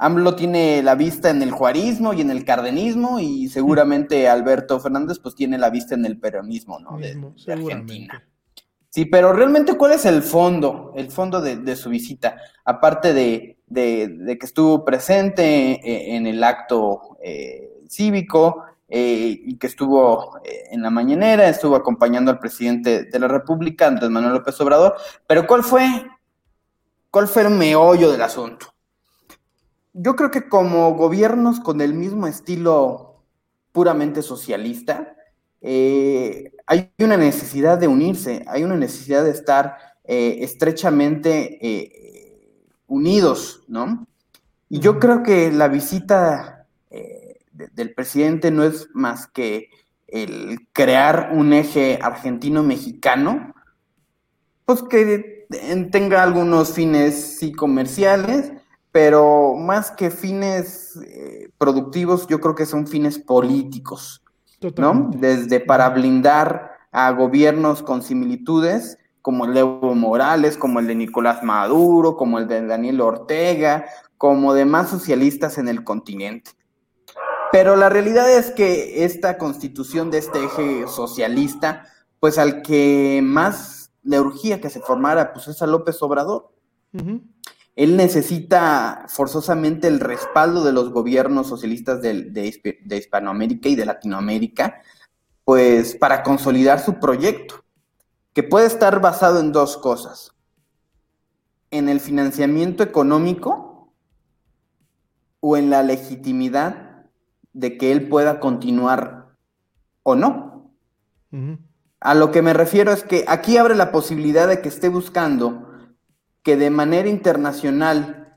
AMLO 0.03 0.35
tiene 0.35 0.83
la 0.83 0.95
vista 0.95 1.29
en 1.29 1.41
el 1.41 1.51
juarismo 1.51 2.11
y 2.11 2.19
en 2.19 2.29
el 2.29 2.43
cardenismo 2.43 3.21
y 3.21 3.47
seguramente 3.47 4.27
Alberto 4.29 4.79
Fernández 4.79 5.19
pues 5.19 5.33
tiene 5.33 5.57
la 5.57 5.69
vista 5.69 5.95
en 5.95 6.05
el 6.05 6.19
peronismo, 6.19 6.77
¿no? 6.79 6.97
De, 6.97 7.17
Argentina. 7.47 8.21
Sí, 8.89 9.05
pero 9.05 9.31
realmente 9.31 9.75
¿cuál 9.77 9.93
es 9.93 10.05
el 10.05 10.21
fondo? 10.21 10.91
El 10.95 11.09
fondo 11.09 11.41
de, 11.41 11.75
su 11.77 11.89
visita, 11.89 12.35
aparte 12.65 13.13
de, 13.13 13.57
que 13.73 14.37
estuvo 14.41 14.83
presente 14.83 15.43
eh, 15.43 16.15
en 16.15 16.27
el 16.27 16.43
acto 16.43 17.17
eh, 17.23 17.81
cívico, 17.87 18.65
eh, 18.89 19.39
y 19.45 19.57
que 19.57 19.65
estuvo 19.65 20.39
en 20.43 20.83
la 20.83 20.91
mañanera, 20.91 21.47
estuvo 21.47 21.75
acompañando 21.75 22.29
al 22.29 22.37
presidente 22.37 23.05
de 23.05 23.19
la 23.19 23.27
República, 23.27 23.87
Andrés 23.87 24.11
Manuel 24.11 24.33
López 24.33 24.59
Obrador. 24.61 24.95
Pero 25.25 25.47
¿cuál 25.47 25.63
fue, 25.63 26.05
cuál 27.09 27.27
fue 27.27 27.43
el 27.43 27.49
meollo 27.49 28.11
del 28.11 28.21
asunto? 28.21 28.72
Yo 29.93 30.15
creo 30.15 30.31
que 30.31 30.49
como 30.49 30.93
gobiernos 30.95 31.59
con 31.59 31.79
el 31.81 31.93
mismo 31.93 32.27
estilo 32.27 33.23
puramente 33.71 34.21
socialista, 34.21 35.15
eh, 35.61 36.51
hay 36.65 36.91
una 36.99 37.17
necesidad 37.17 37.77
de 37.77 37.87
unirse, 37.87 38.43
hay 38.47 38.63
una 38.63 38.75
necesidad 38.75 39.23
de 39.23 39.31
estar 39.31 39.77
estrechamente 40.05 41.57
unidos, 42.87 43.63
¿no? 43.69 44.05
Y 44.67 44.79
yo 44.79 44.99
creo 44.99 45.23
que 45.23 45.49
la 45.49 45.69
visita 45.69 46.67
del 47.51 47.93
presidente 47.93 48.51
no 48.51 48.63
es 48.63 48.89
más 48.93 49.27
que 49.27 49.69
el 50.07 50.67
crear 50.73 51.31
un 51.33 51.53
eje 51.53 51.99
argentino-mexicano, 52.01 53.55
pues 54.65 54.83
que 54.83 55.47
tenga 55.91 56.23
algunos 56.23 56.73
fines 56.73 57.37
sí 57.39 57.51
comerciales, 57.51 58.51
pero 58.93 59.55
más 59.55 59.89
que 59.89 60.11
fines 60.11 60.99
eh, 61.03 61.49
productivos, 61.57 62.27
yo 62.27 62.39
creo 62.39 62.53
que 62.53 62.67
son 62.67 62.85
fines 62.85 63.17
políticos, 63.17 64.21
¿no? 64.77 65.09
Desde 65.15 65.59
para 65.59 65.89
blindar 65.89 66.73
a 66.91 67.11
gobiernos 67.11 67.81
con 67.81 68.03
similitudes, 68.03 68.99
como 69.23 69.45
el 69.45 69.55
de 69.55 69.61
Evo 69.61 69.95
Morales, 69.95 70.57
como 70.57 70.79
el 70.79 70.85
de 70.85 70.93
Nicolás 70.93 71.41
Maduro, 71.41 72.15
como 72.15 72.37
el 72.37 72.47
de 72.47 72.67
Daniel 72.67 73.01
Ortega, 73.01 73.85
como 74.19 74.53
demás 74.53 74.91
socialistas 74.91 75.57
en 75.57 75.69
el 75.69 75.83
continente. 75.83 76.51
Pero 77.51 77.75
la 77.75 77.89
realidad 77.89 78.31
es 78.31 78.51
que 78.51 79.05
esta 79.05 79.39
constitución 79.39 80.11
de 80.11 80.19
este 80.19 80.43
eje 80.43 80.87
socialista, 80.87 81.87
pues 82.19 82.37
al 82.37 82.61
que 82.61 83.21
más 83.23 83.91
le 84.03 84.19
urgía 84.19 84.61
que 84.61 84.69
se 84.69 84.81
formara, 84.81 85.33
pues 85.33 85.47
es 85.47 85.63
a 85.63 85.67
López 85.67 85.99
Obrador. 86.03 86.51
Él 87.75 87.97
necesita 87.97 89.05
forzosamente 89.07 89.87
el 89.87 89.99
respaldo 89.99 90.63
de 90.63 90.73
los 90.73 90.91
gobiernos 90.91 91.47
socialistas 91.47 92.01
de, 92.01 92.29
de, 92.29 92.97
Hispanoamérica 92.97 93.69
y 93.69 93.75
de 93.75 93.85
Latinoamérica, 93.85 94.81
pues 95.43 95.95
para 95.95 96.21
consolidar 96.21 96.79
su 96.79 96.99
proyecto, 96.99 97.63
que 98.33 98.43
puede 98.43 98.67
estar 98.67 99.01
basado 99.01 99.39
en 99.39 99.51
dos 99.51 99.77
cosas. 99.77 100.35
En 101.71 101.89
el 101.89 101.99
financiamiento 101.99 102.83
económico 102.83 103.91
o 105.39 105.57
en 105.57 105.71
la 105.71 105.81
legitimidad 105.81 107.07
de 107.53 107.77
que 107.77 107.91
él 107.91 108.07
pueda 108.07 108.39
continuar 108.39 109.35
o 110.03 110.15
no. 110.15 110.71
A 111.99 112.13
lo 112.13 112.31
que 112.31 112.43
me 112.43 112.53
refiero 112.53 112.91
es 112.91 113.03
que 113.03 113.25
aquí 113.27 113.57
abre 113.57 113.75
la 113.75 113.91
posibilidad 113.91 114.47
de 114.47 114.61
que 114.61 114.69
esté 114.69 114.89
buscando 114.89 115.72
que 116.43 116.57
de 116.57 116.69
manera 116.69 117.09
internacional 117.09 118.35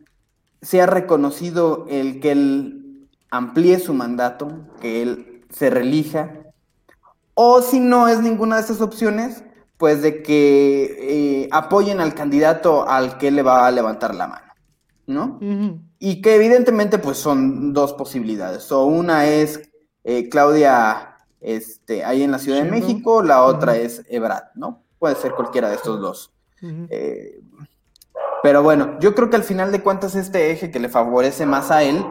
sea 0.62 0.86
reconocido 0.86 1.86
el 1.88 2.20
que 2.20 2.32
él 2.32 3.08
amplíe 3.30 3.78
su 3.78 3.94
mandato, 3.94 4.66
que 4.80 5.02
él 5.02 5.44
se 5.50 5.70
relija, 5.70 6.46
o 7.34 7.60
si 7.60 7.80
no 7.80 8.08
es 8.08 8.20
ninguna 8.20 8.56
de 8.56 8.62
esas 8.62 8.80
opciones, 8.80 9.44
pues 9.76 10.02
de 10.02 10.22
que 10.22 11.42
eh, 11.44 11.48
apoyen 11.52 12.00
al 12.00 12.14
candidato 12.14 12.88
al 12.88 13.18
que 13.18 13.30
le 13.30 13.42
va 13.42 13.66
a 13.66 13.70
levantar 13.70 14.14
la 14.14 14.26
mano, 14.26 14.52
¿no? 15.06 15.38
Y 15.98 16.22
que 16.22 16.34
evidentemente 16.34 16.98
pues 16.98 17.18
son 17.18 17.74
dos 17.74 17.92
posibilidades. 17.92 18.72
O 18.72 18.86
una 18.86 19.26
es 19.26 19.60
eh, 20.04 20.28
Claudia 20.28 21.16
este, 21.40 22.04
ahí 22.04 22.22
en 22.22 22.30
la 22.30 22.38
Ciudad 22.38 22.62
de 22.62 22.70
México, 22.70 23.22
la 23.22 23.42
otra 23.42 23.76
es 23.76 24.02
Ebrat, 24.08 24.54
¿no? 24.54 24.82
Puede 24.98 25.16
ser 25.16 25.32
cualquiera 25.32 25.68
de 25.68 25.74
estos 25.74 26.00
dos. 26.00 26.32
Eh, 26.62 27.40
pero 28.42 28.62
bueno, 28.62 28.98
yo 29.00 29.14
creo 29.14 29.30
que 29.30 29.36
al 29.36 29.44
final 29.44 29.72
de 29.72 29.82
cuentas 29.82 30.14
este 30.14 30.50
eje 30.50 30.70
que 30.70 30.80
le 30.80 30.88
favorece 30.88 31.46
más 31.46 31.70
a 31.70 31.82
él, 31.82 32.04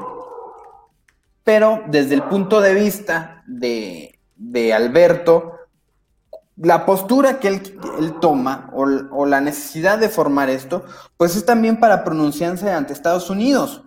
pero 1.44 1.82
desde 1.88 2.16
el 2.16 2.24
punto 2.24 2.62
de 2.62 2.74
vista 2.74 3.44
de, 3.48 4.20
de 4.36 4.74
Alberto, 4.74 5.56
la 6.58 6.86
postura 6.86 7.40
que 7.40 7.48
él, 7.50 7.62
toma 8.22 8.70
o, 8.74 9.26
la 9.26 9.42
necesidad 9.42 9.98
de 9.98 10.10
formar 10.10 10.50
esto, 10.50 10.86
pues 11.18 11.36
es 11.36 11.46
también 11.46 11.80
para 11.80 12.04
pronunciarse 12.04 12.70
ante 12.72 12.94
Estados 12.94 13.30
Unidos. 13.30 13.84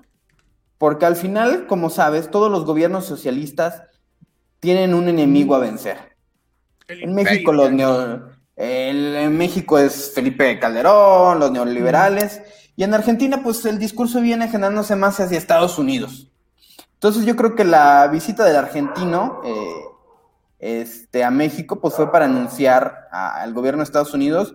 Porque 0.77 1.07
al 1.07 1.17
final, 1.17 1.67
como 1.67 1.91
sabes, 1.91 2.31
todos 2.31 2.51
los 2.51 2.65
gobiernos 2.65 3.05
socialistas 3.07 3.83
tienen 4.61 4.95
un 4.95 5.09
enemigo 5.09 5.55
a 5.55 5.59
vencer. 5.59 5.99
en 6.89 7.15
México, 7.15 7.53
los 7.53 7.71
en 8.59 9.37
México 9.37 9.79
es 9.79 10.13
Felipe 10.13 10.59
Calderón, 10.59 11.39
los 11.39 11.53
neoliberales, 11.53 12.43
y 12.77 12.83
en 12.83 12.93
Argentina, 12.93 13.41
pues 13.43 13.65
el 13.65 13.79
discurso 13.79 14.21
viene 14.21 14.49
generándose 14.49 14.97
más 14.97 15.19
hacia 15.21 15.39
Estados 15.39 15.79
Unidos. 15.79 16.31
Entonces 16.95 17.25
yo 17.25 17.37
creo 17.37 17.55
que 17.55 17.65
la 17.65 18.09
visita 18.09 18.45
del 18.45 18.57
argentino 18.57 19.41
eh, 19.45 20.83
este, 20.83 21.23
a 21.23 21.31
México, 21.31 21.81
pues 21.81 21.95
fue 21.95 22.11
para 22.11 22.25
anunciar 22.25 23.09
al 23.13 23.55
gobierno 23.55 23.79
de 23.79 23.85
Estados 23.85 24.15
Unidos 24.15 24.55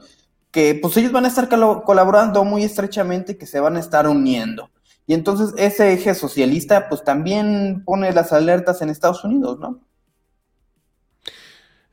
que 0.51 0.77
pues 0.79 0.95
ellos 0.97 1.11
van 1.11 1.25
a 1.25 1.29
estar 1.29 1.49
colaborando 1.49 2.43
muy 2.43 2.63
estrechamente, 2.63 3.37
que 3.37 3.47
se 3.47 3.59
van 3.59 3.75
a 3.75 3.79
estar 3.79 4.07
uniendo. 4.07 4.69
Y 5.07 5.13
entonces 5.15 5.53
ese 5.57 5.93
eje 5.93 6.13
socialista 6.13 6.89
pues 6.89 7.03
también 7.03 7.83
pone 7.85 8.11
las 8.11 8.31
alertas 8.33 8.81
en 8.81 8.89
Estados 8.89 9.23
Unidos, 9.23 9.59
¿no? 9.59 9.79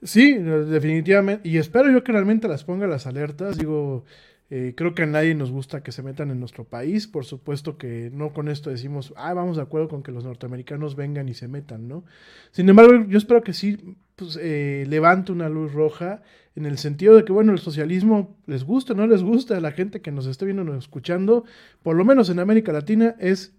Sí, 0.02 0.34
definitivamente. 0.34 1.48
Y 1.48 1.58
espero 1.58 1.90
yo 1.90 2.02
que 2.02 2.12
realmente 2.12 2.48
las 2.48 2.64
ponga 2.64 2.86
las 2.86 3.06
alertas. 3.06 3.58
Digo, 3.58 4.04
eh, 4.52 4.74
creo 4.76 4.94
que 4.94 5.04
a 5.04 5.06
nadie 5.06 5.34
nos 5.34 5.52
gusta 5.52 5.82
que 5.82 5.92
se 5.92 6.02
metan 6.02 6.30
en 6.30 6.40
nuestro 6.40 6.64
país. 6.64 7.06
Por 7.06 7.24
supuesto 7.24 7.78
que 7.78 8.10
no 8.12 8.32
con 8.32 8.48
esto 8.48 8.70
decimos, 8.70 9.12
ah, 9.16 9.32
vamos 9.34 9.56
de 9.56 9.62
acuerdo 9.62 9.88
con 9.88 10.02
que 10.02 10.10
los 10.10 10.24
norteamericanos 10.24 10.96
vengan 10.96 11.28
y 11.28 11.34
se 11.34 11.48
metan, 11.48 11.86
¿no? 11.86 12.04
Sin 12.50 12.68
embargo, 12.68 13.04
yo 13.08 13.18
espero 13.18 13.42
que 13.42 13.52
sí 13.52 13.96
pues, 14.16 14.38
eh, 14.40 14.86
levante 14.88 15.32
una 15.32 15.48
luz 15.48 15.72
roja 15.72 16.22
en 16.56 16.66
el 16.66 16.78
sentido 16.78 17.14
de 17.14 17.24
que, 17.24 17.32
bueno, 17.32 17.52
el 17.52 17.60
socialismo 17.60 18.36
les 18.46 18.64
gusta 18.64 18.94
o 18.94 18.96
no 18.96 19.06
les 19.06 19.22
gusta 19.22 19.56
a 19.56 19.60
la 19.60 19.70
gente 19.70 20.00
que 20.00 20.10
nos 20.10 20.26
esté 20.26 20.46
viendo 20.46 20.62
o 20.62 20.76
escuchando, 20.76 21.44
por 21.82 21.94
lo 21.94 22.04
menos 22.04 22.28
en 22.28 22.40
América 22.40 22.72
Latina, 22.72 23.14
es 23.20 23.54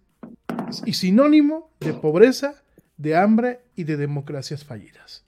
sinónimo 0.71 1.71
de 1.79 1.93
pobreza, 1.93 2.63
de 2.97 3.15
hambre 3.15 3.61
y 3.75 3.85
de 3.85 3.95
democracias 3.95 4.65
fallidas. 4.65 5.23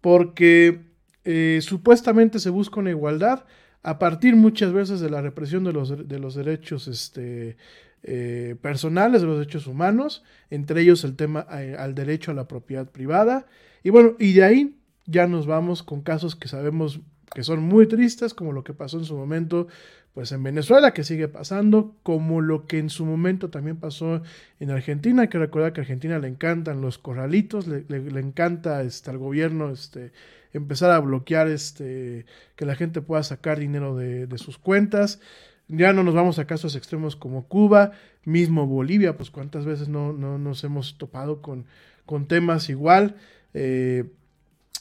Porque 0.00 0.80
eh, 1.24 1.60
supuestamente 1.62 2.38
se 2.38 2.50
busca 2.50 2.80
una 2.80 2.90
igualdad 2.90 3.44
a 3.82 3.98
partir 3.98 4.36
muchas 4.36 4.72
veces 4.72 5.00
de 5.00 5.10
la 5.10 5.22
represión 5.22 5.64
de 5.64 5.72
los, 5.72 6.08
de 6.08 6.18
los 6.18 6.34
derechos 6.34 6.88
este, 6.88 7.56
eh, 8.02 8.56
personales, 8.60 9.20
de 9.20 9.26
los 9.26 9.38
derechos 9.38 9.66
humanos, 9.66 10.22
entre 10.50 10.82
ellos 10.82 11.04
el 11.04 11.16
tema 11.16 11.46
eh, 11.52 11.76
al 11.78 11.94
derecho 11.94 12.30
a 12.30 12.34
la 12.34 12.48
propiedad 12.48 12.90
privada. 12.90 13.46
Y 13.82 13.90
bueno, 13.90 14.16
y 14.18 14.32
de 14.32 14.44
ahí 14.44 14.76
ya 15.06 15.26
nos 15.26 15.46
vamos 15.46 15.82
con 15.82 16.02
casos 16.02 16.36
que 16.36 16.48
sabemos 16.48 17.00
que 17.34 17.42
son 17.42 17.62
muy 17.62 17.86
tristes, 17.86 18.34
como 18.34 18.52
lo 18.52 18.64
que 18.64 18.74
pasó 18.74 18.98
en 18.98 19.04
su 19.04 19.16
momento 19.16 19.68
pues 20.14 20.32
en 20.32 20.42
Venezuela, 20.42 20.92
que 20.92 21.04
sigue 21.04 21.28
pasando, 21.28 21.94
como 22.02 22.40
lo 22.40 22.66
que 22.66 22.78
en 22.78 22.90
su 22.90 23.06
momento 23.06 23.48
también 23.48 23.76
pasó 23.76 24.22
en 24.58 24.70
Argentina, 24.70 25.22
hay 25.22 25.28
que 25.28 25.38
recordar 25.38 25.72
que 25.72 25.80
a 25.80 25.82
Argentina 25.82 26.18
le 26.18 26.28
encantan 26.28 26.80
los 26.80 26.98
corralitos, 26.98 27.68
le, 27.68 27.84
le, 27.88 28.20
encanta 28.20 28.82
este, 28.82 29.10
al 29.10 29.18
gobierno 29.18 29.70
este, 29.70 30.12
empezar 30.52 30.90
a 30.90 30.98
bloquear 30.98 31.48
este, 31.48 32.26
que 32.56 32.66
la 32.66 32.74
gente 32.74 33.02
pueda 33.02 33.22
sacar 33.22 33.58
dinero 33.58 33.96
de, 33.96 34.26
sus 34.38 34.58
cuentas. 34.58 35.20
Ya 35.68 35.92
no 35.92 36.02
nos 36.02 36.14
vamos 36.14 36.40
a 36.40 36.46
casos 36.46 36.74
extremos 36.74 37.14
como 37.14 37.46
Cuba, 37.46 37.92
mismo 38.24 38.66
Bolivia, 38.66 39.16
pues 39.16 39.30
cuántas 39.30 39.64
veces 39.64 39.88
no, 39.88 40.12
no 40.12 40.38
nos 40.38 40.64
hemos 40.64 40.98
topado 40.98 41.40
con, 41.40 41.66
con 42.04 42.26
temas 42.26 42.68
igual. 42.68 43.14
Eh, 43.54 44.10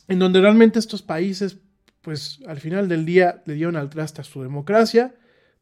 en 0.07 0.17
donde 0.17 0.41
realmente 0.41 0.79
estos 0.79 1.03
países, 1.03 1.59
pues 2.01 2.39
al 2.47 2.59
final 2.59 2.89
del 2.89 3.05
día 3.05 3.43
le 3.45 3.53
dieron 3.53 3.75
al 3.75 3.91
traste 3.91 4.21
a 4.21 4.23
su 4.23 4.41
democracia, 4.41 5.13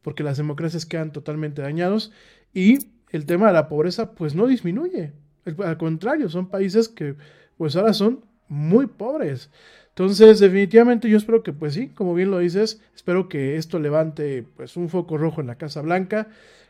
porque 0.08 0.22
las 0.22 0.38
democracias 0.38 0.86
quedan 0.86 1.12
totalmente 1.12 1.60
dañados 1.60 2.12
y 2.54 2.78
el 3.10 3.26
tema 3.26 3.48
de 3.48 3.52
la 3.52 3.68
pobreza 3.68 4.12
pues 4.12 4.34
no 4.34 4.46
disminuye. 4.46 5.12
Al 5.44 5.76
contrario, 5.76 6.30
son 6.30 6.48
países 6.48 6.88
que 6.88 7.14
pues 7.58 7.76
ahora 7.76 7.92
son 7.92 8.24
muy 8.48 8.86
pobres. 8.86 9.50
Entonces, 9.90 10.40
definitivamente 10.40 11.10
yo 11.10 11.18
espero 11.18 11.42
que, 11.42 11.52
pues 11.52 11.74
sí, 11.74 11.88
como 11.88 12.14
bien 12.14 12.30
lo 12.30 12.38
dices, 12.38 12.80
espero 12.96 13.28
que 13.28 13.56
esto 13.56 13.78
levante 13.78 14.46
pues 14.56 14.78
un 14.78 14.88
foco 14.88 15.18
rojo 15.18 15.42
en 15.42 15.46
la 15.46 15.56
Casa 15.56 15.82
Blanca. 15.82 16.28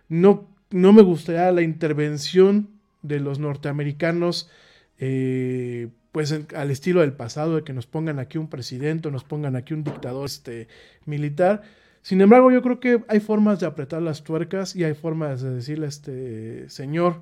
No, 0.08 0.48
no 0.70 0.92
me 0.92 1.02
gustaría 1.02 1.52
la 1.52 1.62
intervención 1.62 2.70
de 3.02 3.20
los 3.20 3.38
norteamericanos, 3.38 4.50
eh, 4.98 5.90
pues 6.10 6.36
al 6.56 6.72
estilo 6.72 7.02
del 7.02 7.12
pasado, 7.12 7.54
de 7.54 7.62
que 7.62 7.72
nos 7.72 7.86
pongan 7.86 8.18
aquí 8.18 8.36
un 8.36 8.50
presidente 8.50 9.12
nos 9.12 9.22
pongan 9.22 9.54
aquí 9.54 9.74
un 9.74 9.84
dictador 9.84 10.26
este, 10.26 10.66
militar. 11.06 11.62
Sin 12.08 12.22
embargo, 12.22 12.50
yo 12.50 12.62
creo 12.62 12.80
que 12.80 13.04
hay 13.08 13.20
formas 13.20 13.60
de 13.60 13.66
apretar 13.66 14.00
las 14.00 14.24
tuercas 14.24 14.74
y 14.74 14.82
hay 14.82 14.94
formas 14.94 15.42
de 15.42 15.50
decirle 15.50 15.84
a 15.84 15.88
este 15.90 16.70
señor, 16.70 17.20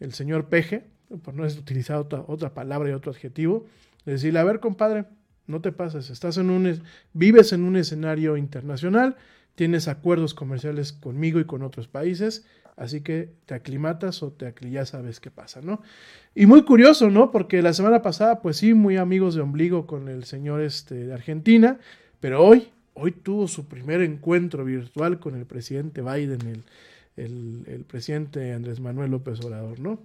el 0.00 0.14
señor 0.14 0.48
Peje, 0.48 0.86
por 1.22 1.34
no 1.34 1.44
utilizar 1.44 1.98
otra, 1.98 2.24
otra 2.26 2.54
palabra 2.54 2.88
y 2.88 2.94
otro 2.94 3.12
adjetivo, 3.12 3.66
decirle, 4.06 4.38
a 4.38 4.44
ver, 4.44 4.60
compadre, 4.60 5.04
no 5.46 5.60
te 5.60 5.72
pases, 5.72 6.08
estás 6.08 6.38
en 6.38 6.48
un, 6.48 6.80
vives 7.12 7.52
en 7.52 7.64
un 7.64 7.76
escenario 7.76 8.38
internacional, 8.38 9.16
tienes 9.56 9.88
acuerdos 9.88 10.32
comerciales 10.32 10.94
conmigo 10.94 11.38
y 11.38 11.44
con 11.44 11.60
otros 11.60 11.86
países, 11.86 12.46
así 12.76 13.02
que 13.02 13.28
te 13.44 13.52
aclimatas 13.52 14.22
o 14.22 14.32
te 14.32 14.54
ya 14.70 14.86
sabes 14.86 15.20
qué 15.20 15.30
pasa, 15.30 15.60
¿no? 15.60 15.82
Y 16.34 16.46
muy 16.46 16.62
curioso, 16.64 17.10
¿no? 17.10 17.30
Porque 17.30 17.60
la 17.60 17.74
semana 17.74 18.00
pasada, 18.00 18.40
pues 18.40 18.56
sí, 18.56 18.72
muy 18.72 18.96
amigos 18.96 19.34
de 19.34 19.42
ombligo 19.42 19.86
con 19.86 20.08
el 20.08 20.24
señor 20.24 20.62
este, 20.62 20.94
de 20.94 21.12
Argentina, 21.12 21.78
pero 22.20 22.42
hoy, 22.42 22.70
hoy 22.94 23.12
tuvo 23.12 23.48
su 23.48 23.66
primer 23.66 24.00
encuentro 24.00 24.64
virtual 24.64 25.20
con 25.20 25.36
el 25.36 25.46
presidente 25.46 26.00
Biden, 26.00 26.40
el, 26.46 26.64
el, 27.16 27.64
el 27.66 27.84
presidente 27.84 28.52
Andrés 28.52 28.80
Manuel 28.80 29.10
López 29.10 29.44
Obrador, 29.44 29.78
¿no? 29.80 29.98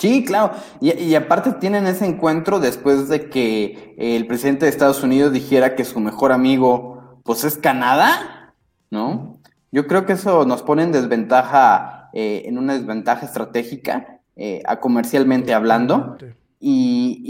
Sí, 0.00 0.24
claro. 0.24 0.52
Y, 0.80 1.14
aparte 1.14 1.52
tienen 1.52 1.86
ese 1.86 2.06
encuentro 2.06 2.58
después 2.58 3.10
de 3.10 3.28
que 3.28 3.94
el 3.98 4.26
presidente 4.26 4.64
de 4.64 4.70
Estados 4.70 5.02
Unidos 5.02 5.30
dijera 5.30 5.76
que 5.76 5.84
su 5.84 6.00
mejor 6.00 6.32
amigo, 6.32 7.20
pues 7.22 7.44
es 7.44 7.58
Canadá, 7.58 8.54
¿no? 8.90 9.38
Yo 9.70 9.86
creo 9.86 10.06
que 10.06 10.14
eso 10.14 10.46
nos 10.46 10.62
pone 10.62 10.84
en 10.84 10.92
desventaja, 10.92 12.08
eh, 12.14 12.44
en 12.46 12.56
una 12.56 12.72
desventaja 12.78 13.26
estratégica, 13.26 14.20
eh, 14.36 14.62
a 14.64 14.80
comercialmente 14.80 15.52
hablando. 15.52 16.16
Y, 16.58 17.22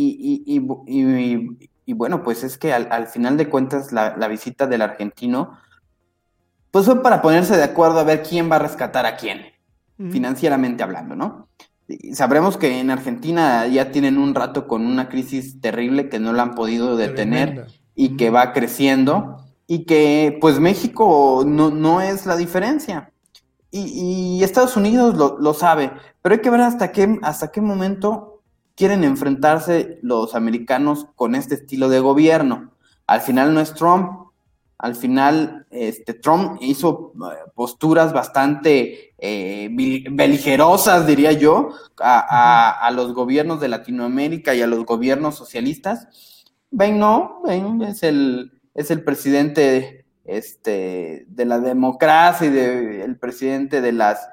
y, 0.47 1.70
bueno, 1.93 2.22
pues 2.22 2.45
es 2.45 2.59
que 2.59 2.72
al, 2.72 3.07
final 3.07 3.36
de 3.36 3.49
cuentas 3.49 3.93
la, 3.93 4.28
visita 4.28 4.66
del 4.66 4.82
argentino, 4.82 5.59
pues 6.70 6.86
fue 6.86 7.03
para 7.03 7.22
ponerse 7.22 7.57
de 7.57 7.64
acuerdo 7.64 8.01
a 8.01 8.05
ver 8.05 8.22
quién 8.22 8.51
va 8.51 8.57
a 8.57 8.61
rescatar 8.61 9.07
a 9.07 9.16
quién, 9.16 9.43
financieramente 10.11 10.82
hablando, 10.82 11.14
¿no? 11.16 11.49
Sabremos 12.12 12.57
que 12.57 12.78
en 12.78 12.91
Argentina 12.91 13.66
ya 13.66 13.91
tienen 13.91 14.16
un 14.16 14.34
rato 14.34 14.68
con 14.68 14.86
una 14.86 15.09
crisis 15.09 15.61
terrible 15.61 16.09
que 16.09 16.20
no 16.20 16.32
la 16.32 16.43
han 16.45 16.55
podido 16.55 16.97
detener 16.97 17.66
y 17.97 18.16
que 18.16 18.30
va 18.30 18.53
creciendo 18.53 19.45
y 19.66 19.84
que 19.84 20.38
pues 20.41 20.61
México 20.61 21.45
no, 21.47 21.70
no 21.70 22.01
es 22.01 22.26
la 22.26 22.36
diferencia. 22.36 23.12
Y, 23.72 24.43
Estados 24.43 24.76
Unidos 24.76 25.16
lo, 25.16 25.38
lo, 25.38 25.55
sabe, 25.55 25.93
pero 26.22 26.34
hay 26.34 26.41
que 26.41 26.51
ver 26.51 26.61
hasta 26.61 26.91
qué, 26.91 27.18
hasta 27.22 27.53
qué 27.53 27.61
momento 27.61 28.30
quieren 28.75 29.05
enfrentarse 29.05 29.99
los 30.03 30.35
americanos 30.35 31.07
con 31.14 31.35
este 31.35 31.55
estilo 31.55 31.89
de 31.89 32.01
gobierno. 32.01 32.73
Al 33.07 33.21
final 33.21 33.55
no 33.55 33.61
es 33.61 33.75
Trump, 33.75 34.31
al 34.81 34.95
final 34.95 35.66
este, 35.71 36.14
Trump 36.14 36.57
hizo 36.62 37.12
eh, 37.14 37.51
posturas 37.55 38.14
bastante 38.14 39.12
eh, 39.18 39.68
beligerosas, 40.11 41.07
diría 41.07 41.33
yo, 41.33 41.75
a, 41.99 42.91
los 42.95 43.12
gobiernos 43.12 43.61
de 43.61 43.68
Latinoamérica 43.68 44.55
y 44.55 44.62
a 44.62 44.66
los 44.66 44.87
gobiernos 44.87 45.35
socialistas. 45.35 46.09
Ven, 46.71 46.99
no, 46.99 47.43
ven, 47.45 47.83
es 47.83 48.03
el, 48.03 48.59
es 48.75 48.91
el 48.91 49.05
presidente 49.05 50.07
este, 50.25 51.27
de 51.29 51.45
la 51.45 51.59
democracia 51.59 52.47
y 52.47 52.51
de, 52.51 53.05
el 53.05 53.18
presidente 53.18 53.83
de 53.83 53.93
las... 53.93 54.31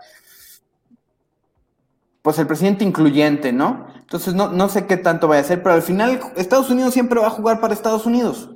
Pues 2.21 2.39
el 2.39 2.47
presidente 2.47 2.85
incluyente, 2.85 3.51
¿no? 3.51 3.87
Entonces 4.07 4.35
no, 4.35 4.47
no 4.47 4.69
sé 4.69 4.85
qué 4.85 4.95
tanto 4.95 5.27
vaya 5.27 5.41
a 5.41 5.43
ser, 5.43 5.61
pero 5.61 5.75
al 5.75 5.81
final 5.81 6.21
Estados 6.37 6.69
Unidos 6.69 6.93
siempre 6.93 7.19
va 7.19 7.27
a 7.27 7.31
jugar 7.31 7.59
para 7.59 7.73
Estados 7.73 8.05
Unidos. 8.05 8.51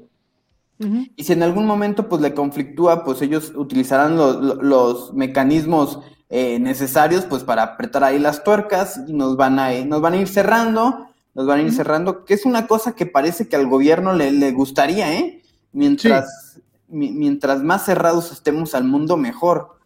Y 1.15 1.25
si 1.25 1.33
en 1.33 1.43
algún 1.43 1.67
momento 1.67 2.07
pues 2.07 2.21
le 2.21 2.33
conflictúa, 2.33 3.03
pues 3.03 3.21
ellos 3.21 3.51
utilizarán 3.53 4.15
los 4.15 5.13
mecanismos 5.13 5.99
eh, 6.29 6.57
necesarios 6.57 7.25
pues 7.25 7.43
para 7.43 7.63
apretar 7.63 8.05
ahí 8.05 8.17
las 8.17 8.45
tuercas 8.45 8.99
y 9.07 9.13
nos 9.13 9.35
van 9.35 9.59
a, 9.59 9.73
nos 9.85 10.01
van 10.01 10.13
a 10.13 10.17
ir 10.17 10.29
cerrando, 10.29 11.05
nos 11.35 11.45
van 11.45 11.59
a 11.59 11.63
ir 11.63 11.73
cerrando, 11.73 12.23
que 12.23 12.33
es 12.33 12.45
una 12.45 12.65
cosa 12.65 12.95
que 12.95 13.05
parece 13.05 13.49
que 13.49 13.57
al 13.57 13.67
gobierno 13.67 14.13
le, 14.13 14.31
le 14.31 14.53
gustaría, 14.53 15.13
¿eh? 15.13 15.43
Mientras, 15.73 16.61
mientras 16.87 17.61
más 17.61 17.83
cerrados 17.85 18.31
estemos 18.31 18.73
al 18.73 18.85
mundo, 18.85 19.17
mejor. 19.17 19.80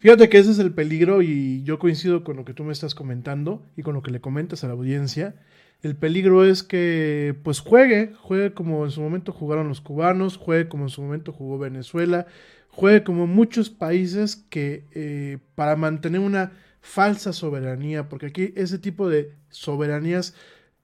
Fíjate 0.00 0.30
que 0.30 0.38
ese 0.38 0.52
es 0.52 0.58
el 0.58 0.72
peligro 0.72 1.20
y 1.20 1.62
yo 1.62 1.78
coincido 1.78 2.24
con 2.24 2.34
lo 2.36 2.46
que 2.46 2.54
tú 2.54 2.64
me 2.64 2.72
estás 2.72 2.94
comentando 2.94 3.62
y 3.76 3.82
con 3.82 3.94
lo 3.94 4.02
que 4.02 4.10
le 4.10 4.22
comentas 4.22 4.64
a 4.64 4.66
la 4.66 4.72
audiencia. 4.72 5.34
El 5.82 5.94
peligro 5.94 6.42
es 6.42 6.62
que 6.62 7.36
pues 7.42 7.60
juegue, 7.60 8.14
juegue 8.18 8.54
como 8.54 8.86
en 8.86 8.92
su 8.92 9.02
momento 9.02 9.30
jugaron 9.30 9.68
los 9.68 9.82
cubanos, 9.82 10.38
juegue 10.38 10.68
como 10.68 10.84
en 10.84 10.88
su 10.88 11.02
momento 11.02 11.34
jugó 11.34 11.58
Venezuela, 11.58 12.26
juegue 12.70 13.04
como 13.04 13.26
muchos 13.26 13.68
países 13.68 14.36
que 14.36 14.86
eh, 14.92 15.36
para 15.54 15.76
mantener 15.76 16.22
una 16.22 16.52
falsa 16.80 17.34
soberanía, 17.34 18.08
porque 18.08 18.26
aquí 18.26 18.54
ese 18.56 18.78
tipo 18.78 19.10
de 19.10 19.34
soberanías 19.50 20.34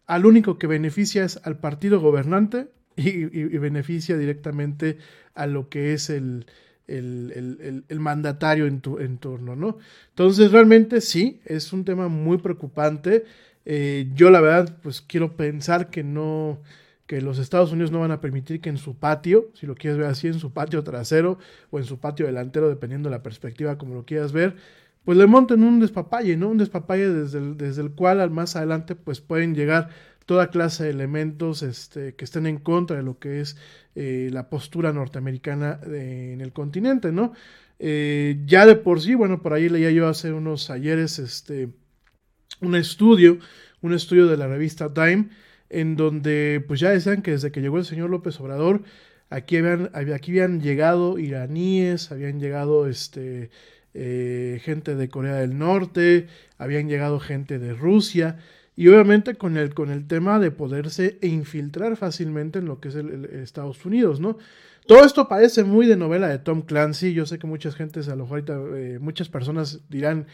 al 0.07 0.27
único 0.27 0.59
que 0.59 0.67
beneficia 0.67 1.25
es 1.25 1.41
al 1.43 1.59
partido 1.59 2.01
gobernante 2.01 2.69
y, 2.97 3.25
beneficia 3.57 4.19
directamente 4.19 4.99
a 5.35 5.47
lo 5.47 5.71
que 5.71 5.95
es 5.95 6.11
el, 6.11 6.45
el, 6.87 7.85
el, 7.89 8.01
mandatario 8.01 8.67
en, 8.67 8.81
tu, 8.81 8.99
en 8.99 9.19
turno, 9.19 9.57
¿no? 9.57 9.79
Entonces 10.11 10.53
realmente 10.53 11.01
sí, 11.01 11.41
es 11.45 11.73
un 11.73 11.85
tema 11.85 12.09
muy 12.09 12.39
preocupante. 12.39 13.25
Eh, 13.65 14.11
yo 14.15 14.31
la 14.31 14.41
verdad, 14.41 14.79
pues 14.83 15.01
quiero 15.01 15.37
pensar 15.37 15.91
que 15.91 16.05
no, 16.05 16.61
que 17.07 17.21
los 17.21 17.39
Estados 17.39 17.73
Unidos 17.73 17.91
no 17.91 18.01
van 18.01 18.13
a 18.13 18.21
permitir 18.21 18.61
que 18.61 18.69
en 18.69 18.79
su 18.79 18.97
patio, 18.97 19.51
si 19.55 19.67
lo 19.67 19.75
quieres 19.75 19.99
ver 19.99 20.09
así, 20.09 20.29
en 20.29 20.39
su 20.39 20.53
patio 20.53 20.85
trasero 20.85 21.39
o 21.71 21.79
en 21.79 21.85
su 21.85 21.99
patio 21.99 22.27
delantero, 22.27 22.69
dependiendo 22.69 23.09
de 23.09 23.17
la 23.17 23.23
perspectiva 23.23 23.79
como 23.79 23.95
lo 23.95 24.05
quieras 24.05 24.33
ver, 24.33 24.57
pues 25.05 25.19
le 25.19 25.27
monten 25.27 25.63
un 25.63 25.79
despapalle, 25.81 26.37
¿no? 26.37 26.49
Un 26.49 26.59
despapalle 26.59 27.09
desde 27.09 27.39
el, 27.39 27.57
desde 27.57 27.83
el 27.83 27.93
cual 27.93 28.21
al 28.21 28.31
más 28.31 28.57
adelante 28.57 28.97
pues 28.97 29.21
pueden 29.21 29.55
llegar 29.55 29.89
toda 30.27 30.51
clase 30.51 30.85
de 30.85 30.91
elementos 30.91 31.63
este, 31.63 32.15
que 32.15 32.25
estén 32.25 32.47
en 32.47 32.59
contra 32.59 32.97
de 32.97 33.03
lo 33.03 33.19
que 33.19 33.41
es 33.41 33.57
eh, 33.95 34.29
la 34.33 34.51
postura 34.51 34.93
norteamericana 34.93 35.81
en 35.87 36.41
el 36.41 36.53
continente, 36.53 37.13
¿no? 37.13 37.33
Eh, 37.79 38.43
ya 38.47 38.67
de 38.67 38.77
por 38.77 39.01
sí, 39.01 39.15
bueno, 39.15 39.43
por 39.43 39.53
ahí 39.53 39.69
leía 39.69 39.91
yo 39.91 40.09
hace 40.09 40.33
unos 40.33 40.71
ayeres, 40.71 41.19
este, 41.19 41.69
un 42.61 42.75
estudio, 42.75 43.39
un 43.83 43.95
estudio 43.95 44.27
de 44.27 44.37
la 44.37 44.49
revista 44.49 44.93
Time, 44.93 45.29
en 45.71 45.97
donde 45.97 46.65
pues 46.67 46.81
ya 46.81 46.91
decían 46.91 47.23
que 47.23 47.33
desde 47.33 47.53
que 47.53 47.61
llegó 47.61 47.79
el 47.79 47.85
señor 47.85 48.11
López 48.11 48.41
Obrador, 48.41 48.83
aquí 49.31 49.57
habían, 49.57 49.91
aquí 49.95 50.33
habían 50.33 50.61
llegado 50.61 51.19
iraníes, 51.19 52.11
habían 52.13 52.41
llegado 52.41 52.89
este, 52.89 53.51
eh, 53.95 54.61
gente 54.63 54.95
de 54.95 55.09
Corea 55.09 55.37
del 55.37 55.59
Norte, 55.59 56.27
habían 56.59 56.89
llegado 56.89 57.21
gente 57.21 57.59
de 57.59 57.75
Rusia, 57.75 58.39
y 58.77 58.89
obviamente 58.89 59.35
con 59.35 59.57
el, 59.57 59.75
con 59.75 59.91
el 59.91 60.07
tema 60.07 60.39
de 60.39 60.51
poderse 60.51 61.19
infiltrar 61.23 61.97
fácilmente 61.97 62.59
en 62.59 62.67
lo 62.67 62.79
que 62.79 62.89
es 62.89 62.95
el, 62.95 63.25
Estados 63.25 63.85
Unidos, 63.85 64.21
¿no? 64.21 64.39
Todo 64.87 65.05
esto 65.05 65.27
parece 65.27 65.65
muy 65.65 65.87
de 65.87 65.97
novela 65.97 66.29
de 66.29 66.39
Tom 66.39 66.63
Clancy. 66.63 67.13
Yo 67.13 67.27
sé 67.27 67.41
que 67.41 67.49
muchas 67.49 67.75
gentes, 67.75 68.09
a 68.09 68.15
lo 68.15 68.23
mejor 68.23 68.45
eh, 68.77 68.99
muchas 69.01 69.29
personas 69.29 69.81
dirán 69.89 70.27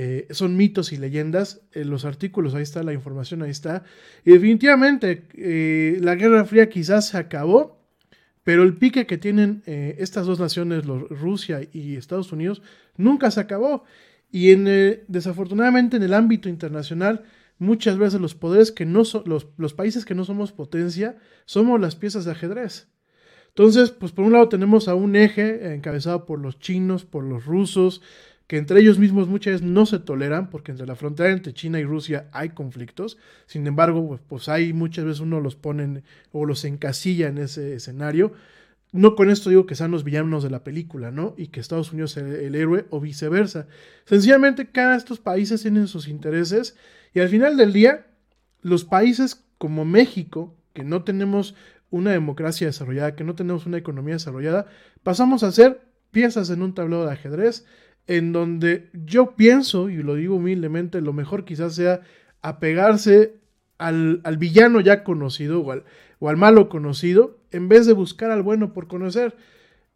eh, 0.00 0.28
son 0.30 0.56
mitos 0.56 0.92
y 0.92 0.96
leyendas. 0.96 1.60
En 1.72 1.90
los 1.90 2.04
artículos 2.04 2.54
ahí 2.54 2.62
está, 2.62 2.82
la 2.82 2.92
información 2.92 3.42
ahí 3.42 3.50
está. 3.50 3.82
Y 4.24 4.30
definitivamente 4.30 5.24
eh, 5.34 5.98
la 6.00 6.14
Guerra 6.14 6.44
Fría 6.44 6.68
quizás 6.68 7.08
se 7.08 7.18
acabó, 7.18 7.80
pero 8.44 8.62
el 8.62 8.76
pique 8.76 9.06
que 9.06 9.18
tienen 9.18 9.62
eh, 9.66 9.96
estas 9.98 10.26
dos 10.26 10.38
naciones, 10.38 10.86
Rusia 10.86 11.62
y 11.72 11.96
Estados 11.96 12.30
Unidos, 12.32 12.62
nunca 12.96 13.30
se 13.30 13.40
acabó. 13.40 13.84
Y 14.30 14.52
en, 14.52 14.64
desafortunadamente 15.08 15.96
en 15.96 16.04
el 16.04 16.14
ámbito 16.14 16.48
internacional, 16.48 17.24
muchas 17.58 17.98
veces 17.98 18.20
los 18.20 18.34
poderes 18.34 18.72
que 18.72 18.86
no 18.86 19.02
los, 19.24 19.74
países 19.74 20.04
que 20.04 20.14
no 20.14 20.24
somos 20.24 20.52
potencia, 20.52 21.16
somos 21.44 21.80
las 21.80 21.96
piezas 21.96 22.24
de 22.24 22.32
ajedrez. 22.32 22.88
Entonces, 23.48 23.90
pues 23.90 24.12
por 24.12 24.24
un 24.24 24.32
lado 24.32 24.48
tenemos 24.48 24.88
a 24.88 24.94
un 24.94 25.16
eje 25.16 25.74
encabezado 25.74 26.26
por 26.26 26.38
los 26.38 26.58
chinos, 26.58 27.04
por 27.04 27.24
los 27.24 27.44
rusos, 27.44 28.02
que 28.46 28.56
entre 28.56 28.80
ellos 28.80 28.98
mismos 28.98 29.28
muchas 29.28 29.54
veces 29.54 29.66
no 29.66 29.84
se 29.84 29.98
toleran, 29.98 30.48
porque 30.48 30.70
entre 30.70 30.86
la 30.86 30.94
frontera 30.94 31.30
entre 31.30 31.52
China 31.52 31.80
y 31.80 31.84
Rusia 31.84 32.28
hay 32.32 32.50
conflictos. 32.50 33.18
Sin 33.46 33.66
embargo, 33.66 34.06
pues, 34.06 34.20
pues 34.26 34.48
hay 34.48 34.72
muchas 34.72 35.04
veces 35.04 35.20
uno 35.20 35.40
los 35.40 35.56
pone 35.56 36.02
o 36.32 36.46
los 36.46 36.64
encasilla 36.64 37.28
en 37.28 37.38
ese 37.38 37.74
escenario. 37.74 38.32
No 38.92 39.16
con 39.16 39.28
esto 39.28 39.50
digo 39.50 39.66
que 39.66 39.74
sean 39.74 39.90
los 39.90 40.02
villanos 40.02 40.42
de 40.42 40.50
la 40.50 40.64
película, 40.64 41.10
¿no? 41.10 41.34
Y 41.36 41.48
que 41.48 41.60
Estados 41.60 41.92
Unidos 41.92 42.16
es 42.16 42.22
el, 42.22 42.32
el 42.36 42.54
héroe 42.54 42.86
o 42.88 43.00
viceversa. 43.00 43.66
Sencillamente 44.06 44.70
cada 44.70 44.96
estos 44.96 45.18
países 45.18 45.60
tienen 45.60 45.88
sus 45.88 46.08
intereses 46.08 46.74
y 47.14 47.20
al 47.20 47.28
final 47.28 47.56
del 47.56 47.72
día, 47.72 48.06
los 48.60 48.84
países 48.84 49.44
como 49.58 49.84
México, 49.84 50.54
que 50.72 50.84
no 50.84 51.04
tenemos 51.04 51.54
una 51.90 52.12
democracia 52.12 52.66
desarrollada, 52.66 53.16
que 53.16 53.24
no 53.24 53.34
tenemos 53.34 53.66
una 53.66 53.78
economía 53.78 54.14
desarrollada, 54.14 54.66
pasamos 55.02 55.42
a 55.42 55.52
ser 55.52 55.80
piezas 56.10 56.50
en 56.50 56.62
un 56.62 56.74
tablero 56.74 57.06
de 57.06 57.12
ajedrez 57.12 57.64
en 58.06 58.32
donde 58.32 58.88
yo 58.92 59.36
pienso, 59.36 59.90
y 59.90 60.02
lo 60.02 60.14
digo 60.14 60.36
humildemente, 60.36 61.00
lo 61.00 61.12
mejor 61.12 61.44
quizás 61.44 61.74
sea 61.74 62.00
apegarse 62.40 63.34
al, 63.76 64.20
al 64.24 64.38
villano 64.38 64.80
ya 64.80 65.04
conocido 65.04 65.60
o 65.60 65.72
al, 65.72 65.84
o 66.18 66.28
al 66.30 66.36
malo 66.36 66.68
conocido, 66.68 67.38
en 67.50 67.68
vez 67.68 67.86
de 67.86 67.92
buscar 67.92 68.30
al 68.30 68.42
bueno 68.42 68.72
por 68.72 68.88
conocer. 68.88 69.36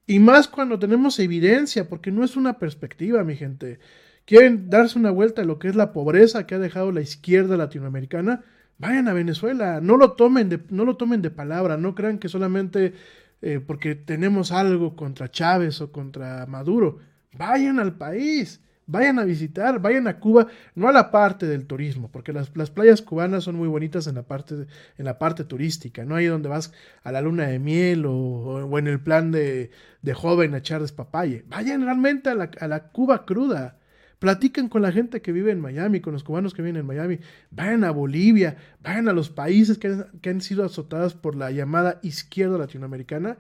Y 0.07 0.19
más 0.19 0.47
cuando 0.47 0.79
tenemos 0.79 1.19
evidencia, 1.19 1.89
porque 1.89 2.11
no 2.11 2.23
es 2.23 2.37
una 2.37 2.59
perspectiva, 2.59 3.25
mi 3.25 3.37
gente. 3.37 3.79
Quieren 4.25 4.71
darse 4.71 4.99
una 4.99 5.11
vuelta 5.11 5.43
a 5.43 5.45
lo 5.45 5.59
que 5.59 5.69
es 5.69 5.75
la 5.75 5.93
pobreza 5.93 6.47
que 6.47 6.55
ha 6.55 6.59
dejado 6.59 6.93
la 6.93 7.01
izquierda 7.01 7.57
latinoamericana. 7.57 8.43
Vayan 8.79 9.09
a 9.09 9.13
Venezuela, 9.13 9.81
no 9.81 9.97
lo 9.97 10.13
tomen 10.13 10.49
de, 10.49 10.61
no 10.71 10.85
lo 10.85 10.97
tomen 10.97 11.23
de 11.23 11.31
palabra, 11.31 11.77
no 11.77 11.95
crean 11.95 12.19
que 12.19 12.29
solamente 12.29 12.95
eh, 13.43 13.61
porque 13.65 13.97
tenemos 13.97 14.53
algo 14.53 14.95
contra 14.97 15.31
Chávez 15.31 15.81
o 15.81 15.91
contra 15.91 16.47
Maduro. 16.47 16.99
Vayan 17.37 17.81
al 17.81 17.97
país, 17.97 18.61
vayan 18.87 19.19
a 19.19 19.25
visitar, 19.25 19.81
vayan 19.81 20.07
a 20.07 20.21
Cuba, 20.21 20.47
no 20.75 20.89
a 20.89 20.93
la 20.93 21.11
parte 21.11 21.47
del 21.47 21.67
turismo, 21.67 22.11
porque 22.11 22.33
las, 22.33 22.57
las 22.57 22.71
playas 22.71 23.03
cubanas 23.03 23.45
son 23.45 23.57
muy 23.57 23.69
bonitas 23.69 24.07
en 24.07 24.15
la 24.15 24.23
parte, 24.23 24.67
en 24.99 25.05
la 25.05 25.19
parte 25.19 25.45
turística, 25.45 26.05
no 26.05 26.15
ahí 26.15 26.27
donde 26.27 26.49
vas 26.49 26.73
a 27.03 27.11
la 27.11 27.21
luna 27.21 27.47
de 27.47 27.59
miel 27.59 28.07
o, 28.07 28.13
o 28.15 28.79
en 28.79 28.87
el 28.87 29.01
plan 29.01 29.33
de, 29.33 29.71
de 30.03 30.15
joven 30.15 30.55
a 30.55 30.59
echar 30.59 30.81
despapalle. 30.81 31.45
Vayan 31.49 31.83
realmente 31.83 32.31
a 32.31 32.35
la, 32.35 32.51
a 32.61 32.69
la 32.69 32.89
Cuba 32.89 33.25
cruda. 33.25 33.79
Platican 34.23 34.69
con 34.69 34.83
la 34.83 34.93
gente 34.93 35.21
que 35.21 35.33
vive 35.33 35.51
en 35.51 35.59
Miami, 35.59 35.99
con 35.99 36.13
los 36.13 36.23
cubanos 36.23 36.55
que 36.55 36.63
viven 36.63 36.77
en 36.77 36.87
Miami. 36.87 37.19
Vayan 37.51 37.83
a 37.83 37.91
Bolivia, 37.91 38.57
vayan 38.81 39.09
a 39.09 39.13
los 39.13 39.31
países 39.31 39.79
que 39.79 39.89
han, 39.89 40.07
que 40.21 40.31
han 40.31 40.41
sido 40.41 40.65
azotados 40.65 41.15
por 41.15 41.35
la 41.35 41.51
llamada 41.51 41.99
izquierda 42.05 42.57
latinoamericana 42.57 43.39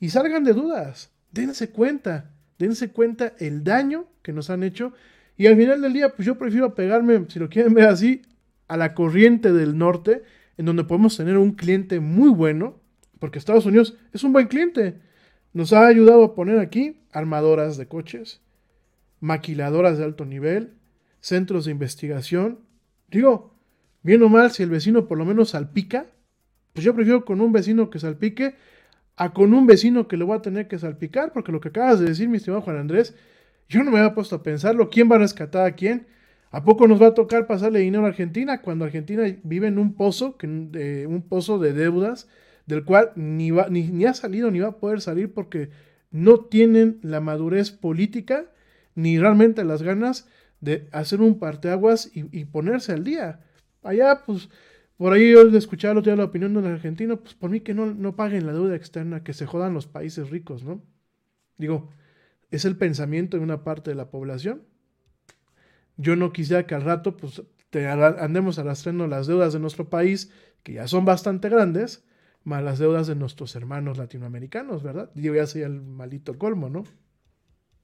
y 0.00 0.08
salgan 0.08 0.42
de 0.42 0.54
dudas. 0.54 1.12
Dense 1.32 1.68
cuenta, 1.68 2.30
dense 2.58 2.92
cuenta 2.92 3.34
el 3.40 3.62
daño 3.62 4.06
que 4.22 4.32
nos 4.32 4.48
han 4.48 4.62
hecho. 4.62 4.94
Y 5.36 5.48
al 5.48 5.56
final 5.58 5.82
del 5.82 5.92
día, 5.92 6.16
pues 6.16 6.24
yo 6.24 6.38
prefiero 6.38 6.74
pegarme, 6.74 7.26
si 7.28 7.38
lo 7.38 7.50
quieren 7.50 7.74
ver 7.74 7.88
así, 7.88 8.22
a 8.68 8.78
la 8.78 8.94
corriente 8.94 9.52
del 9.52 9.76
norte, 9.76 10.22
en 10.56 10.64
donde 10.64 10.84
podemos 10.84 11.14
tener 11.14 11.36
un 11.36 11.52
cliente 11.52 12.00
muy 12.00 12.30
bueno, 12.30 12.80
porque 13.18 13.38
Estados 13.38 13.66
Unidos 13.66 13.98
es 14.14 14.24
un 14.24 14.32
buen 14.32 14.48
cliente. 14.48 14.98
Nos 15.52 15.74
ha 15.74 15.86
ayudado 15.86 16.24
a 16.24 16.34
poner 16.34 16.58
aquí 16.58 17.02
armadoras 17.12 17.76
de 17.76 17.86
coches, 17.86 18.40
maquiladoras 19.22 19.98
de 19.98 20.04
alto 20.04 20.26
nivel, 20.26 20.74
centros 21.20 21.64
de 21.64 21.70
investigación. 21.70 22.58
Digo, 23.08 23.54
bien 24.02 24.20
o 24.24 24.28
mal, 24.28 24.50
si 24.50 24.64
el 24.64 24.68
vecino 24.68 25.06
por 25.06 25.16
lo 25.16 25.24
menos 25.24 25.50
salpica, 25.50 26.06
pues 26.72 26.84
yo 26.84 26.92
prefiero 26.92 27.24
con 27.24 27.40
un 27.40 27.52
vecino 27.52 27.88
que 27.88 28.00
salpique 28.00 28.56
a 29.16 29.32
con 29.32 29.54
un 29.54 29.66
vecino 29.66 30.08
que 30.08 30.16
le 30.16 30.24
voy 30.24 30.36
a 30.36 30.42
tener 30.42 30.66
que 30.66 30.78
salpicar, 30.78 31.32
porque 31.32 31.52
lo 31.52 31.60
que 31.60 31.68
acabas 31.68 32.00
de 32.00 32.06
decir, 32.06 32.28
mi 32.28 32.38
estimado 32.38 32.62
Juan 32.62 32.78
Andrés, 32.78 33.14
yo 33.68 33.84
no 33.84 33.92
me 33.92 34.00
había 34.00 34.14
puesto 34.14 34.36
a 34.36 34.42
pensarlo. 34.42 34.90
¿Quién 34.90 35.08
va 35.10 35.16
a 35.16 35.20
rescatar 35.20 35.66
a 35.66 35.76
quién? 35.76 36.08
¿A 36.50 36.64
poco 36.64 36.88
nos 36.88 37.00
va 37.00 37.08
a 37.08 37.14
tocar 37.14 37.46
pasarle 37.46 37.78
dinero 37.78 38.04
a 38.04 38.08
Argentina 38.08 38.60
cuando 38.60 38.84
Argentina 38.84 39.22
vive 39.44 39.68
en 39.68 39.78
un 39.78 39.94
pozo, 39.94 40.36
un 40.42 41.24
pozo 41.28 41.60
de 41.60 41.72
deudas, 41.72 42.28
del 42.66 42.84
cual 42.84 43.12
ni, 43.14 43.52
va, 43.52 43.68
ni 43.68 44.04
ha 44.04 44.14
salido 44.14 44.50
ni 44.50 44.58
va 44.58 44.68
a 44.68 44.78
poder 44.78 45.00
salir 45.00 45.32
porque 45.32 45.70
no 46.10 46.40
tienen 46.40 46.98
la 47.02 47.20
madurez 47.20 47.70
política 47.70 48.46
ni 48.94 49.18
realmente 49.18 49.64
las 49.64 49.82
ganas 49.82 50.28
de 50.60 50.88
hacer 50.92 51.20
un 51.20 51.38
parteaguas 51.38 52.10
y, 52.14 52.26
y 52.38 52.44
ponerse 52.44 52.92
al 52.92 53.04
día. 53.04 53.40
Allá, 53.82 54.22
pues, 54.24 54.48
por 54.96 55.12
ahí 55.12 55.32
yo 55.32 55.42
escuchaba 55.56 55.92
el 55.92 55.98
otro 55.98 56.12
día 56.12 56.16
la 56.16 56.28
opinión 56.28 56.52
de 56.52 56.60
un 56.60 56.66
argentino, 56.66 57.18
pues 57.20 57.34
por 57.34 57.50
mí 57.50 57.60
que 57.60 57.74
no, 57.74 57.86
no 57.86 58.14
paguen 58.14 58.46
la 58.46 58.52
deuda 58.52 58.76
externa, 58.76 59.24
que 59.24 59.32
se 59.32 59.46
jodan 59.46 59.74
los 59.74 59.86
países 59.86 60.30
ricos, 60.30 60.62
¿no? 60.62 60.82
Digo, 61.58 61.90
es 62.50 62.64
el 62.64 62.76
pensamiento 62.76 63.36
de 63.36 63.42
una 63.42 63.64
parte 63.64 63.90
de 63.90 63.96
la 63.96 64.10
población. 64.10 64.62
Yo 65.96 66.16
no 66.16 66.32
quisiera 66.32 66.66
que 66.66 66.74
al 66.74 66.82
rato, 66.82 67.16
pues, 67.16 67.42
te 67.70 67.88
andemos 67.88 68.58
arrastrando 68.58 69.06
las 69.06 69.26
deudas 69.26 69.52
de 69.52 69.58
nuestro 69.58 69.88
país, 69.88 70.30
que 70.62 70.74
ya 70.74 70.86
son 70.86 71.04
bastante 71.04 71.48
grandes, 71.48 72.04
más 72.44 72.62
las 72.62 72.78
deudas 72.78 73.06
de 73.06 73.14
nuestros 73.14 73.56
hermanos 73.56 73.98
latinoamericanos, 73.98 74.82
¿verdad? 74.82 75.10
Yo 75.14 75.34
ya 75.34 75.46
sería 75.46 75.66
el 75.66 75.80
maldito 75.80 76.38
colmo, 76.38 76.68
¿no? 76.68 76.84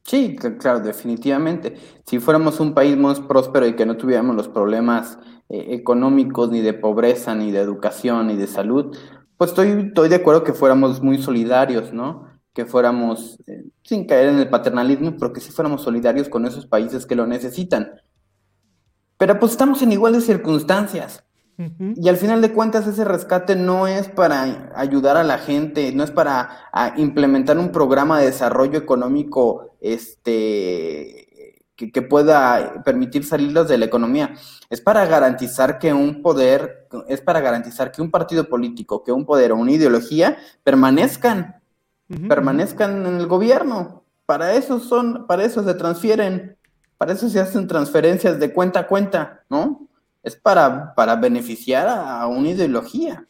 Sí, 0.04 0.36
claro, 0.36 0.80
definitivamente. 0.80 1.76
Si 2.06 2.18
fuéramos 2.18 2.60
un 2.60 2.72
país 2.72 2.96
más 2.96 3.20
próspero 3.20 3.66
y 3.66 3.76
que 3.76 3.84
no 3.84 3.96
tuviéramos 3.96 4.34
los 4.36 4.48
problemas 4.48 5.18
eh, 5.50 5.66
económicos, 5.70 6.50
ni 6.50 6.60
de 6.62 6.72
pobreza, 6.72 7.34
ni 7.34 7.50
de 7.50 7.60
educación, 7.60 8.28
ni 8.28 8.36
de 8.36 8.46
salud, 8.46 8.96
pues 9.36 9.50
estoy, 9.50 9.68
estoy 9.88 10.08
de 10.08 10.16
acuerdo 10.16 10.44
que 10.44 10.54
fuéramos 10.54 11.02
muy 11.02 11.18
solidarios, 11.22 11.92
¿no? 11.92 12.26
Que 12.54 12.64
fuéramos, 12.64 13.38
eh, 13.46 13.64
sin 13.82 14.06
caer 14.06 14.28
en 14.28 14.38
el 14.38 14.48
paternalismo, 14.48 15.14
pero 15.18 15.32
que 15.32 15.40
sí 15.40 15.50
fuéramos 15.52 15.82
solidarios 15.82 16.28
con 16.28 16.46
esos 16.46 16.66
países 16.66 17.06
que 17.06 17.14
lo 17.14 17.26
necesitan. 17.26 17.92
Pero 19.18 19.38
pues 19.38 19.52
estamos 19.52 19.82
en 19.82 19.92
iguales 19.92 20.24
circunstancias. 20.24 21.24
Uh 21.58 21.62
-huh. 21.64 21.94
Y 21.96 22.08
al 22.08 22.16
final 22.16 22.40
de 22.40 22.52
cuentas 22.52 22.86
ese 22.86 23.04
rescate 23.04 23.56
no 23.56 23.86
es 23.86 24.08
para 24.08 24.70
ayudar 24.76 25.16
a 25.16 25.24
la 25.24 25.38
gente, 25.38 25.92
no 25.92 26.04
es 26.04 26.10
para 26.12 26.50
implementar 26.96 27.58
un 27.58 27.72
programa 27.72 28.20
de 28.20 28.26
desarrollo 28.26 28.78
económico 28.78 29.67
este, 29.80 31.64
que, 31.76 31.92
que, 31.92 32.02
pueda 32.02 32.82
permitir 32.84 33.24
salirlos 33.24 33.68
de 33.68 33.78
la 33.78 33.84
economía. 33.84 34.34
Es 34.70 34.80
para 34.80 35.06
garantizar 35.06 35.78
que 35.78 35.92
un 35.92 36.22
poder, 36.22 36.88
es 37.08 37.20
para 37.20 37.40
garantizar 37.40 37.92
que 37.92 38.02
un 38.02 38.10
partido 38.10 38.48
político, 38.48 39.04
que 39.04 39.12
un 39.12 39.24
poder 39.24 39.52
o 39.52 39.56
una 39.56 39.72
ideología 39.72 40.36
permanezcan, 40.64 41.60
uh 42.08 42.14
-huh. 42.14 42.28
permanezcan 42.28 43.06
en 43.06 43.16
el 43.16 43.26
gobierno. 43.26 44.04
Para 44.26 44.54
eso 44.54 44.80
son, 44.80 45.26
para 45.26 45.44
eso 45.44 45.64
se 45.64 45.74
transfieren, 45.74 46.56
para 46.98 47.12
eso 47.12 47.28
se 47.28 47.40
hacen 47.40 47.66
transferencias 47.66 48.38
de 48.38 48.52
cuenta 48.52 48.80
a 48.80 48.86
cuenta, 48.86 49.44
¿no? 49.48 49.88
es 50.22 50.36
para, 50.36 50.94
para 50.94 51.16
beneficiar 51.16 51.88
a, 51.88 52.26
una 52.26 52.50
ideología. 52.50 53.26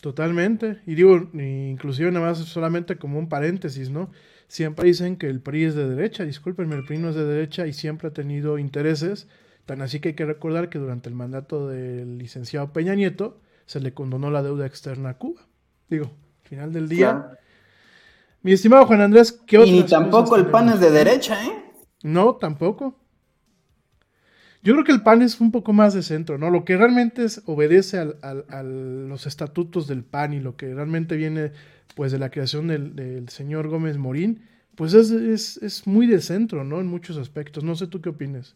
Totalmente. 0.00 0.80
Y 0.86 0.94
digo, 0.94 1.16
inclusive 1.34 2.10
nada 2.10 2.26
más 2.26 2.38
solamente 2.38 2.96
como 2.96 3.18
un 3.18 3.28
paréntesis, 3.28 3.90
¿no? 3.90 4.10
Siempre 4.48 4.86
dicen 4.86 5.16
que 5.16 5.28
el 5.28 5.40
PRI 5.40 5.64
es 5.64 5.74
de 5.74 5.88
derecha, 5.88 6.24
discúlpenme, 6.24 6.74
el 6.74 6.84
PRI 6.84 6.98
no 6.98 7.10
es 7.10 7.14
de 7.14 7.24
derecha 7.24 7.66
y 7.66 7.72
siempre 7.72 8.08
ha 8.08 8.12
tenido 8.12 8.58
intereses, 8.58 9.28
tan 9.66 9.82
así 9.82 10.00
que 10.00 10.08
hay 10.08 10.14
que 10.14 10.24
recordar 10.24 10.70
que 10.70 10.78
durante 10.78 11.08
el 11.08 11.14
mandato 11.14 11.68
del 11.68 12.18
licenciado 12.18 12.72
Peña 12.72 12.94
Nieto 12.94 13.40
se 13.66 13.80
le 13.80 13.92
condonó 13.92 14.30
la 14.30 14.42
deuda 14.42 14.66
externa 14.66 15.10
a 15.10 15.18
Cuba. 15.18 15.42
Digo, 15.90 16.06
al 16.42 16.48
final 16.48 16.72
del 16.72 16.88
día. 16.88 17.10
Claro. 17.12 17.38
Mi 18.42 18.52
estimado 18.52 18.86
Juan 18.86 19.02
Andrés, 19.02 19.32
¿qué 19.46 19.58
otras 19.58 19.74
Y 19.74 19.82
tampoco 19.82 20.36
el 20.36 20.46
PAN 20.46 20.70
es 20.70 20.80
de 20.80 20.90
derecha, 20.90 21.44
¿eh? 21.44 21.52
No, 22.02 22.36
tampoco. 22.36 22.94
Yo 24.62 24.72
creo 24.72 24.84
que 24.84 24.92
el 24.92 25.02
PAN 25.02 25.22
es 25.22 25.40
un 25.40 25.52
poco 25.52 25.72
más 25.72 25.94
de 25.94 26.02
centro, 26.02 26.38
¿no? 26.38 26.50
Lo 26.50 26.64
que 26.64 26.76
realmente 26.76 27.24
es, 27.24 27.42
obedece 27.46 27.98
al, 27.98 28.16
al, 28.22 28.44
a 28.48 28.62
los 28.62 29.26
estatutos 29.26 29.86
del 29.86 30.04
PAN 30.04 30.34
y 30.34 30.40
lo 30.40 30.56
que 30.56 30.72
realmente 30.72 31.16
viene, 31.16 31.52
pues, 31.94 32.12
de 32.12 32.18
la 32.18 32.30
creación 32.30 32.68
del, 32.68 32.94
del 32.94 33.28
señor 33.28 33.68
Gómez 33.68 33.98
Morín, 33.98 34.48
pues 34.74 34.94
es, 34.94 35.10
es, 35.10 35.56
es, 35.58 35.86
muy 35.86 36.06
de 36.06 36.20
centro, 36.20 36.62
¿no? 36.62 36.80
En 36.80 36.86
muchos 36.86 37.16
aspectos. 37.16 37.64
No 37.64 37.74
sé 37.74 37.88
tú 37.88 38.00
qué 38.00 38.10
opinas. 38.10 38.54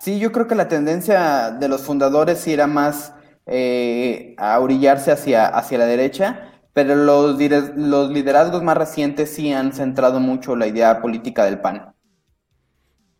Sí, 0.00 0.18
yo 0.18 0.32
creo 0.32 0.46
que 0.46 0.54
la 0.54 0.68
tendencia 0.68 1.50
de 1.50 1.66
los 1.66 1.82
fundadores 1.82 2.38
sí 2.38 2.52
era 2.52 2.66
más 2.66 3.14
eh, 3.46 4.34
a 4.36 4.60
orillarse 4.60 5.10
hacia, 5.10 5.46
hacia 5.46 5.78
la 5.78 5.86
derecha, 5.86 6.52
pero 6.74 6.94
los, 6.94 7.38
los 7.76 8.10
liderazgos 8.10 8.62
más 8.62 8.76
recientes 8.76 9.30
sí 9.30 9.52
han 9.52 9.72
centrado 9.72 10.20
mucho 10.20 10.56
la 10.56 10.66
idea 10.66 11.00
política 11.00 11.46
del 11.46 11.60
PAN. 11.60 11.94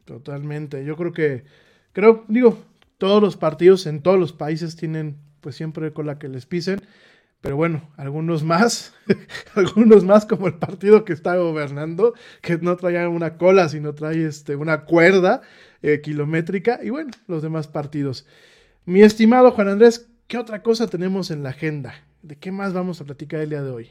Totalmente. 0.05 0.85
Yo 0.85 0.97
creo 0.97 1.13
que 1.13 1.45
creo, 1.93 2.25
digo, 2.29 2.59
todos 2.99 3.23
los 3.23 3.37
partidos 3.37 3.87
en 3.87 4.03
todos 4.03 4.19
los 4.19 4.33
países 4.33 4.77
tienen 4.77 5.19
pues 5.41 5.57
siempre 5.57 5.93
con 5.93 6.07
la 6.07 6.19
que 6.19 6.29
les 6.29 6.47
pisen, 6.47 6.83
pero 7.45 7.57
bueno, 7.59 7.83
algunos 7.99 8.43
más, 8.43 8.95
algunos 9.55 10.03
más 10.03 10.25
como 10.25 10.47
el 10.47 10.55
partido 10.55 11.05
que 11.05 11.13
está 11.13 11.37
gobernando, 11.37 12.15
que 12.41 12.57
no 12.57 12.75
trae 12.75 13.07
una 13.07 13.37
cola, 13.37 13.69
sino 13.69 13.95
trae 13.95 14.25
este, 14.25 14.57
una 14.57 14.87
cuerda 14.87 15.43
eh, 15.83 16.01
kilométrica, 16.01 16.81
y 16.83 16.89
bueno, 16.89 17.11
los 17.27 17.43
demás 17.43 17.69
partidos. 17.69 18.27
Mi 18.87 19.03
estimado 19.03 19.51
Juan 19.51 19.69
Andrés, 19.69 20.09
¿qué 20.27 20.39
otra 20.39 20.63
cosa 20.63 20.87
tenemos 20.87 21.31
en 21.31 21.43
la 21.43 21.51
agenda? 21.51 21.93
¿De 22.23 22.37
qué 22.37 22.51
más 22.51 22.73
vamos 22.73 23.03
a 23.03 23.05
platicar 23.05 23.41
el 23.41 23.51
día 23.51 23.63
de 23.63 23.71
hoy? 23.71 23.91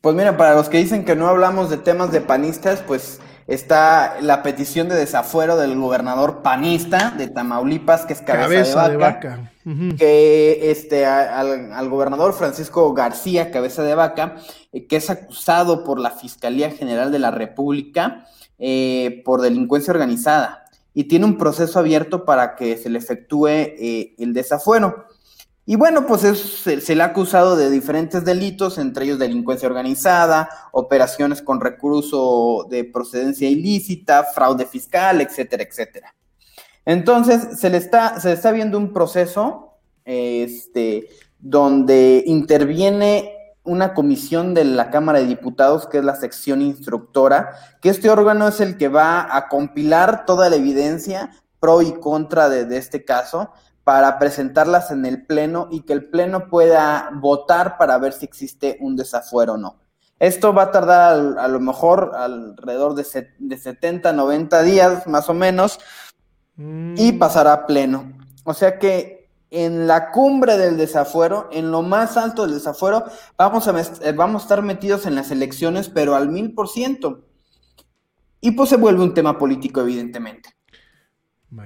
Pues 0.00 0.14
mira, 0.14 0.36
para 0.36 0.54
los 0.54 0.68
que 0.68 0.78
dicen 0.78 1.04
que 1.04 1.16
no 1.16 1.26
hablamos 1.26 1.70
de 1.70 1.78
temas 1.78 2.12
de 2.12 2.20
panistas, 2.20 2.84
pues 2.86 3.18
está 3.46 4.16
la 4.20 4.42
petición 4.42 4.88
de 4.88 4.94
desafuero 4.96 5.56
del 5.56 5.78
gobernador 5.78 6.42
panista 6.42 7.10
de 7.16 7.28
Tamaulipas, 7.28 8.06
que 8.06 8.12
es 8.14 8.22
Cabeza, 8.22 8.88
de 8.88 8.96
Vaca. 8.96 9.52
Que 9.96 10.70
este, 10.70 11.06
a- 11.06 11.38
al, 11.38 11.72
al 11.72 11.88
gobernador 11.88 12.32
Francisco 12.32 12.92
García 12.94 13.50
Cabeza 13.50 13.82
de 13.82 13.94
Vaca, 13.94 14.36
eh, 14.72 14.86
que 14.86 14.96
es 14.96 15.08
acusado 15.10 15.84
por 15.84 16.00
la 16.00 16.10
Fiscalía 16.10 16.70
General 16.70 17.12
de 17.12 17.18
la 17.20 17.30
República 17.30 18.26
eh, 18.58 19.22
por 19.24 19.40
delincuencia 19.40 19.92
organizada 19.92 20.64
y 20.94 21.04
tiene 21.04 21.24
un 21.26 21.38
proceso 21.38 21.78
abierto 21.78 22.24
para 22.24 22.54
que 22.56 22.76
se 22.76 22.90
le 22.90 22.98
efectúe 22.98 23.46
eh, 23.48 24.14
el 24.18 24.34
desafuero. 24.34 25.06
Y 25.64 25.76
bueno, 25.76 26.06
pues 26.06 26.24
es- 26.24 26.40
se, 26.84 26.94
le 26.96 27.02
ha 27.02 27.06
acusado 27.06 27.54
de 27.56 27.70
diferentes 27.70 28.24
delitos, 28.24 28.78
entre 28.78 29.04
ellos 29.04 29.18
delincuencia 29.18 29.68
organizada, 29.68 30.48
operaciones 30.72 31.40
con 31.40 31.60
recurso 31.60 32.66
de 32.68 32.84
procedencia 32.84 33.48
ilícita, 33.48 34.24
fraude 34.24 34.66
fiscal, 34.66 35.20
etcétera, 35.20 35.62
etcétera. 35.62 36.14
Entonces, 36.84 37.60
se 37.60 37.70
le 37.70 37.76
está, 37.76 38.18
se 38.20 38.32
está 38.32 38.50
viendo 38.50 38.76
un 38.76 38.92
proceso 38.92 39.78
este, 40.04 41.08
donde 41.38 42.24
interviene 42.26 43.36
una 43.62 43.94
comisión 43.94 44.54
de 44.54 44.64
la 44.64 44.90
Cámara 44.90 45.20
de 45.20 45.26
Diputados, 45.26 45.86
que 45.86 45.98
es 45.98 46.04
la 46.04 46.16
sección 46.16 46.60
instructora, 46.60 47.50
que 47.80 47.90
este 47.90 48.10
órgano 48.10 48.48
es 48.48 48.60
el 48.60 48.76
que 48.76 48.88
va 48.88 49.36
a 49.36 49.46
compilar 49.46 50.26
toda 50.26 50.50
la 50.50 50.56
evidencia 50.56 51.30
pro 51.60 51.80
y 51.82 51.92
contra 51.92 52.48
de 52.48 52.76
este 52.76 53.04
caso 53.04 53.52
para 53.84 54.18
presentarlas 54.18 54.90
en 54.90 55.04
el 55.06 55.26
Pleno 55.26 55.68
y 55.70 55.82
que 55.82 55.92
el 55.92 56.08
Pleno 56.08 56.48
pueda 56.48 57.10
votar 57.14 57.78
para 57.78 57.98
ver 57.98 58.12
si 58.12 58.24
existe 58.24 58.78
un 58.80 58.96
desafuero 58.96 59.54
o 59.54 59.58
no. 59.58 59.80
Esto 60.18 60.54
va 60.54 60.64
a 60.64 60.70
tardar 60.70 61.38
a, 61.38 61.48
lo 61.48 61.58
mejor 61.58 62.12
alrededor 62.14 62.94
de, 62.94 63.04
de 63.38 63.58
70, 63.58 64.12
90 64.12 64.62
días 64.62 65.06
más 65.08 65.28
o 65.28 65.34
menos 65.34 65.80
Mm. 66.56 66.94
y 66.96 67.12
pasará 67.12 67.52
a 67.52 67.66
pleno. 67.66 68.12
O 68.44 68.54
sea 68.54 68.78
que 68.78 69.30
en 69.50 69.86
la 69.86 70.10
cumbre 70.10 70.56
del 70.56 70.76
desafuero, 70.76 71.48
en 71.52 71.70
lo 71.70 71.82
más 71.82 72.16
alto 72.16 72.42
del 72.42 72.54
desafuero, 72.54 73.04
vamos 73.36 73.68
a, 73.68 73.80
eh, 73.80 74.12
vamos 74.12 74.42
a 74.42 74.44
estar 74.44 74.62
metidos 74.62 75.06
en 75.06 75.14
las 75.14 75.30
elecciones, 75.30 75.88
pero 75.88 76.14
al 76.14 76.28
mil 76.28 76.54
por 76.54 76.68
ciento. 76.68 77.26
Y 78.40 78.52
pues 78.52 78.70
se 78.70 78.76
vuelve 78.76 79.02
un 79.02 79.14
tema 79.14 79.38
político, 79.38 79.80
evidentemente. 79.80 80.50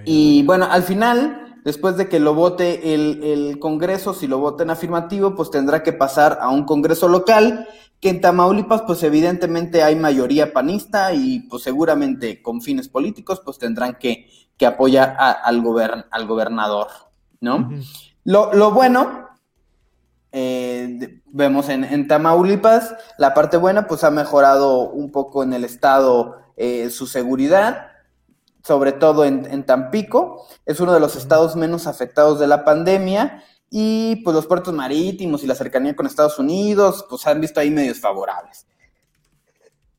Y 0.05 0.43
bueno, 0.43 0.67
al 0.69 0.83
final, 0.83 1.46
después 1.67 1.97
de 1.97 2.09
que 2.09 2.21
lo 2.21 2.33
vote 2.35 2.95
el, 2.95 3.21
el 3.25 3.59
Congreso, 3.59 4.15
si 4.15 4.29
lo 4.29 4.39
vota 4.39 4.63
en 4.63 4.71
afirmativo, 4.71 5.35
pues 5.35 5.51
tendrá 5.51 5.83
que 5.83 5.93
pasar 5.93 6.39
a 6.41 6.49
un 6.49 6.65
Congreso 6.65 7.09
local, 7.09 7.67
que 8.01 8.11
en 8.11 8.21
Tamaulipas, 8.21 8.83
pues 8.83 9.03
evidentemente 9.03 9.83
hay 9.83 9.97
mayoría 9.97 10.53
panista 10.53 11.13
y 11.13 11.41
pues 11.49 11.65
seguramente 11.65 12.41
con 12.41 12.61
fines 12.63 12.89
políticos, 12.89 13.43
pues 13.45 13.59
tendrán 13.59 13.97
que, 13.99 14.29
que 14.57 14.65
apoyar 14.67 15.17
a- 15.19 15.33
al, 15.33 15.61
gobern- 15.61 16.07
al 16.11 16.27
gobernador, 16.27 16.87
¿no? 17.41 17.71
Lo, 18.23 18.53
lo 18.53 18.71
bueno, 18.71 19.27
eh, 20.33 21.21
vemos 21.27 21.69
en, 21.69 21.85
en 21.85 22.07
Tamaulipas, 22.07 22.95
la 23.19 23.35
parte 23.35 23.57
buena, 23.57 23.87
pues 23.87 24.05
ha 24.05 24.11
mejorado 24.11 24.89
un 24.91 25.11
poco 25.11 25.43
en 25.43 25.53
el 25.53 25.65
estado 25.65 26.37
eh, 26.57 26.91
su 26.91 27.07
seguridad, 27.07 27.89
sobre 28.67 28.93
todo 28.93 29.25
en, 29.25 29.47
en 29.51 29.65
Tampico, 29.65 30.47
es 30.65 30.81
uno 30.81 30.93
de 30.93 31.01
los 31.01 31.15
estados 31.15 31.55
menos 31.55 31.87
afectados 31.87 32.41
de 32.41 32.49
la 32.49 32.65
pandemia 32.65 33.45
y 33.71 34.17
pues 34.25 34.35
los 34.35 34.47
puertos 34.47 34.75
marítimos 34.75 35.45
y 35.45 35.47
la 35.47 35.55
cercanía 35.55 35.95
con 35.95 36.07
Estados 36.07 36.39
Unidos, 36.39 37.07
pues 37.09 37.25
han 37.27 37.41
visto 37.41 37.61
ahí 37.61 37.71
medios 37.71 38.01
favorables. 38.01 38.67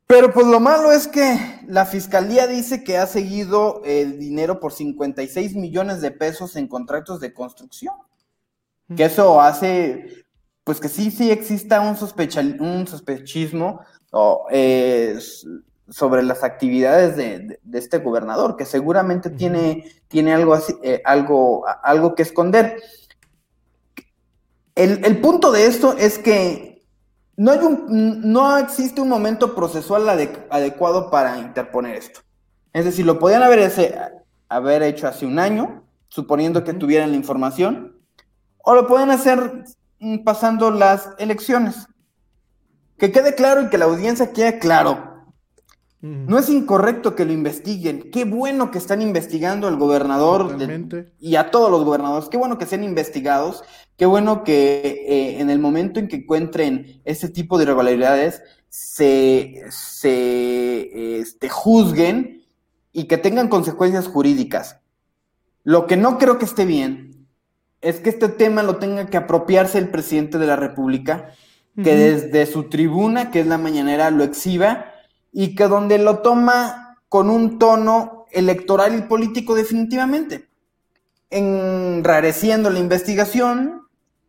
Pero 0.06 0.34
pues 0.34 0.48
lo 0.48 0.60
malo 0.60 0.92
es 0.92 1.08
que 1.08 1.62
la 1.68 1.86
fiscalía 1.86 2.48
dice 2.48 2.84
que 2.84 2.98
ha 2.98 3.08
seguido 3.08 3.82
el 3.86 4.20
dinero 4.20 4.60
por 4.60 4.74
56 4.74 5.56
millones 5.56 6.02
de 6.02 6.12
pesos 6.12 6.56
en 6.56 6.68
contratos 6.68 7.20
de 7.20 7.34
construcción. 7.34 7.94
Que 8.96 9.06
eso 9.06 9.42
hace, 9.42 10.26
pues 10.64 10.80
que 10.80 10.90
sí, 10.90 11.12
sí 11.12 11.30
exista 11.30 11.82
un, 11.82 11.98
sospecha, 11.98 12.40
un 12.42 12.88
sospechismo 12.88 13.82
o, 14.12 14.48
eh, 14.50 15.20
sobre 15.90 16.24
las 16.24 16.44
actividades 16.44 17.16
de, 17.16 17.40
de- 17.40 17.60
de 17.64 17.80
este 17.80 18.00
gobernador, 18.00 18.56
que 18.58 18.66
seguramente 18.66 19.30
tiene, 19.30 19.90
tiene 20.08 20.34
algo, 20.34 20.54
así, 20.54 20.76
eh, 20.84 21.02
algo, 21.06 21.66
algo 21.84 22.14
que 22.16 22.24
esconder. 22.24 22.82
El, 24.76 25.04
el 25.06 25.20
punto 25.22 25.52
de 25.52 25.66
esto 25.66 25.94
es 25.98 26.20
que 26.20 26.86
no, 27.36 27.52
hay 27.52 27.60
un, 27.60 28.22
no 28.32 28.58
existe 28.58 29.02
un 29.02 29.10
momento 29.10 29.56
procesual 29.56 30.08
ade- 30.10 30.46
adecuado 30.50 31.10
para 31.10 31.38
interponer 31.40 31.96
esto. 31.96 32.20
Es 32.74 32.86
decir, 32.86 33.06
lo 33.06 33.18
podían 33.20 33.44
haber, 33.44 33.60
ese- 33.60 33.98
haber 34.50 34.84
hecho 34.84 35.08
hace 35.08 35.26
un 35.26 35.40
año, 35.40 35.84
suponiendo 36.10 36.64
que 36.64 36.74
tuvieran 36.74 37.12
la 37.12 37.18
información, 37.18 37.98
o 38.64 38.76
lo 38.76 38.88
pueden 38.88 39.10
hacer 39.12 39.64
mm, 40.00 40.24
pasando 40.24 40.70
las 40.72 41.10
elecciones. 41.18 41.88
Que 42.98 43.12
quede 43.12 43.36
claro 43.36 43.62
y 43.64 43.70
que 43.70 43.78
la 43.78 43.86
audiencia 43.86 44.32
quede 44.34 44.60
claro. 44.60 45.17
No 46.00 46.38
es 46.38 46.50
incorrecto 46.50 47.16
que 47.16 47.26
lo 47.26 47.34
investiguen. 47.34 48.12
Qué 48.12 48.24
bueno 48.24 48.70
que 48.70 48.78
están 48.78 49.02
investigando 49.02 49.68
al 49.68 49.78
gobernador 49.78 50.56
de- 50.58 50.66
y 51.20 51.36
a 51.38 51.50
todos 51.50 51.72
los 51.72 51.84
gobernadores. 51.84 52.30
Qué 52.30 52.38
bueno 52.38 52.60
que 52.60 52.68
sean 52.68 52.84
investigados. 52.84 53.64
Qué 53.98 54.06
bueno 54.06 54.44
que 54.44 55.06
eh, 55.08 55.40
en 55.42 55.50
el 55.50 55.58
momento 55.58 56.00
en 56.00 56.08
que 56.08 56.18
encuentren 56.18 57.02
este 57.04 57.30
tipo 57.30 57.58
de 57.58 57.64
irregularidades 57.64 58.44
se, 58.70 59.64
se 59.72 61.20
este, 61.20 61.50
juzguen 61.50 62.44
y 62.94 63.06
que 63.06 63.18
tengan 63.18 63.48
consecuencias 63.48 64.08
jurídicas. 64.08 64.80
Lo 65.64 65.88
que 65.88 65.98
no 65.98 66.20
creo 66.20 66.38
que 66.38 66.46
esté 66.46 66.66
bien 66.66 67.28
es 67.82 68.00
que 68.00 68.10
este 68.10 68.30
tema 68.30 68.62
lo 68.62 68.78
tenga 68.78 69.08
que 69.08 69.18
apropiarse 69.18 69.80
el 69.80 69.90
presidente 69.90 70.38
de 70.38 70.48
la 70.48 70.56
República, 70.56 71.32
que 71.76 71.96
desde 71.96 72.46
su 72.46 72.70
tribuna, 72.70 73.30
que 73.32 73.40
es 73.42 73.48
la 73.48 73.58
mañanera, 73.58 74.10
lo 74.12 74.24
exhiba 74.24 74.94
y 75.40 75.54
que 75.54 75.68
donde 75.68 76.00
lo 76.00 76.18
toma 76.24 76.98
con 77.10 77.30
un 77.30 77.60
tono 77.60 78.26
electoral 78.32 78.98
y 78.98 79.04
político 79.04 79.54
definitivamente, 79.54 80.50
enrareciendo 81.30 82.72
la 82.72 82.80
investigación, 82.80 83.84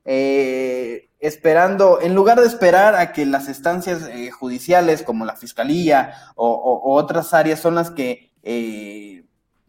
eh, 0.04 1.08
esperando, 1.18 1.98
en 2.02 2.14
lugar 2.14 2.38
de 2.40 2.46
esperar 2.46 2.94
a 2.94 3.12
que 3.14 3.24
las 3.24 3.48
estancias 3.48 4.02
eh, 4.12 4.30
judiciales 4.30 5.02
como 5.02 5.24
la 5.24 5.34
fiscalía 5.34 6.12
o, 6.36 6.46
o- 6.50 6.82
o 6.82 6.92
otras 6.96 7.32
áreas 7.32 7.58
son 7.58 7.74
las 7.74 7.90
que 7.90 8.30
eh, 8.42 9.24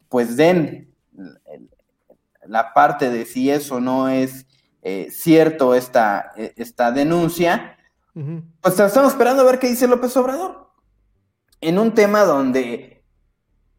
pues 0.09 0.35
den 0.35 0.93
la 2.47 2.73
parte 2.73 3.09
de 3.09 3.25
si 3.25 3.49
eso 3.49 3.79
no 3.79 4.09
es 4.09 4.45
eh, 4.81 5.07
cierto 5.09 5.73
esta, 5.73 6.31
eh, 6.35 6.53
esta 6.57 6.91
denuncia, 6.91 7.77
pues 8.61 8.77
estamos 8.77 9.11
esperando 9.13 9.43
a 9.43 9.45
ver 9.45 9.59
qué 9.59 9.67
dice 9.69 9.87
López 9.87 10.17
Obrador. 10.17 10.68
En 11.61 11.79
un 11.79 11.93
tema 11.93 12.23
donde, 12.23 13.03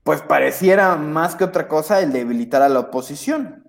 pues 0.03 0.22
pareciera 0.22 0.97
más 0.97 1.35
que 1.35 1.45
otra 1.45 1.68
cosa 1.68 2.01
el 2.01 2.12
debilitar 2.12 2.62
a 2.62 2.68
la 2.68 2.81
oposición. 2.81 3.68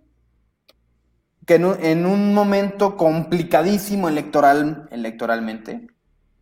Que 1.45 1.55
en 1.55 1.65
un, 1.65 1.83
en 1.83 2.05
un 2.05 2.33
momento 2.33 2.97
complicadísimo 2.97 4.09
electoral, 4.09 4.87
electoralmente, 4.91 5.87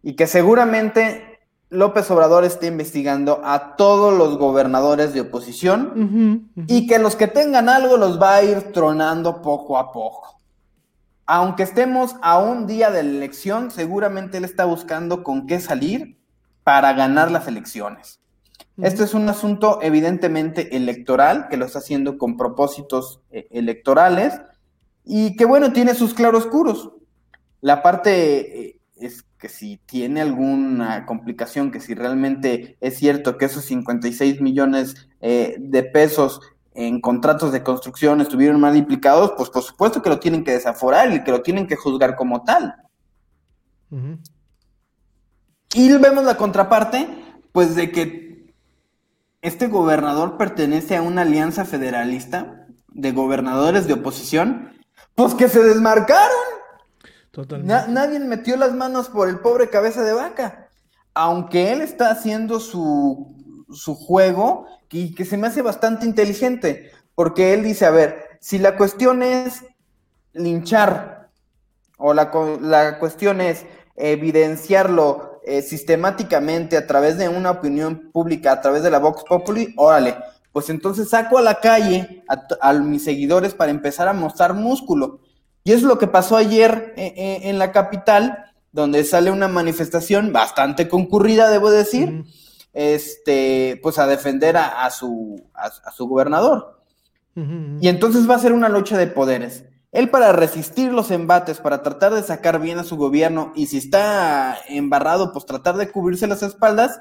y 0.03 0.15
que 0.15 0.27
seguramente 0.27 1.29
López 1.69 2.09
Obrador 2.09 2.45
esté 2.45 2.67
investigando 2.67 3.41
a 3.43 3.75
todos 3.75 4.17
los 4.17 4.37
gobernadores 4.39 5.13
de 5.13 5.21
oposición 5.21 6.51
y 6.67 6.87
que 6.87 6.97
los 6.97 7.15
que 7.15 7.27
tengan 7.27 7.69
algo 7.69 7.97
los 7.97 8.19
va 8.19 8.35
a 8.35 8.43
ir 8.43 8.71
tronando 8.73 9.43
poco 9.43 9.77
a 9.77 9.91
poco. 9.91 10.39
Aunque 11.27 11.61
estemos 11.61 12.15
a 12.23 12.39
un 12.39 12.65
día 12.65 12.89
de 12.89 13.03
la 13.03 13.09
elección, 13.09 13.69
seguramente 13.69 14.39
él 14.39 14.45
está 14.45 14.65
buscando 14.65 15.23
con 15.23 15.45
qué 15.45 15.59
salir 15.59 16.18
para 16.69 16.93
ganar 16.93 17.31
las 17.31 17.47
elecciones. 17.47 18.19
Este 18.77 19.03
es 19.03 19.15
un 19.15 19.27
asunto 19.27 19.79
evidentemente 19.81 20.77
electoral, 20.77 21.47
que 21.49 21.57
lo 21.57 21.65
está 21.65 21.79
haciendo 21.79 22.19
con 22.19 22.37
propósitos 22.37 23.21
eh, 23.31 23.47
electorales 23.49 24.39
y 25.03 25.35
que 25.35 25.45
bueno, 25.45 25.73
tiene 25.73 25.95
sus 25.95 26.13
claroscuros. 26.13 26.91
La 27.61 27.81
parte 27.81 28.67
eh, 28.67 28.79
es 28.97 29.25
que 29.39 29.49
si 29.49 29.77
tiene 29.77 30.21
alguna 30.21 31.07
complicación, 31.07 31.71
que 31.71 31.79
si 31.79 31.95
realmente 31.95 32.77
es 32.81 32.99
cierto 32.99 33.39
que 33.39 33.45
esos 33.45 33.65
56 33.65 34.39
millones 34.39 35.09
eh, 35.21 35.55
de 35.57 35.81
pesos 35.81 36.39
en 36.75 37.01
contratos 37.01 37.51
de 37.51 37.63
construcción 37.63 38.21
estuvieron 38.21 38.61
mal 38.61 38.77
implicados, 38.77 39.33
pues 39.35 39.49
por 39.49 39.63
supuesto 39.63 40.03
que 40.03 40.09
lo 40.09 40.19
tienen 40.19 40.43
que 40.43 40.51
desaforar 40.51 41.11
y 41.15 41.23
que 41.23 41.31
lo 41.31 41.41
tienen 41.41 41.65
que 41.65 41.77
juzgar 41.77 42.15
como 42.15 42.43
tal. 42.43 42.75
Ujú. 43.89 44.19
Y 45.73 45.91
vemos 45.97 46.23
la 46.23 46.35
contraparte, 46.37 47.07
pues 47.51 47.75
de 47.75 47.91
que 47.91 48.53
este 49.41 49.67
gobernador 49.67 50.37
pertenece 50.37 50.95
a 50.97 51.01
una 51.01 51.21
alianza 51.21 51.63
federalista 51.65 52.67
de 52.87 53.11
gobernadores 53.11 53.87
de 53.87 53.93
oposición, 53.93 54.73
pues 55.15 55.33
que 55.35 55.47
se 55.47 55.63
desmarcaron. 55.63 56.35
Totalmente. 57.31 57.71
Na- 57.73 57.87
nadie 57.87 58.19
metió 58.19 58.57
las 58.57 58.73
manos 58.73 59.09
por 59.09 59.29
el 59.29 59.39
pobre 59.39 59.69
cabeza 59.69 60.03
de 60.03 60.13
vaca. 60.13 60.69
Aunque 61.13 61.71
él 61.71 61.81
está 61.81 62.11
haciendo 62.11 62.59
su, 62.59 63.65
su 63.71 63.95
juego 63.95 64.65
y 64.89 65.13
que 65.13 65.25
se 65.25 65.37
me 65.37 65.47
hace 65.47 65.61
bastante 65.61 66.05
inteligente. 66.05 66.91
Porque 67.15 67.53
él 67.53 67.63
dice, 67.63 67.85
a 67.85 67.91
ver, 67.91 68.39
si 68.41 68.57
la 68.57 68.75
cuestión 68.75 69.21
es 69.21 69.63
linchar 70.33 71.29
o 71.97 72.13
la, 72.13 72.31
la 72.61 72.97
cuestión 72.99 73.41
es 73.41 73.65
evidenciarlo 73.95 75.38
eh, 75.45 75.61
sistemáticamente 75.61 76.77
a 76.77 76.87
través 76.87 77.17
de 77.17 77.29
una 77.29 77.51
opinión 77.51 78.11
pública, 78.11 78.51
a 78.51 78.61
través 78.61 78.83
de 78.83 78.91
la 78.91 78.99
Vox 78.99 79.23
Populi, 79.27 79.73
órale, 79.77 80.15
pues 80.51 80.69
entonces 80.69 81.09
saco 81.09 81.37
a 81.37 81.41
la 81.41 81.59
calle 81.59 82.23
a, 82.61 82.73
mis 82.73 83.03
seguidores 83.03 83.53
para 83.53 83.71
empezar 83.71 84.07
a 84.07 84.13
mostrar 84.13 84.53
músculo. 84.53 85.21
Y 85.63 85.73
es 85.73 85.83
lo 85.83 85.97
que 85.97 86.07
pasó 86.07 86.37
ayer 86.37 86.93
eh, 86.97 87.13
eh, 87.15 87.39
en 87.43 87.59
la 87.59 87.71
capital, 87.71 88.45
donde 88.71 89.03
sale 89.03 89.31
una 89.31 89.47
manifestación 89.47 90.33
bastante 90.33 90.87
concurrida, 90.87 91.49
debo 91.49 91.69
decir, 91.71 92.23
este, 92.73 93.79
pues 93.81 93.99
a 93.99 94.07
defender 94.07 94.57
a, 94.57 94.85
a 94.85 94.89
su, 94.89 95.43
a, 95.53 95.65
a 95.67 95.91
su 95.91 96.07
gobernador. 96.07 96.79
Y 97.79 97.87
entonces 97.87 98.29
va 98.29 98.35
a 98.35 98.39
ser 98.39 98.51
una 98.51 98.67
lucha 98.67 98.97
de 98.97 99.07
poderes. 99.07 99.63
Él 99.91 100.09
para 100.09 100.31
resistir 100.31 100.91
los 100.93 101.09
embates, 101.11 101.59
para 101.59 101.81
tratar 101.81 102.13
de 102.13 102.21
sacar 102.23 102.59
bien 102.59 102.77
a 102.79 102.83
su 102.83 102.95
gobierno, 102.95 103.51
y 103.55 103.65
si 103.67 103.77
está 103.77 104.57
embarrado, 104.67 105.33
pues 105.33 105.45
tratar 105.45 105.77
de 105.77 105.91
cubrirse 105.91 106.27
las 106.27 106.43
espaldas, 106.43 106.99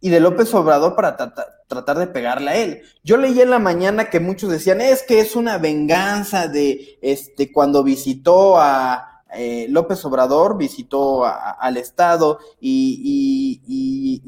y 0.00 0.08
de 0.08 0.20
López 0.20 0.54
Obrador 0.54 0.96
para 0.96 1.18
trata- 1.18 1.46
tratar 1.68 1.98
de 1.98 2.06
pegarle 2.06 2.50
a 2.50 2.56
él. 2.56 2.82
Yo 3.04 3.18
leí 3.18 3.38
en 3.40 3.50
la 3.50 3.58
mañana 3.58 4.08
que 4.08 4.18
muchos 4.18 4.48
decían, 4.50 4.80
es 4.80 5.02
que 5.02 5.20
es 5.20 5.36
una 5.36 5.58
venganza 5.58 6.48
de 6.48 6.98
este 7.02 7.52
cuando 7.52 7.82
visitó 7.84 8.58
a 8.58 9.06
eh, 9.32 9.66
López 9.68 10.02
Obrador, 10.06 10.56
visitó 10.56 11.24
al 11.24 11.76
Estado 11.76 12.38
y, 12.60 13.60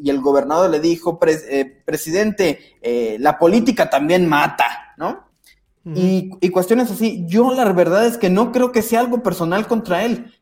el 0.06 0.20
gobernador 0.20 0.68
le 0.70 0.78
dijo, 0.78 1.18
"Pres- 1.18 1.44
eh, 1.48 1.64
presidente, 1.84 2.76
eh, 2.82 3.16
la 3.18 3.38
política 3.38 3.88
también 3.90 4.28
mata, 4.28 4.94
¿no? 4.98 5.31
Y, 5.84 6.30
y 6.40 6.48
cuestiones 6.50 6.90
así. 6.90 7.24
Yo 7.26 7.52
la 7.52 7.70
verdad 7.72 8.06
es 8.06 8.18
que 8.18 8.30
no 8.30 8.52
creo 8.52 8.72
que 8.72 8.82
sea 8.82 9.00
algo 9.00 9.22
personal 9.22 9.66
contra 9.66 10.04
él. 10.04 10.32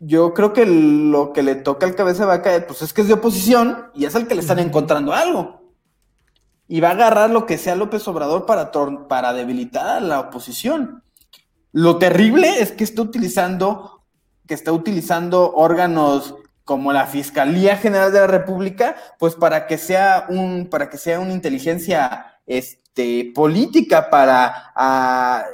Yo 0.00 0.34
creo 0.34 0.52
que 0.52 0.66
lo 0.66 1.32
que 1.32 1.42
le 1.42 1.54
toca 1.54 1.86
al 1.86 1.94
cabeza 1.94 2.22
de 2.22 2.28
vaca, 2.28 2.64
pues 2.66 2.82
es 2.82 2.92
que 2.92 3.02
es 3.02 3.08
de 3.08 3.14
oposición 3.14 3.90
y 3.94 4.04
es 4.04 4.14
al 4.14 4.26
que 4.26 4.34
le 4.34 4.40
están 4.40 4.58
encontrando 4.58 5.12
algo. 5.12 5.62
Y 6.66 6.80
va 6.80 6.88
a 6.88 6.92
agarrar 6.92 7.30
lo 7.30 7.46
que 7.46 7.58
sea 7.58 7.76
López 7.76 8.06
Obrador 8.08 8.46
para, 8.46 8.70
para 9.08 9.32
debilitar 9.32 9.86
a 9.86 10.00
la 10.00 10.20
oposición. 10.20 11.02
Lo 11.72 11.98
terrible 11.98 12.60
es 12.60 12.72
que 12.72 12.84
está 12.84 13.02
utilizando, 13.02 14.04
que 14.46 14.54
está 14.54 14.72
utilizando 14.72 15.52
órganos 15.54 16.34
como 16.64 16.92
la 16.92 17.06
Fiscalía 17.06 17.76
General 17.76 18.12
de 18.12 18.20
la 18.20 18.26
República, 18.26 18.96
pues 19.18 19.34
para 19.34 19.66
que 19.66 19.76
sea 19.76 20.26
un, 20.28 20.68
para 20.70 20.88
que 20.88 20.96
sea 20.96 21.20
una 21.20 21.32
inteligencia 21.32 22.40
este, 22.94 23.32
política 23.34 24.08
para, 24.08 24.72
a- 24.76 25.44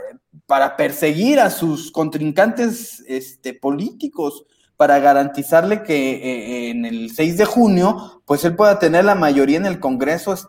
para 0.46 0.76
perseguir 0.76 1.40
a 1.40 1.48
sus 1.50 1.90
contrincantes 1.90 3.02
este, 3.08 3.54
políticos, 3.54 4.44
para 4.76 4.98
garantizarle 4.98 5.82
que 5.82 6.12
eh, 6.12 6.70
en 6.70 6.84
el 6.84 7.10
6 7.14 7.36
de 7.38 7.44
junio, 7.46 8.22
pues 8.26 8.44
él 8.44 8.56
pueda 8.56 8.78
tener 8.78 9.04
la 9.04 9.14
mayoría 9.14 9.56
en 9.58 9.66
el 9.66 9.80
Congreso. 9.80 10.32
Es- 10.34 10.48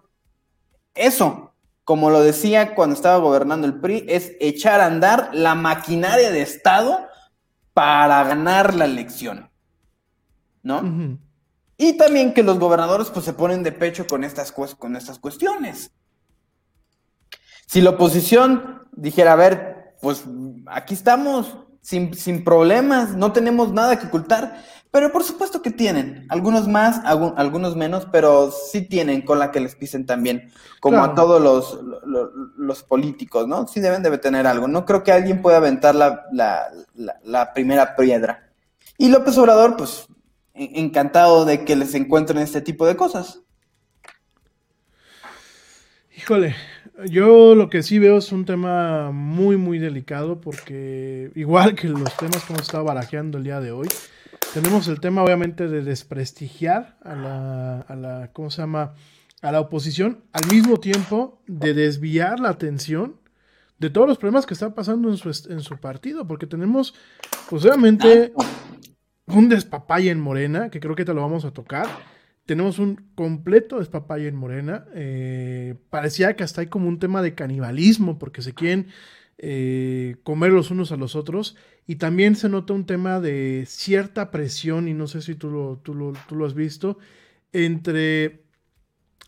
Eso, 0.93 1.53
como 1.85 2.09
lo 2.09 2.21
decía 2.21 2.75
cuando 2.75 2.95
estaba 2.95 3.17
gobernando 3.19 3.67
el 3.67 3.79
PRI, 3.79 4.05
es 4.09 4.33
echar 4.41 4.81
a 4.81 4.87
andar 4.87 5.29
la 5.33 5.55
maquinaria 5.55 6.29
de 6.31 6.41
Estado 6.41 7.07
para 7.73 8.21
ganar 8.25 8.73
la 8.75 8.83
elección. 8.85 9.49
¿No? 10.63 10.81
Y 11.77 11.93
también 11.97 12.33
que 12.33 12.43
los 12.43 12.59
gobernadores 12.59 13.09
pues 13.09 13.23
se 13.25 13.33
ponen 13.33 13.63
de 13.63 13.71
pecho 13.71 14.05
con 14.07 14.23
estas, 14.25 14.51
con 14.51 14.95
estas 14.97 15.17
cuestiones. 15.19 15.91
Si 17.71 17.79
la 17.79 17.91
oposición 17.91 18.81
dijera, 18.91 19.31
a 19.31 19.37
ver, 19.37 19.95
pues 20.01 20.25
aquí 20.67 20.93
estamos 20.93 21.55
sin, 21.81 22.13
sin 22.15 22.43
problemas, 22.43 23.15
no 23.15 23.31
tenemos 23.31 23.71
nada 23.71 23.97
que 23.97 24.07
ocultar, 24.07 24.61
pero 24.91 25.13
por 25.13 25.23
supuesto 25.23 25.61
que 25.61 25.71
tienen, 25.71 26.25
algunos 26.27 26.67
más, 26.67 27.01
algu- 27.05 27.33
algunos 27.37 27.77
menos, 27.77 28.05
pero 28.11 28.51
sí 28.51 28.81
tienen 28.81 29.21
con 29.21 29.39
la 29.39 29.51
que 29.51 29.61
les 29.61 29.75
pisen 29.75 30.05
también, 30.05 30.51
como 30.81 30.97
Claro. 30.97 31.13
a 31.13 31.15
todos 31.15 31.41
los, 31.41 31.81
lo- 31.81 32.05
lo- 32.05 32.31
los 32.57 32.83
políticos, 32.83 33.47
¿no? 33.47 33.65
Sí 33.69 33.79
deben 33.79 34.03
de 34.03 34.17
tener 34.17 34.47
algo. 34.47 34.67
No 34.67 34.85
creo 34.85 35.01
que 35.03 35.13
alguien 35.13 35.41
pueda 35.41 35.55
aventar 35.55 35.95
la, 35.95 36.25
la, 36.33 36.67
la- 36.95 37.19
la 37.23 37.53
primera 37.53 37.95
piedra. 37.95 38.49
Y 38.97 39.07
López 39.07 39.37
Obrador, 39.37 39.77
pues, 39.77 40.07
en- 40.55 40.75
encantado 40.87 41.45
de 41.45 41.63
que 41.63 41.77
les 41.77 41.95
encuentren 41.95 42.39
este 42.39 42.59
tipo 42.59 42.85
de 42.85 42.97
cosas. 42.97 43.39
Híjole, 46.17 46.53
yo 47.07 47.55
lo 47.55 47.69
que 47.69 47.83
sí 47.83 47.99
veo 47.99 48.17
es 48.17 48.31
un 48.31 48.45
tema 48.45 49.11
muy, 49.11 49.57
muy 49.57 49.79
delicado 49.79 50.41
porque 50.41 51.31
igual 51.35 51.75
que 51.75 51.87
los 51.87 52.15
temas 52.17 52.43
que 52.43 52.53
hemos 52.53 52.63
estado 52.63 52.83
barajeando 52.83 53.37
el 53.37 53.43
día 53.43 53.59
de 53.59 53.71
hoy, 53.71 53.87
tenemos 54.53 54.87
el 54.87 54.99
tema 54.99 55.23
obviamente 55.23 55.67
de 55.67 55.81
desprestigiar 55.81 56.97
a 57.03 57.15
la, 57.15 57.79
a 57.81 57.95
la, 57.95 58.29
¿cómo 58.33 58.51
se 58.51 58.61
llama? 58.61 58.93
A 59.41 59.51
la 59.51 59.59
oposición, 59.59 60.23
al 60.33 60.51
mismo 60.51 60.79
tiempo 60.79 61.41
de 61.47 61.73
desviar 61.73 62.39
la 62.39 62.49
atención 62.49 63.15
de 63.81 63.89
todos 63.89 64.07
los 64.07 64.19
problemas 64.19 64.45
que 64.45 64.53
están 64.53 64.73
pasando 64.73 65.09
en 65.09 65.17
su, 65.17 65.29
en 65.49 65.61
su 65.61 65.77
partido, 65.77 66.27
porque 66.27 66.45
tenemos, 66.45 66.93
pues 67.49 67.65
obviamente, 67.65 68.31
un 69.25 69.49
despapalle 69.49 70.11
en 70.11 70.19
Morena, 70.19 70.69
que 70.69 70.79
creo 70.79 70.95
que 70.95 71.03
te 71.03 71.15
lo 71.15 71.21
vamos 71.21 71.45
a 71.45 71.51
tocar. 71.51 71.87
Tenemos 72.51 72.79
un 72.79 72.97
completo 73.15 73.79
despapalle 73.79 74.27
en 74.27 74.35
Morena. 74.35 74.83
eh, 74.93 75.75
parecía 75.89 76.35
que 76.35 76.43
hasta 76.43 76.59
hay 76.59 76.67
como 76.67 76.89
un 76.89 76.99
tema 76.99 77.21
de 77.21 77.33
canibalismo, 77.33 78.19
porque 78.19 78.41
se 78.41 78.53
quieren 78.53 78.87
eh, 79.37 80.17
comer 80.23 80.51
los 80.51 80.69
unos 80.69 80.91
a 80.91 80.97
los 80.97 81.15
otros. 81.15 81.55
Y 81.87 81.95
también 81.95 82.35
se 82.35 82.49
nota 82.49 82.73
un 82.73 82.85
tema 82.85 83.21
de 83.21 83.63
cierta 83.67 84.31
presión, 84.31 84.89
y 84.89 84.93
no 84.93 85.07
sé 85.07 85.21
si 85.21 85.33
tú 85.33 85.49
lo, 85.49 85.77
tú 85.77 85.95
lo, 85.95 86.11
tú 86.27 86.35
lo 86.35 86.45
has 86.45 86.53
visto, 86.53 86.97
entre 87.53 88.43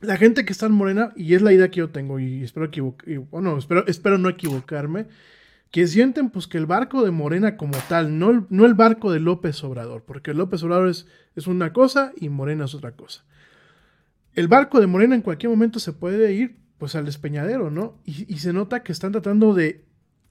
la 0.02 0.18
gente 0.18 0.44
que 0.44 0.52
está 0.52 0.66
en 0.66 0.74
Morena, 0.74 1.14
y 1.16 1.34
es 1.34 1.42
la 1.42 1.54
idea 1.54 1.72
que 1.72 1.80
yo 1.80 1.92
tengo, 1.92 2.20
y 2.20 2.44
espero 2.44 2.66
equivocarme, 2.66 3.20
bueno, 3.20 3.58
espero, 3.58 3.88
espero 3.88 4.18
no 4.18 4.28
equivocarme, 4.28 5.06
que 5.74 5.88
sienten 5.88 6.30
pues 6.30 6.46
que 6.46 6.60
el 6.60 6.68
barco 6.68 7.04
de 7.04 7.10
Morena 7.10 7.58
como 7.58 7.76
tal, 7.90 8.20
no 8.20 8.30
el, 8.30 8.46
no 8.52 8.68
el 8.68 8.76
barco 8.76 9.12
de 9.12 9.20
López 9.20 9.64
Obrador, 9.64 10.04
porque 10.04 10.36
López 10.36 10.62
Obrador 10.62 10.88
es, 10.88 11.08
es 11.36 11.48
una 11.48 11.74
cosa 11.74 12.14
y 12.16 12.30
Morena 12.30 12.66
es 12.66 12.76
otra 12.76 12.92
cosa. 12.92 13.24
El 14.36 14.48
barco 14.48 14.80
de 14.80 14.86
Morena 14.86 15.16
en 15.16 15.24
cualquier 15.24 15.50
momento 15.50 15.80
se 15.80 15.92
puede 15.92 16.32
ir 16.32 16.60
pues 16.78 16.94
al 16.94 17.06
despeñadero, 17.06 17.72
¿no? 17.72 17.98
Y, 18.06 18.32
y 18.32 18.38
se 18.38 18.54
nota 18.54 18.84
que 18.84 18.92
están 18.92 19.14
tratando 19.14 19.56
de 19.56 19.84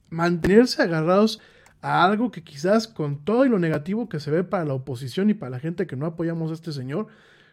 mantenerse 0.09 0.81
agarrados 0.81 1.41
a 1.81 2.05
algo 2.05 2.31
que 2.31 2.45
quizás 2.45 2.87
con 2.87 3.25
todo 3.25 3.45
y 3.45 3.49
lo 3.49 3.59
negativo 3.59 4.07
que 4.07 4.21
se 4.21 4.31
ve 4.31 4.45
para 4.45 4.63
la 4.63 4.75
oposición 4.75 5.29
y 5.29 5.33
para 5.33 5.49
la 5.49 5.59
gente 5.59 5.87
que 5.87 5.97
no 5.97 6.05
apoyamos 6.05 6.51
a 6.51 6.53
este 6.53 6.71
señor, 6.71 7.07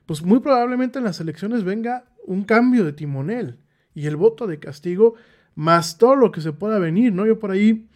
pues 0.07 0.22
muy 0.22 0.38
probablemente 0.38 1.01
en 1.01 1.07
las 1.07 1.18
elecciones 1.18 1.64
venga 1.64 2.05
un 2.24 2.45
cambio 2.45 2.84
de 2.84 2.93
timonel 2.93 3.59
y 3.97 4.07
el 4.07 4.14
voto 4.14 4.47
de 4.47 4.61
castigo 4.61 5.16
más 5.55 5.98
todo 5.98 6.16
lo 6.16 6.32
que 6.32 6.40
se 6.40 6.53
pueda 6.53 6.78
venir, 6.78 7.12
¿no? 7.12 7.26
Yo 7.26 7.38
por 7.38 7.51
ahí 7.51 7.86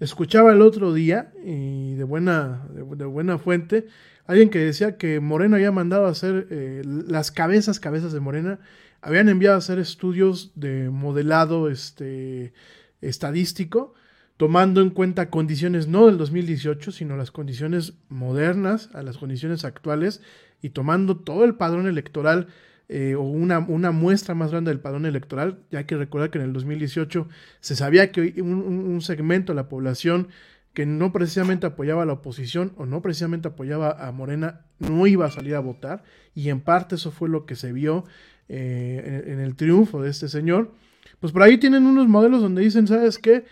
escuchaba 0.00 0.52
el 0.52 0.62
otro 0.62 0.92
día 0.92 1.32
y 1.44 1.94
de 1.94 2.04
buena, 2.04 2.66
de, 2.72 2.82
buena 3.04 3.38
fuente, 3.38 3.86
alguien 4.26 4.50
que 4.50 4.58
decía 4.58 4.96
que 4.96 5.20
Morena 5.20 5.56
había 5.56 5.72
mandado 5.72 6.06
a 6.06 6.10
hacer 6.10 6.48
eh, 6.50 6.82
las 6.84 7.30
cabezas, 7.30 7.78
cabezas 7.78 8.12
de 8.12 8.20
Morena, 8.20 8.58
habían 9.00 9.28
enviado 9.28 9.56
a 9.56 9.58
hacer 9.58 9.78
estudios 9.78 10.52
de 10.54 10.90
modelado 10.90 11.68
este, 11.68 12.52
estadístico, 13.00 13.94
tomando 14.36 14.80
en 14.80 14.90
cuenta 14.90 15.30
condiciones 15.30 15.86
no 15.86 16.06
del 16.06 16.18
2018, 16.18 16.90
sino 16.90 17.16
las 17.16 17.30
condiciones 17.30 17.94
modernas, 18.08 18.90
a 18.94 19.02
las 19.02 19.18
condiciones 19.18 19.64
actuales, 19.64 20.20
y 20.62 20.70
tomando 20.70 21.16
todo 21.16 21.44
el 21.44 21.54
padrón 21.56 21.86
electoral 21.86 22.48
eh, 22.94 23.14
o 23.14 23.22
una, 23.22 23.58
una, 23.60 23.90
muestra 23.90 24.34
más 24.34 24.50
grande 24.50 24.70
del 24.70 24.78
padrón 24.78 25.06
electoral, 25.06 25.60
ya 25.70 25.86
que 25.86 25.96
recordar 25.96 26.28
que 26.30 26.36
en 26.36 26.44
el 26.44 26.52
2018 26.52 27.26
se 27.60 27.74
sabía 27.74 28.12
que 28.12 28.42
un, 28.42 29.00
segmento 29.00 29.52
de 29.52 29.56
la 29.56 29.70
población 29.70 30.28
que 30.74 30.84
no 30.84 31.10
precisamente 31.10 31.64
apoyaba 31.64 32.02
a 32.02 32.04
la 32.04 32.12
oposición 32.12 32.74
o 32.76 32.84
no 32.84 33.00
precisamente 33.00 33.48
apoyaba 33.48 34.06
a 34.06 34.12
Morena 34.12 34.66
no 34.78 35.06
iba 35.06 35.24
a 35.24 35.30
salir 35.30 35.54
a 35.54 35.60
votar 35.60 36.04
y 36.34 36.50
en 36.50 36.60
parte 36.60 36.96
eso 36.96 37.10
fue 37.12 37.30
lo 37.30 37.46
que 37.46 37.56
se 37.56 37.72
vio 37.72 38.04
eh, 38.50 39.22
en, 39.24 39.32
en, 39.32 39.40
el 39.40 39.56
triunfo 39.56 40.02
de 40.02 40.10
este 40.10 40.28
señor. 40.28 40.70
Pues 41.18 41.32
por 41.32 41.44
ahí 41.44 41.56
tienen 41.56 41.86
unos 41.86 42.08
modelos 42.08 42.42
donde 42.42 42.60
dicen, 42.60 42.86
¿sabes 42.86 43.16
qué? 43.16 43.46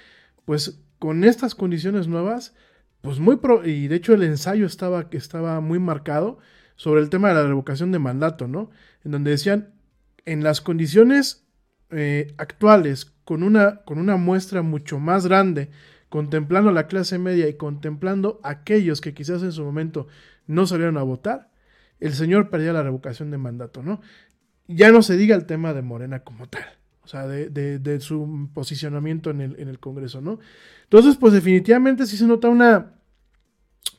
Pues 0.45 0.82
con 0.99 1.24
estas 1.24 1.55
condiciones 1.55 2.09
nuevas, 2.09 2.55
pues 3.01 3.18
muy 3.18 3.36
pro 3.36 3.66
y 3.66 3.88
de 3.88 3.97
hecho 3.97 4.12
el 4.12 4.22
ensayo 4.22 4.66
estaba, 4.66 5.09
estaba 5.12 5.62
muy 5.62 5.78
marcado 5.78 6.41
sobre 6.76 7.01
el 7.01 7.09
tema 7.09 7.28
de 7.28 7.34
la 7.36 7.47
revocación 7.47 7.91
de 7.91 7.99
mandato, 7.99 8.49
¿no? 8.49 8.70
En 9.05 9.12
donde 9.12 9.30
decían, 9.32 9.74
en 10.24 10.42
las 10.42 10.61
condiciones 10.61 11.46
eh, 11.90 12.34
actuales, 12.38 13.07
con 13.24 13.42
una, 13.42 13.76
con 13.84 13.98
una 13.98 14.16
muestra 14.16 14.62
mucho 14.62 14.98
más 14.98 15.26
grande 15.26 15.70
contemplando 16.09 16.72
la 16.72 16.88
clase 16.88 17.18
media 17.18 17.48
y 17.48 17.55
contemplando 17.55 18.40
aquellos 18.42 19.01
que 19.01 19.14
quizás 19.14 19.42
en 19.44 19.53
su 19.53 19.62
momento 19.64 20.09
no 20.48 20.66
salieron 20.66 20.98
a 20.98 21.03
votar, 21.05 21.51
el 22.01 22.14
señor 22.14 22.51
perdía 22.51 22.72
la 22.72 22.82
revocación 22.82 23.30
de 23.30 23.38
mandato, 23.38 23.82
¿no? 23.84 24.01
Ya 24.66 24.90
no 24.90 25.03
se 25.03 25.16
diga 25.16 25.36
el 25.36 25.46
tema 25.46 25.72
de 25.74 25.82
Morena 25.82 26.20
como 26.24 26.48
tal, 26.48 26.64
o 27.03 27.09
sea, 27.09 27.26
de, 27.28 27.48
de- 27.51 27.78
de 27.78 28.01
su 28.01 28.48
posicionamiento 28.55 29.30
en 29.30 29.40
el, 29.40 29.61
en 29.61 29.68
el 29.68 29.78
Congreso, 29.78 30.20
¿no? 30.20 30.40
Entonces, 30.84 31.16
pues 31.16 31.32
definitivamente 31.32 32.07
sí 32.07 32.16
se 32.16 32.26
nota 32.26 32.48
una, 32.48 32.94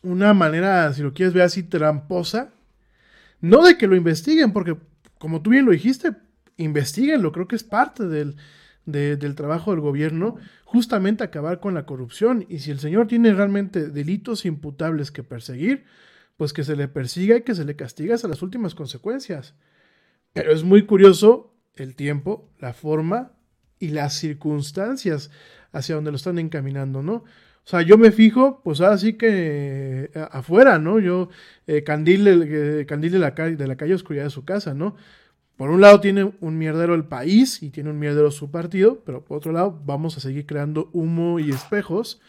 una 0.03 0.33
manera, 0.33 0.91
si 0.93 1.01
lo 1.01 1.13
quieres 1.13 1.33
ver 1.33 1.43
así, 1.43 1.63
tramposa, 1.63 2.51
no 3.39 3.63
de 3.63 3.77
que 3.77 3.87
lo 3.87 3.95
investiguen, 3.95 4.53
porque 4.53 4.77
como 5.21 5.41
tú 5.43 5.51
bien 5.51 5.65
lo 5.65 5.71
dijiste, 5.71 6.15
investiguenlo, 6.57 7.31
creo 7.31 7.47
que 7.47 7.55
es 7.55 7.63
parte 7.63 8.07
del, 8.07 8.35
de- 8.85 9.15
del 9.17 9.35
trabajo 9.35 9.69
del 9.71 9.79
gobierno, 9.79 10.35
justamente 10.65 11.23
acabar 11.23 11.59
con 11.59 11.75
la 11.75 11.85
corrupción. 11.85 12.45
Y 12.49 12.59
si 12.59 12.71
el 12.71 12.79
señor 12.79 13.07
tiene 13.07 13.31
realmente 13.33 13.87
delitos 13.89 14.45
imputables 14.45 15.11
que 15.11 15.21
perseguir, 15.23 15.85
pues 16.37 16.53
que 16.53 16.63
se 16.63 16.75
le 16.75 16.87
persiga 16.87 17.37
y 17.37 17.43
que 17.43 17.53
se 17.53 17.65
le 17.65 17.75
castigue 17.75 18.13
hasta 18.13 18.27
las 18.27 18.41
últimas 18.41 18.73
consecuencias. 18.73 19.53
Pero 20.33 20.51
es 20.51 20.63
muy 20.63 20.85
curioso 20.87 21.53
el 21.75 21.95
tiempo, 21.95 22.49
la 22.59 22.73
forma 22.73 23.33
y 23.77 23.89
las 23.89 24.15
circunstancias 24.15 25.29
hacia 25.71 25.95
donde 25.95 26.11
lo 26.11 26.17
están 26.17 26.39
encaminando, 26.39 27.03
¿no? 27.03 27.23
O 27.63 27.69
sea, 27.71 27.81
yo 27.83 27.97
me 27.97 28.11
fijo, 28.11 28.61
pues 28.63 28.81
ahora 28.81 28.97
sí 28.97 29.13
que 29.13 30.09
eh, 30.13 30.27
afuera, 30.31 30.79
¿no? 30.79 30.99
Yo, 30.99 31.29
eh, 31.67 31.83
candil, 31.83 32.27
eh, 32.27 32.85
de, 32.85 33.19
la 33.19 33.35
calle, 33.35 33.55
de 33.55 33.67
la 33.67 33.77
calle, 33.77 33.93
oscuridad 33.93 34.23
de 34.25 34.29
su 34.29 34.45
casa, 34.45 34.73
¿no? 34.73 34.95
Por 35.61 35.69
un 35.69 35.79
lado 35.79 36.01
tiene 36.01 36.33
un 36.39 36.57
mierdero 36.57 36.95
el 36.95 37.05
país 37.05 37.61
y 37.61 37.69
tiene 37.69 37.91
un 37.91 37.99
mierdero 37.99 38.31
su 38.31 38.49
partido, 38.49 39.03
pero 39.05 39.23
por 39.23 39.37
otro 39.37 39.51
lado 39.51 39.79
vamos 39.85 40.17
a 40.17 40.19
seguir 40.19 40.47
creando 40.47 40.89
humo 40.91 41.39
y 41.39 41.51
espejos, 41.51 42.19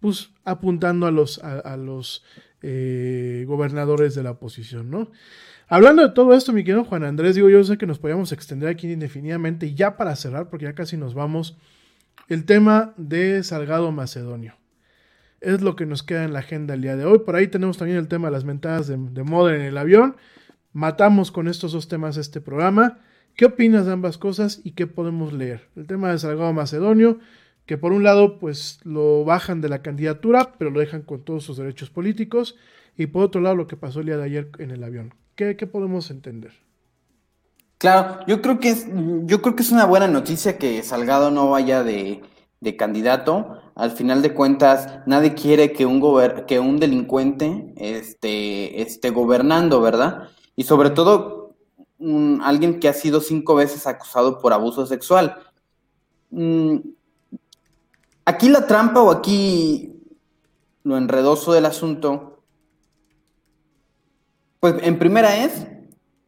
pues 0.00 0.30
apuntando 0.44 1.06
a 1.06 1.10
los, 1.10 1.38
a, 1.44 1.76
eh, 2.62 3.44
gobernadores 3.46 4.14
de 4.14 4.22
la 4.22 4.30
oposición, 4.30 4.90
¿no? 4.90 5.10
Hablando 5.68 6.00
de 6.00 6.14
todo 6.14 6.32
esto, 6.32 6.54
mi 6.54 6.64
querido 6.64 6.84
Juan 6.84 7.04
Andrés, 7.04 7.34
digo, 7.34 7.50
yo 7.50 7.62
sé 7.62 7.76
que 7.76 7.86
nos 7.86 7.98
podíamos 7.98 8.32
extender 8.32 8.70
aquí 8.70 8.90
indefinidamente 8.90 9.66
y 9.66 9.74
ya 9.74 9.98
para 9.98 10.16
cerrar, 10.16 10.48
porque 10.48 10.64
ya 10.64 10.74
casi 10.74 10.96
nos 10.96 11.12
vamos, 11.12 11.58
el 12.28 12.46
tema 12.46 12.94
de 12.96 13.42
Salgado 13.42 13.92
Macedonio. 13.92 14.57
Es 15.40 15.60
lo 15.60 15.76
que 15.76 15.86
nos 15.86 16.02
queda 16.02 16.24
en 16.24 16.32
la 16.32 16.40
agenda 16.40 16.74
el 16.74 16.82
día 16.82 16.96
de 16.96 17.04
hoy. 17.04 17.20
Por 17.20 17.36
ahí 17.36 17.48
tenemos 17.48 17.78
también 17.78 17.98
el 17.98 18.08
tema 18.08 18.28
de 18.28 18.32
las 18.32 18.44
mentadas 18.44 18.88
de, 18.88 18.96
de 18.96 19.22
moda 19.22 19.54
en 19.54 19.62
el 19.62 19.78
avión. 19.78 20.16
Matamos 20.72 21.30
con 21.30 21.48
estos 21.48 21.72
dos 21.72 21.88
temas 21.88 22.16
este 22.16 22.40
programa. 22.40 22.98
¿Qué 23.38 23.44
opinas 23.44 23.86
de 23.86 23.92
ambas 23.92 24.18
cosas 24.18 24.60
y 24.64 24.72
qué 24.72 24.88
podemos 24.88 25.32
leer? 25.32 25.68
El 25.76 25.86
tema 25.86 26.10
de 26.10 26.18
Salgado 26.18 26.52
Macedonio, 26.52 27.20
que 27.66 27.78
por 27.78 27.92
un 27.92 28.02
lado 28.02 28.40
pues 28.40 28.80
lo 28.82 29.24
bajan 29.24 29.60
de 29.60 29.68
la 29.68 29.80
candidatura, 29.80 30.54
pero 30.58 30.72
lo 30.72 30.80
dejan 30.80 31.02
con 31.02 31.22
todos 31.22 31.44
sus 31.44 31.56
derechos 31.56 31.88
políticos, 31.88 32.56
y 32.96 33.06
por 33.06 33.22
otro 33.22 33.40
lado 33.40 33.54
lo 33.54 33.68
que 33.68 33.76
pasó 33.76 34.00
el 34.00 34.06
día 34.06 34.16
de 34.16 34.24
ayer 34.24 34.50
en 34.58 34.72
el 34.72 34.82
avión. 34.82 35.14
¿Qué, 35.36 35.54
qué 35.56 35.68
podemos 35.68 36.10
entender? 36.10 36.50
Claro, 37.78 38.26
yo 38.26 38.42
creo 38.42 38.58
que 38.58 38.74
yo 39.26 39.40
creo 39.40 39.54
que 39.54 39.62
es 39.62 39.70
una 39.70 39.84
buena 39.84 40.08
noticia 40.08 40.58
que 40.58 40.82
Salgado 40.82 41.30
no 41.30 41.48
vaya 41.48 41.84
de, 41.84 42.20
de 42.60 42.76
candidato. 42.76 43.60
Al 43.74 43.90
final 43.92 44.22
de 44.22 44.34
cuentas, 44.34 45.00
nadie 45.06 45.34
quiere 45.34 45.72
que 45.72 45.86
un 45.86 46.00
gober- 46.00 46.46
que 46.46 46.58
un 46.58 46.78
delincuente 46.78 47.72
esté, 47.76 48.82
esté 48.82 49.10
gobernando, 49.10 49.80
¿verdad? 49.80 50.28
Y 50.56 50.64
sobre 50.64 50.90
todo, 50.90 51.54
alguien 52.42 52.80
que 52.80 52.88
ha 52.88 52.92
sido 52.92 53.20
cinco 53.20 53.54
veces 53.54 53.86
acusado 53.86 54.38
por 54.38 54.52
abuso 54.52 54.86
sexual. 54.86 55.36
Mm, 56.30 56.78
aquí 58.24 58.48
la 58.48 58.66
trampa 58.66 59.00
o 59.02 59.10
aquí 59.10 59.94
lo 60.84 60.96
enredoso 60.96 61.52
del 61.52 61.66
asunto, 61.66 62.42
pues 64.60 64.74
en 64.82 64.98
primera 64.98 65.44
es 65.44 65.66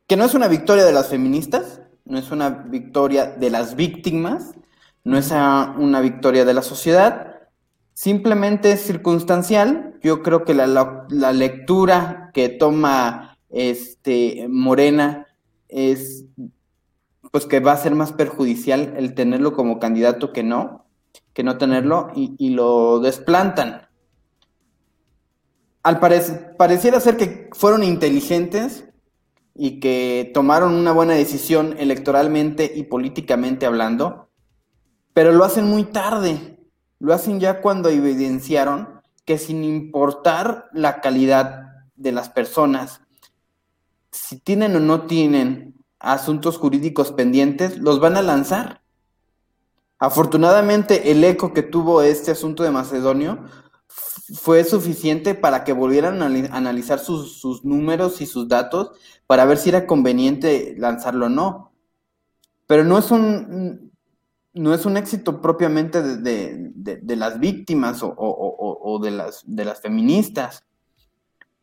que 0.07 0.17
no 0.17 0.25
es 0.25 0.35
una 0.35 0.49
victoria 0.49 0.85
de 0.85 0.93
las 0.93 1.09
feministas, 1.09 1.83
no 2.05 2.19
es 2.19 2.31
una 2.31 2.51
victoria 2.51 3.27
de 3.27 3.51
las 3.51 3.77
víctimas, 3.77 4.53
no 5.05 5.17
es 5.19 5.31
una 5.31 6.01
victoria 6.01 6.45
de 6.45 6.55
la 6.55 6.63
sociedad, 6.63 7.39
simplemente 7.95 8.73
es 8.73 8.83
circunstancial. 8.83 9.99
Yo 10.03 10.23
creo 10.23 10.45
que 10.45 10.55
la, 10.55 10.67
la- 11.09 11.33
lectura 11.33 12.31
que 12.33 12.49
toma 12.49 13.39
este 13.51 14.47
Morena 14.49 15.27
es 15.69 16.25
pues 17.33 17.47
que 17.47 17.61
va 17.61 17.73
a 17.73 17.77
ser 17.77 17.95
más 17.95 18.13
perjudicial 18.13 18.95
el 18.97 19.15
tenerlo 19.15 19.53
como 19.53 19.79
candidato 19.79 20.33
que 20.33 20.43
no, 20.43 20.87
que 21.33 21.45
no 21.45 21.59
tenerlo, 21.59 22.09
y, 22.17 22.35
y 22.39 22.51
lo 22.51 22.99
desplantan. 23.01 23.83
Al 25.83 26.01
parec- 26.01 26.57
pareciera 26.57 26.99
ser 27.01 27.17
que 27.17 27.49
fueron 27.53 27.85
inteligentes 27.85 28.87
y 29.55 29.79
que 29.81 30.31
tomaron 30.35 30.75
una 30.75 30.93
buena 30.93 31.15
decisión 31.15 31.77
electoralmente 31.79 32.71
y 32.75 32.85
políticamente 32.85 33.67
hablando, 33.67 34.30
pero 35.21 35.33
lo 35.33 35.45
hacen 35.45 35.67
muy 35.67 35.85
tarde. 35.85 36.59
Lo 36.99 37.13
hacen 37.13 37.41
ya 37.41 37.61
cuando 37.61 37.91
evidenciaron 37.91 39.03
que 39.27 39.37
sin 39.37 39.65
importar 39.65 40.71
la 40.73 41.03
calidad 41.03 41.85
de 41.95 42.11
las 42.11 42.31
personas, 42.31 43.03
si 44.11 44.41
tienen 44.41 44.75
o 44.77 44.81
no 44.81 45.03
tienen 45.03 45.75
asuntos 45.99 46.57
jurídicos 46.57 47.13
pendientes, 47.13 47.77
los 47.77 48.01
van 48.01 48.17
a 48.17 48.23
lanzar. 48.23 48.81
Afortunadamente, 49.99 51.11
el 51.11 51.23
eco 51.23 51.53
que 51.53 51.65
tuvo 51.65 52.01
este 52.01 52.31
asunto 52.31 52.63
de 52.63 52.71
Macedonio 52.71 53.45
fue 54.37 54.65
suficiente 54.65 55.35
para 55.35 55.65
que 55.65 55.75
volvieran 55.75 56.23
a 56.23 56.31
anali- 56.31 56.49
analizar 56.51 56.99
sus, 56.99 57.39
sus 57.39 57.63
números 57.63 58.23
y 58.23 58.27
sus 58.27 58.49
datos 58.49 58.93
para 59.27 59.45
ver 59.45 59.59
si 59.59 59.69
era 59.69 59.87
conveniente 59.87 60.77
lanzarlo 60.79 61.27
o 61.27 61.29
no. 61.29 61.73
Pero 62.67 62.85
no 62.85 62.97
es 62.97 63.11
un, 63.11 63.90
no 64.53 64.75
es 64.75 64.85
un 64.87 64.97
éxito 64.97 65.41
propiamente 65.41 66.03
de, 66.03 66.17
de- 66.17 66.71
de- 66.75 66.97
de 66.97 67.17
las 67.17 67.39
víctimas 67.39 68.03
o, 68.03 68.09
o- 68.09 68.15
o- 68.17 68.95
o 68.95 68.99
de, 68.99 69.11
las, 69.13 69.43
de 69.47 69.65
las 69.65 69.81
feministas. 69.81 70.65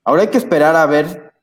Ahora 0.04 0.22
hay 0.24 0.30
que 0.30 0.38
esperar 0.38 0.76
a 0.76 0.86
ver 0.86 1.34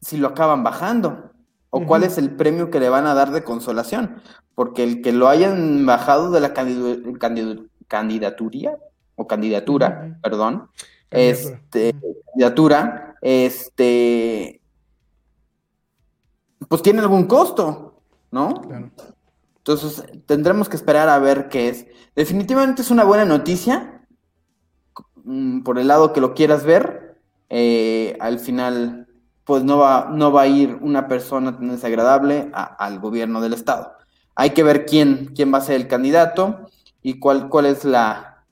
si 0.00 0.16
lo 0.16 0.28
acaban 0.28 0.64
bajando 0.64 1.30
o 1.70 1.86
cuál 1.86 2.02
es 2.02 2.18
el 2.18 2.34
premio 2.34 2.68
que 2.70 2.80
le 2.80 2.88
van 2.88 3.06
a 3.06 3.14
dar 3.14 3.30
de 3.30 3.44
consolación. 3.44 4.20
Porque 4.56 4.82
el 4.82 5.02
que 5.02 5.12
lo 5.12 5.28
hayan 5.28 5.86
bajado 5.86 6.30
de 6.32 6.40
la 6.40 6.52
candidu- 6.52 7.16
candidu- 7.18 7.68
candidaturía 7.86 8.76
o 9.14 9.26
candidatura, 9.28 10.18
perdón, 10.22 10.68
Candidatura. 11.08 11.56
este, 11.62 11.94
candidatura, 12.32 13.16
este, 13.22 14.60
pues 16.68 16.82
tiene 16.82 17.00
algún 17.00 17.24
costo, 17.26 18.02
¿no? 18.30 18.54
Claro. 18.62 18.90
Entonces 19.70 20.04
tendremos 20.26 20.68
que 20.68 20.76
esperar 20.76 21.08
a 21.08 21.18
ver 21.18 21.48
qué 21.48 21.68
es. 21.68 21.86
Definitivamente 22.16 22.82
es 22.82 22.90
una 22.90 23.04
buena 23.04 23.24
noticia, 23.24 24.06
mm, 25.24 25.62
por 25.62 25.78
el 25.78 25.88
lado 25.88 26.12
que 26.12 26.20
lo 26.20 26.34
quieras 26.34 26.64
ver. 26.64 27.08
eh, 27.52 28.16
al 28.20 28.38
final, 28.38 29.08
pues 29.44 29.64
no 29.64 29.78
va, 29.78 30.10
no 30.12 30.30
va 30.32 30.42
a 30.42 30.46
ir 30.48 30.78
una 30.82 31.08
persona 31.08 31.56
tan 31.56 31.68
desagradable 31.70 32.48
al 32.54 33.00
gobierno 33.00 33.40
del 33.40 33.54
estado. 33.54 33.92
Hay 34.36 34.50
que 34.50 34.62
ver 34.62 34.86
quién, 34.86 35.32
quién 35.34 35.52
va 35.52 35.58
a 35.58 35.60
ser 35.62 35.76
el 35.76 35.88
candidato 35.88 36.70
y 37.02 37.18
cuál, 37.18 37.48
cuál 37.48 37.66
es 37.66 37.84
la, 37.84 38.46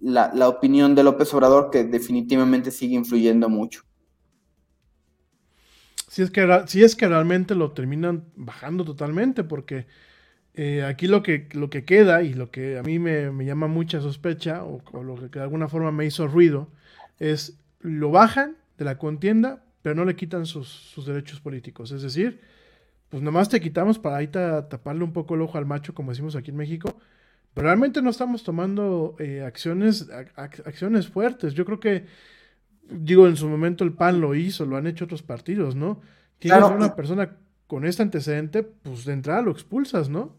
la, 0.00 0.32
la 0.34 0.48
opinión 0.48 0.94
de 0.96 1.04
López 1.04 1.32
Obrador, 1.34 1.70
que 1.70 1.84
definitivamente 1.84 2.70
sigue 2.72 2.96
influyendo 2.96 3.48
mucho. 3.48 3.82
Si 6.08 6.22
es 6.22 6.30
que, 6.30 6.62
si 6.66 6.84
es 6.84 6.94
que 6.96 7.08
realmente 7.08 7.54
lo 7.54 7.72
terminan 7.72 8.30
bajando 8.36 8.84
totalmente, 8.84 9.42
porque 9.44 9.86
eh, 10.54 10.84
aquí 10.84 11.06
lo 11.08 11.22
que, 11.22 11.48
lo 11.52 11.68
que 11.70 11.84
queda 11.84 12.22
y 12.22 12.32
lo 12.34 12.50
que 12.50 12.78
a 12.78 12.82
mí 12.82 12.98
me, 12.98 13.30
me 13.30 13.44
llama 13.44 13.66
mucha 13.66 14.00
sospecha, 14.00 14.64
o, 14.64 14.82
o 14.92 15.02
lo 15.02 15.16
que 15.16 15.38
de 15.38 15.42
alguna 15.42 15.68
forma 15.68 15.90
me 15.92 16.06
hizo 16.06 16.26
ruido, 16.28 16.68
es 17.18 17.58
lo 17.80 18.10
bajan 18.10 18.56
de 18.78 18.84
la 18.84 18.98
contienda, 18.98 19.64
pero 19.82 19.94
no 19.94 20.04
le 20.04 20.16
quitan 20.16 20.46
sus, 20.46 20.68
sus 20.68 21.06
derechos 21.06 21.40
políticos. 21.40 21.90
Es 21.92 22.02
decir, 22.02 22.40
pues 23.08 23.22
nomás 23.22 23.48
te 23.48 23.60
quitamos 23.60 23.98
para 23.98 24.16
ahí 24.16 24.28
ta- 24.28 24.68
taparle 24.68 25.04
un 25.04 25.12
poco 25.12 25.34
el 25.34 25.42
ojo 25.42 25.58
al 25.58 25.66
macho, 25.66 25.94
como 25.94 26.10
decimos 26.12 26.34
aquí 26.36 26.50
en 26.50 26.56
México, 26.56 26.96
pero 27.52 27.66
realmente 27.66 28.00
no 28.02 28.10
estamos 28.10 28.42
tomando 28.42 29.14
eh, 29.18 29.42
acciones, 29.42 30.08
ac- 30.10 30.32
ac- 30.34 30.66
acciones 30.66 31.08
fuertes. 31.08 31.54
Yo 31.54 31.64
creo 31.64 31.78
que, 31.80 32.06
digo, 32.90 33.26
en 33.28 33.36
su 33.36 33.48
momento 33.48 33.84
el 33.84 33.92
PAN 33.92 34.20
lo 34.20 34.34
hizo, 34.34 34.64
lo 34.66 34.76
han 34.76 34.86
hecho 34.86 35.04
otros 35.04 35.22
partidos, 35.22 35.74
¿no? 35.76 36.00
Tienes 36.38 36.58
Claro. 36.60 36.74
a 36.74 36.76
una 36.76 36.96
persona 36.96 37.36
con 37.66 37.84
este 37.84 38.02
antecedente, 38.02 38.62
pues 38.62 39.04
de 39.04 39.12
entrada 39.12 39.42
lo 39.42 39.50
expulsas, 39.52 40.08
¿no? 40.08 40.36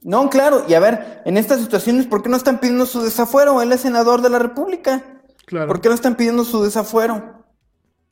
No, 0.00 0.30
claro, 0.30 0.64
y 0.68 0.74
a 0.74 0.80
ver, 0.80 1.22
en 1.24 1.36
estas 1.36 1.60
situaciones, 1.60 2.06
¿por 2.06 2.22
qué 2.22 2.28
no 2.28 2.36
están 2.36 2.60
pidiendo 2.60 2.86
su 2.86 3.02
desafuero? 3.02 3.60
Él 3.62 3.72
es 3.72 3.80
senador 3.80 4.22
de 4.22 4.30
la 4.30 4.38
República. 4.38 5.22
Claro. 5.44 5.66
¿Por 5.66 5.80
qué 5.80 5.88
no 5.88 5.94
están 5.94 6.14
pidiendo 6.16 6.44
su 6.44 6.62
desafuero? 6.62 7.44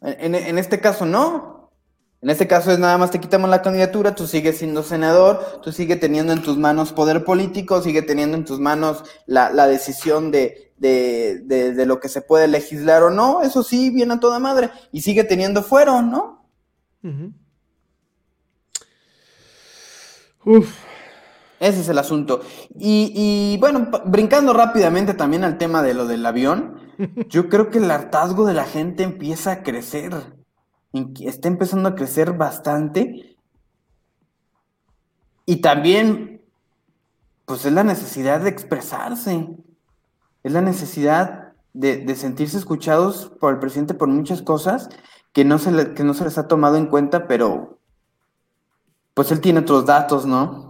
En, 0.01 0.35
en- 0.35 0.47
en 0.47 0.59
este 0.59 0.81
caso, 0.81 1.07
no. 1.07 1.71
En 2.23 2.31
este 2.31 2.49
caso 2.49 2.73
es 2.73 2.79
nada 2.79 2.99
más 2.99 3.11
te 3.13 3.21
quitamos 3.21 3.49
la 3.51 3.63
candidatura, 3.63 4.15
tú 4.15 4.27
sigues 4.27 4.59
siendo 4.59 4.83
senador, 4.83 5.61
tú 5.63 5.71
sigues 5.71 6.01
teniendo 6.01 6.33
en 6.33 6.43
tus 6.43 6.57
manos 6.57 6.93
poder 6.93 7.25
político, 7.25 7.81
sigue 7.83 8.03
teniendo 8.03 8.37
en 8.37 8.45
tus 8.45 8.59
manos 8.59 9.05
la, 9.27 9.51
la 9.53 9.67
decisión 9.69 10.31
de, 10.33 10.73
de, 10.79 11.41
de, 11.45 11.73
de, 11.73 11.87
lo 11.87 12.01
que 12.01 12.09
se 12.09 12.23
puede 12.23 12.49
legislar 12.49 13.03
o 13.05 13.11
no, 13.11 13.43
eso 13.43 13.63
sí, 13.63 13.91
viene 13.91 14.15
a 14.15 14.21
toda 14.21 14.39
madre, 14.41 14.71
y 14.93 15.03
sigue 15.03 15.25
teniendo 15.25 15.63
fuero, 15.63 16.03
¿no? 16.03 16.49
Uh 17.05 17.09
-huh. 17.09 17.33
Uf. 20.47 20.75
Ese 21.61 21.81
es 21.81 21.89
el 21.89 21.99
asunto. 21.99 22.41
Y, 22.79 23.13
y, 23.15 23.59
bueno, 23.59 23.89
brincando 24.05 24.53
rápidamente 24.53 25.15
también 25.15 25.45
al 25.45 25.59
tema 25.59 25.83
de 25.83 25.95
lo 25.95 26.07
del 26.07 26.25
avión, 26.27 26.79
yo 27.29 27.49
creo 27.49 27.71
que 27.71 27.79
el 27.79 27.91
hartazgo 27.91 28.47
de 28.47 28.55
la 28.55 28.65
gente 28.65 29.03
empieza 29.03 29.53
a 29.53 29.63
crecer. 29.63 30.37
Está 31.21 31.49
empezando 31.49 31.89
a 31.89 31.95
crecer 31.95 32.33
bastante. 32.35 33.37
Y 35.45 35.57
también, 35.57 36.43
pues 37.45 37.65
es 37.65 37.73
la 37.73 37.85
necesidad 37.85 38.41
de 38.41 38.51
expresarse. 38.51 39.49
Es 40.43 40.53
la 40.53 40.61
necesidad 40.61 41.53
de, 41.73 41.99
de 41.99 42.15
sentirse 42.15 42.57
escuchados 42.57 43.33
por 43.41 43.53
el 43.53 43.61
presidente 43.61 43.95
por 43.95 44.09
muchas 44.09 44.43
cosas 44.43 44.89
que 45.37 45.45
no, 45.45 45.59
se 45.59 45.71
le, 45.71 45.93
que 45.93 46.03
no 46.03 46.15
se 46.15 46.25
les 46.25 46.39
ha 46.39 46.49
tomado 46.49 46.77
en 46.77 46.87
cuenta, 46.87 47.27
pero 47.27 47.79
pues 49.13 49.31
él 49.33 49.43
tiene 49.43 49.61
otros 49.61 49.85
datos, 49.85 50.25
¿no? 50.25 50.66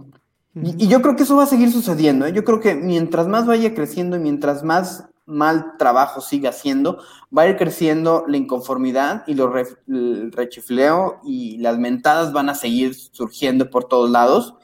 Y, 0.63 0.85
y, 0.85 0.87
yo 0.87 1.01
creo 1.01 1.15
que 1.15 1.23
eso 1.23 1.35
va 1.35 1.43
a 1.43 1.47
seguir 1.47 1.71
sucediendo. 1.71 2.25
¿eh? 2.25 2.33
Yo 2.33 2.43
creo 2.43 2.59
que 2.59 2.75
mientras 2.75 3.27
más 3.27 3.45
vaya 3.45 3.73
creciendo 3.73 4.15
y 4.15 4.19
mientras 4.19 4.63
más 4.63 5.07
mal 5.27 5.75
trabajo 5.77 6.21
siga 6.21 6.49
haciendo, 6.49 6.99
va 7.37 7.43
a 7.43 7.47
ir 7.49 7.57
creciendo 7.57 8.23
la 8.27 8.37
inconformidad 8.37 9.23
y 9.27 9.35
lo 9.35 9.49
re, 9.49 9.67
el 9.87 10.31
rechifleo 10.31 11.19
y 11.23 11.57
las 11.57 11.77
mentadas 11.77 12.31
van 12.31 12.49
a 12.49 12.55
seguir 12.55 12.95
surgiendo 12.95 13.69
por 13.69 13.85
todos 13.85 14.09
lados. 14.09 14.55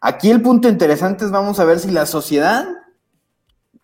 Aquí 0.00 0.30
el 0.30 0.40
punto 0.40 0.68
interesante 0.68 1.24
es 1.24 1.32
vamos 1.32 1.58
a 1.58 1.64
ver 1.64 1.80
si 1.80 1.90
la 1.90 2.06
sociedad 2.06 2.66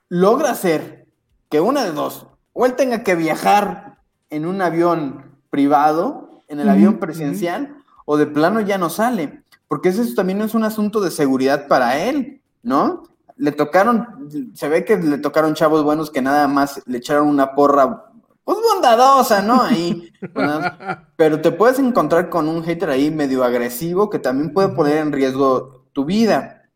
logra 0.09 0.51
hacer 0.51 1.09
que 1.51 1.61
una 1.61 1.85
de 1.85 1.93
dos, 1.93 2.29
o 2.53 2.67
él 2.67 2.75
tenga 2.75 3.03
que 3.03 3.15
viajar 3.15 3.99
en 4.31 4.47
un 4.47 4.63
avión 4.63 5.39
privado, 5.51 6.43
en 6.49 6.61
el 6.61 6.67
mm 6.67 6.69
-hmm. 6.69 6.73
avión 6.73 6.99
presidencial, 6.99 7.77
o 8.05 8.17
de 8.17 8.27
plano 8.27 8.61
ya 8.61 8.79
no 8.79 8.91
sale 8.91 9.43
porque 9.69 9.91
eso 9.91 10.03
también 10.17 10.41
es 10.41 10.55
un 10.55 10.65
asunto 10.65 11.01
de 11.01 11.11
seguridad 11.11 11.69
para 11.69 11.99
él, 11.99 12.43
¿no? 12.63 13.05
Le 13.37 13.53
tocaron, 13.53 14.29
se 14.55 14.69
ve 14.69 14.85
que 14.85 14.97
le 14.97 15.19
tocaron 15.19 15.55
chavos 15.55 15.85
buenos 15.85 16.11
que 16.11 16.23
nada 16.23 16.49
más 16.49 16.83
le 16.87 16.99
echaron 16.99 17.29
una 17.29 17.55
porra, 17.55 18.07
pues 18.43 18.59
bondadosa, 18.73 19.43
¿no? 19.43 19.63
Ahí, 19.63 20.11
pero 21.17 21.41
te 21.41 21.53
puedes 21.53 21.79
encontrar 21.79 22.31
con 22.31 22.49
un 22.49 22.65
hater 22.65 22.91
ahí 22.91 23.11
medio 23.11 23.45
agresivo 23.45 24.09
que 24.09 24.19
también 24.19 24.53
puede 24.53 24.71
poner 24.71 24.97
en 24.97 25.13
riesgo 25.13 25.87
tu 25.93 26.07
vida. 26.07 26.71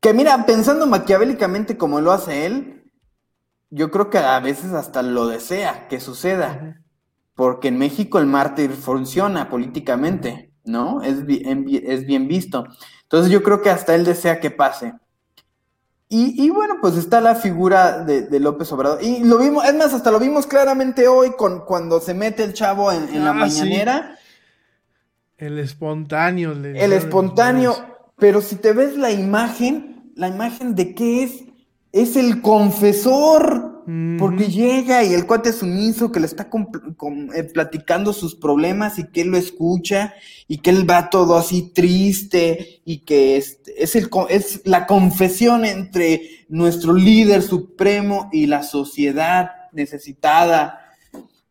Que 0.00 0.12
mira, 0.12 0.44
pensando 0.44 0.86
maquiavélicamente 0.86 1.78
como 1.78 2.00
lo 2.00 2.12
hace 2.12 2.46
él, 2.46 2.90
yo 3.70 3.90
creo 3.90 4.10
que 4.10 4.18
a 4.18 4.38
veces 4.40 4.72
hasta 4.72 5.02
lo 5.02 5.26
desea 5.26 5.88
que 5.88 6.00
suceda, 6.00 6.82
porque 7.34 7.68
en 7.68 7.78
México 7.78 8.18
el 8.18 8.26
mártir 8.26 8.72
funciona 8.72 9.48
políticamente. 9.48 10.52
¿No? 10.66 11.02
Es 11.02 11.24
bien, 11.24 11.66
es 11.84 12.06
bien 12.06 12.28
visto. 12.28 12.66
Entonces 13.02 13.30
yo 13.30 13.42
creo 13.42 13.62
que 13.62 13.70
hasta 13.70 13.94
él 13.94 14.04
desea 14.04 14.40
que 14.40 14.50
pase. 14.50 14.94
Y, 16.08 16.44
y 16.44 16.50
bueno, 16.50 16.76
pues 16.80 16.96
está 16.96 17.20
la 17.20 17.34
figura 17.34 18.04
de, 18.04 18.22
de, 18.22 18.40
López 18.40 18.70
Obrador. 18.72 19.02
Y 19.02 19.24
lo 19.24 19.38
vimos, 19.38 19.64
es 19.64 19.74
más, 19.74 19.92
hasta 19.92 20.12
lo 20.12 20.20
vimos 20.20 20.46
claramente 20.46 21.08
hoy 21.08 21.32
con, 21.36 21.64
cuando 21.64 22.00
se 22.00 22.14
mete 22.14 22.44
el 22.44 22.52
chavo 22.52 22.92
en, 22.92 23.08
en 23.08 23.24
la 23.24 23.30
ah, 23.30 23.34
mañanera. 23.34 24.12
Sí. 24.12 24.26
El 25.38 25.58
espontáneo. 25.58 26.54
Le 26.54 26.82
el 26.82 26.92
espontáneo. 26.92 27.74
Pero 28.18 28.40
si 28.40 28.56
te 28.56 28.72
ves 28.72 28.96
la 28.96 29.10
imagen, 29.10 30.12
la 30.14 30.28
imagen 30.28 30.74
de 30.74 30.94
qué 30.94 31.24
es, 31.24 31.44
es 31.92 32.16
el 32.16 32.40
confesor. 32.40 33.75
Porque 34.18 34.48
llega 34.48 35.04
y 35.04 35.14
el 35.14 35.26
cuate 35.26 35.52
sumiso 35.52 36.10
que 36.10 36.18
le 36.18 36.26
está 36.26 36.50
con, 36.50 36.64
con, 36.96 37.30
eh, 37.32 37.44
platicando 37.44 38.12
sus 38.12 38.34
problemas 38.34 38.98
y 38.98 39.06
que 39.06 39.20
él 39.20 39.28
lo 39.28 39.36
escucha 39.36 40.14
y 40.48 40.58
que 40.58 40.70
él 40.70 40.90
va 40.90 41.08
todo 41.08 41.36
así 41.36 41.70
triste 41.72 42.80
y 42.84 43.04
que 43.04 43.36
es, 43.36 43.60
es, 43.76 43.94
el, 43.94 44.10
es 44.28 44.62
la 44.64 44.88
confesión 44.88 45.64
entre 45.64 46.46
nuestro 46.48 46.94
líder 46.94 47.42
supremo 47.42 48.28
y 48.32 48.46
la 48.46 48.64
sociedad 48.64 49.52
necesitada. 49.70 50.80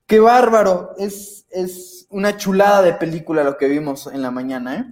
Qué 0.06 0.20
bárbaro, 0.20 0.92
es, 0.98 1.46
es 1.52 2.06
una 2.10 2.36
chulada 2.36 2.82
de 2.82 2.94
película 2.94 3.46
lo 3.46 3.58
que 3.58 3.70
vimos 3.70 4.08
en 4.08 4.22
la 4.22 4.32
mañana, 4.32 4.76
¿eh? 4.76 4.86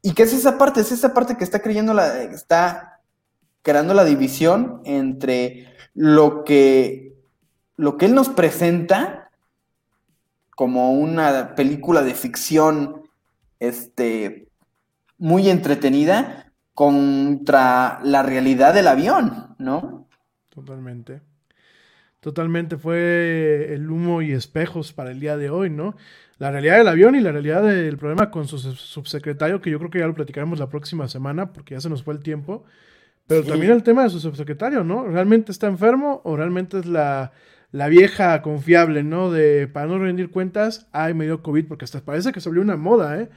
¿Y 0.00 0.14
qué 0.14 0.22
es 0.22 0.32
esa 0.32 0.56
parte? 0.56 0.80
Es 0.80 0.90
esa 0.90 1.12
parte 1.12 1.36
que 1.36 1.44
está 1.44 1.60
creyendo 1.60 1.92
la, 1.92 2.22
está 2.22 2.92
creando 3.62 3.94
la 3.94 4.04
división 4.04 4.82
entre 4.84 5.71
lo 5.94 6.44
que, 6.44 7.16
lo 7.76 7.96
que 7.96 8.06
él 8.06 8.14
nos 8.14 8.28
presenta 8.28 9.30
como 10.54 10.92
una 10.92 11.54
película 11.54 12.02
de 12.02 12.14
ficción 12.14 13.02
este, 13.58 14.48
muy 15.18 15.48
entretenida 15.48 16.52
contra 16.74 18.00
la 18.02 18.22
realidad 18.22 18.74
del 18.74 18.88
avión, 18.88 19.54
¿no? 19.58 20.08
Totalmente. 20.48 21.22
Totalmente 22.20 22.76
fue 22.76 23.74
el 23.74 23.90
humo 23.90 24.22
y 24.22 24.32
espejos 24.32 24.92
para 24.92 25.10
el 25.10 25.18
día 25.18 25.36
de 25.36 25.50
hoy, 25.50 25.70
¿no? 25.70 25.96
La 26.38 26.50
realidad 26.50 26.78
del 26.78 26.88
avión 26.88 27.14
y 27.14 27.20
la 27.20 27.32
realidad 27.32 27.62
del 27.62 27.98
problema 27.98 28.30
con 28.30 28.46
su 28.46 28.58
subsecretario, 28.58 29.60
que 29.60 29.70
yo 29.70 29.78
creo 29.78 29.90
que 29.90 29.98
ya 29.98 30.06
lo 30.06 30.14
platicaremos 30.14 30.58
la 30.58 30.68
próxima 30.68 31.08
semana, 31.08 31.52
porque 31.52 31.74
ya 31.74 31.80
se 31.80 31.88
nos 31.88 32.02
fue 32.02 32.14
el 32.14 32.20
tiempo. 32.20 32.64
Pero 33.32 33.44
sí. 33.44 33.48
también 33.48 33.72
el 33.72 33.82
tema 33.82 34.02
de 34.02 34.10
su 34.10 34.20
subsecretario, 34.20 34.84
¿no? 34.84 35.06
¿Realmente 35.06 35.52
está 35.52 35.66
enfermo 35.66 36.20
o 36.24 36.36
realmente 36.36 36.78
es 36.78 36.86
la, 36.86 37.32
la 37.70 37.88
vieja 37.88 38.42
confiable, 38.42 39.02
¿no? 39.02 39.30
De 39.30 39.68
para 39.68 39.86
no 39.86 39.98
rendir 39.98 40.30
cuentas, 40.30 40.86
ay, 40.92 41.14
me 41.14 41.24
dio 41.24 41.42
COVID, 41.42 41.66
porque 41.66 41.86
hasta 41.86 42.00
parece 42.02 42.32
que 42.32 42.40
se 42.40 42.48
volvió 42.50 42.62
una 42.62 42.76
moda, 42.76 43.18
¿eh? 43.20 43.30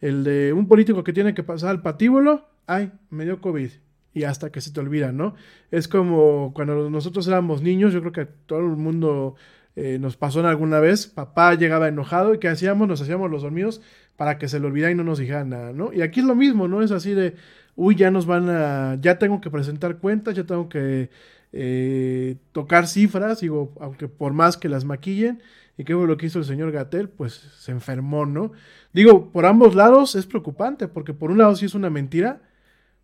El 0.00 0.24
de 0.24 0.52
un 0.52 0.66
político 0.66 1.04
que 1.04 1.12
tiene 1.12 1.32
que 1.32 1.44
pasar 1.44 1.70
al 1.70 1.80
patíbulo, 1.80 2.48
ay, 2.66 2.90
me 3.10 3.24
dio 3.24 3.40
COVID. 3.40 3.70
Y 4.14 4.24
hasta 4.24 4.50
que 4.50 4.60
se 4.60 4.72
te 4.72 4.80
olvida, 4.80 5.12
¿no? 5.12 5.36
Es 5.70 5.86
como 5.86 6.52
cuando 6.52 6.90
nosotros 6.90 7.28
éramos 7.28 7.62
niños, 7.62 7.92
yo 7.92 8.00
creo 8.00 8.12
que 8.12 8.24
todo 8.24 8.60
el 8.60 8.76
mundo 8.76 9.36
eh, 9.76 9.98
nos 10.00 10.16
pasó 10.16 10.40
en 10.40 10.46
alguna 10.46 10.80
vez, 10.80 11.06
papá 11.06 11.54
llegaba 11.54 11.86
enojado 11.86 12.34
y 12.34 12.38
¿qué 12.38 12.48
hacíamos? 12.48 12.88
Nos 12.88 13.00
hacíamos 13.00 13.30
los 13.30 13.42
dormidos 13.42 13.80
para 14.16 14.38
que 14.38 14.48
se 14.48 14.58
le 14.58 14.66
olvidara 14.66 14.90
y 14.90 14.94
no 14.94 15.04
nos 15.04 15.18
dijera 15.18 15.44
nada, 15.44 15.72
¿no? 15.72 15.92
Y 15.92 16.00
aquí 16.02 16.20
es 16.20 16.26
lo 16.26 16.34
mismo, 16.34 16.66
¿no? 16.66 16.82
Es 16.82 16.90
así 16.90 17.12
de, 17.12 17.34
uy, 17.76 17.94
ya 17.94 18.10
nos 18.10 18.26
van 18.26 18.48
a, 18.48 18.98
ya 19.00 19.18
tengo 19.18 19.40
que 19.40 19.50
presentar 19.50 19.98
cuentas, 19.98 20.34
ya 20.34 20.44
tengo 20.44 20.68
que 20.68 21.10
eh, 21.52 22.36
tocar 22.52 22.88
cifras, 22.88 23.40
digo, 23.40 23.72
aunque 23.80 24.08
por 24.08 24.32
más 24.32 24.56
que 24.56 24.68
las 24.68 24.84
maquillen, 24.84 25.40
y 25.78 25.84
qué 25.84 25.94
fue 25.94 26.06
lo 26.06 26.16
que 26.16 26.26
hizo 26.26 26.38
el 26.38 26.46
señor 26.46 26.72
Gatel, 26.72 27.08
pues 27.08 27.34
se 27.58 27.70
enfermó, 27.70 28.24
¿no? 28.24 28.52
Digo, 28.94 29.30
por 29.30 29.44
ambos 29.44 29.74
lados 29.74 30.14
es 30.14 30.26
preocupante, 30.26 30.88
porque 30.88 31.12
por 31.12 31.30
un 31.30 31.38
lado 31.38 31.54
si 31.54 31.66
es 31.66 31.74
una 31.74 31.90
mentira, 31.90 32.40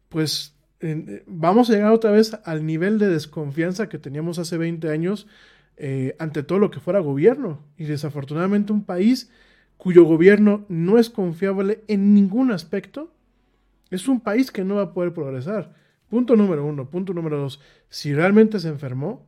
pues 0.08 0.56
eh, 0.80 1.22
vamos 1.26 1.68
a 1.68 1.74
llegar 1.74 1.92
otra 1.92 2.10
vez 2.10 2.36
al 2.44 2.64
nivel 2.64 2.98
de 2.98 3.08
desconfianza 3.08 3.88
que 3.88 3.98
teníamos 3.98 4.38
hace 4.38 4.56
20 4.56 4.88
años 4.90 5.26
eh, 5.76 6.16
ante 6.18 6.42
todo 6.42 6.58
lo 6.58 6.70
que 6.70 6.80
fuera 6.80 7.00
gobierno, 7.00 7.60
y 7.76 7.84
desafortunadamente 7.84 8.72
un 8.72 8.84
país 8.84 9.30
cuyo 9.76 10.04
gobierno 10.04 10.64
no 10.68 10.98
es 10.98 11.10
confiable 11.10 11.82
en 11.88 12.14
ningún 12.14 12.52
aspecto, 12.52 13.12
es 13.96 14.08
un 14.08 14.20
país 14.20 14.50
que 14.50 14.64
no 14.64 14.76
va 14.76 14.82
a 14.82 14.92
poder 14.92 15.12
progresar. 15.12 15.74
Punto 16.08 16.36
número 16.36 16.64
uno. 16.64 16.90
Punto 16.90 17.14
número 17.14 17.38
dos. 17.38 17.60
Si 17.88 18.14
realmente 18.14 18.60
se 18.60 18.68
enfermó, 18.68 19.26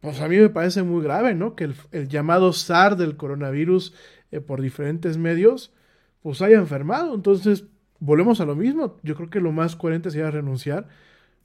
pues 0.00 0.20
a 0.20 0.28
mí 0.28 0.36
me 0.36 0.50
parece 0.50 0.82
muy 0.82 1.02
grave, 1.02 1.34
¿no? 1.34 1.54
Que 1.56 1.64
el, 1.64 1.74
el 1.92 2.08
llamado 2.08 2.52
SAR 2.52 2.96
del 2.96 3.16
coronavirus 3.16 3.94
eh, 4.30 4.40
por 4.40 4.60
diferentes 4.60 5.16
medios, 5.16 5.72
pues 6.22 6.42
haya 6.42 6.58
enfermado. 6.58 7.14
Entonces, 7.14 7.64
volvemos 8.00 8.40
a 8.40 8.44
lo 8.44 8.54
mismo. 8.54 8.96
Yo 9.02 9.14
creo 9.14 9.30
que 9.30 9.40
lo 9.40 9.52
más 9.52 9.76
coherente 9.76 10.10
sería 10.10 10.30
renunciar, 10.30 10.88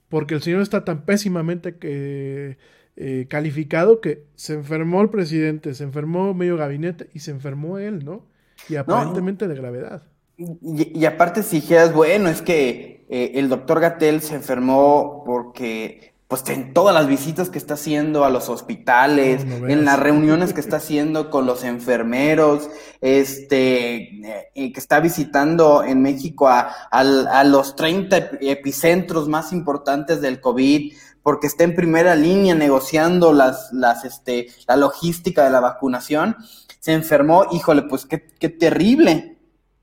porque 0.08 0.34
el 0.34 0.42
señor 0.42 0.60
está 0.60 0.84
tan 0.84 1.04
pésimamente 1.04 1.76
que, 1.76 2.58
eh, 2.96 3.26
calificado 3.30 4.00
que 4.00 4.26
se 4.34 4.54
enfermó 4.54 5.00
el 5.02 5.08
presidente, 5.08 5.74
se 5.74 5.84
enfermó 5.84 6.34
medio 6.34 6.56
gabinete 6.56 7.08
y 7.14 7.20
se 7.20 7.30
enfermó 7.30 7.78
él, 7.78 8.04
¿no? 8.04 8.26
Y 8.68 8.76
aparentemente 8.76 9.46
no. 9.46 9.54
de 9.54 9.60
gravedad. 9.60 10.09
Y, 10.40 10.98
y, 10.98 11.04
aparte, 11.04 11.42
si 11.42 11.60
dijeras, 11.60 11.92
bueno, 11.92 12.30
es 12.30 12.40
que 12.40 13.04
eh, 13.10 13.32
el 13.34 13.50
doctor 13.50 13.78
Gatel 13.78 14.22
se 14.22 14.36
enfermó 14.36 15.22
porque, 15.26 16.14
pues, 16.28 16.48
en 16.48 16.72
todas 16.72 16.94
las 16.94 17.06
visitas 17.06 17.50
que 17.50 17.58
está 17.58 17.74
haciendo 17.74 18.24
a 18.24 18.30
los 18.30 18.48
hospitales, 18.48 19.44
no, 19.44 19.58
no 19.58 19.68
en 19.68 19.84
las 19.84 20.00
reuniones 20.00 20.54
que 20.54 20.60
está 20.62 20.76
haciendo 20.76 21.28
con 21.28 21.44
los 21.44 21.62
enfermeros, 21.62 22.70
este, 23.02 24.48
eh, 24.54 24.72
que 24.72 24.80
está 24.80 25.00
visitando 25.00 25.84
en 25.84 26.00
México 26.00 26.48
a, 26.48 26.70
a, 26.90 27.00
a, 27.00 27.44
los 27.44 27.76
30 27.76 28.38
epicentros 28.40 29.28
más 29.28 29.52
importantes 29.52 30.22
del 30.22 30.40
COVID, 30.40 30.94
porque 31.22 31.48
está 31.48 31.64
en 31.64 31.74
primera 31.74 32.16
línea 32.16 32.54
negociando 32.54 33.34
las, 33.34 33.74
las, 33.74 34.06
este, 34.06 34.46
la 34.66 34.76
logística 34.76 35.44
de 35.44 35.50
la 35.50 35.60
vacunación, 35.60 36.34
se 36.78 36.94
enfermó, 36.94 37.44
híjole, 37.52 37.82
pues 37.82 38.06
qué, 38.06 38.24
qué 38.38 38.48
terrible. 38.48 39.36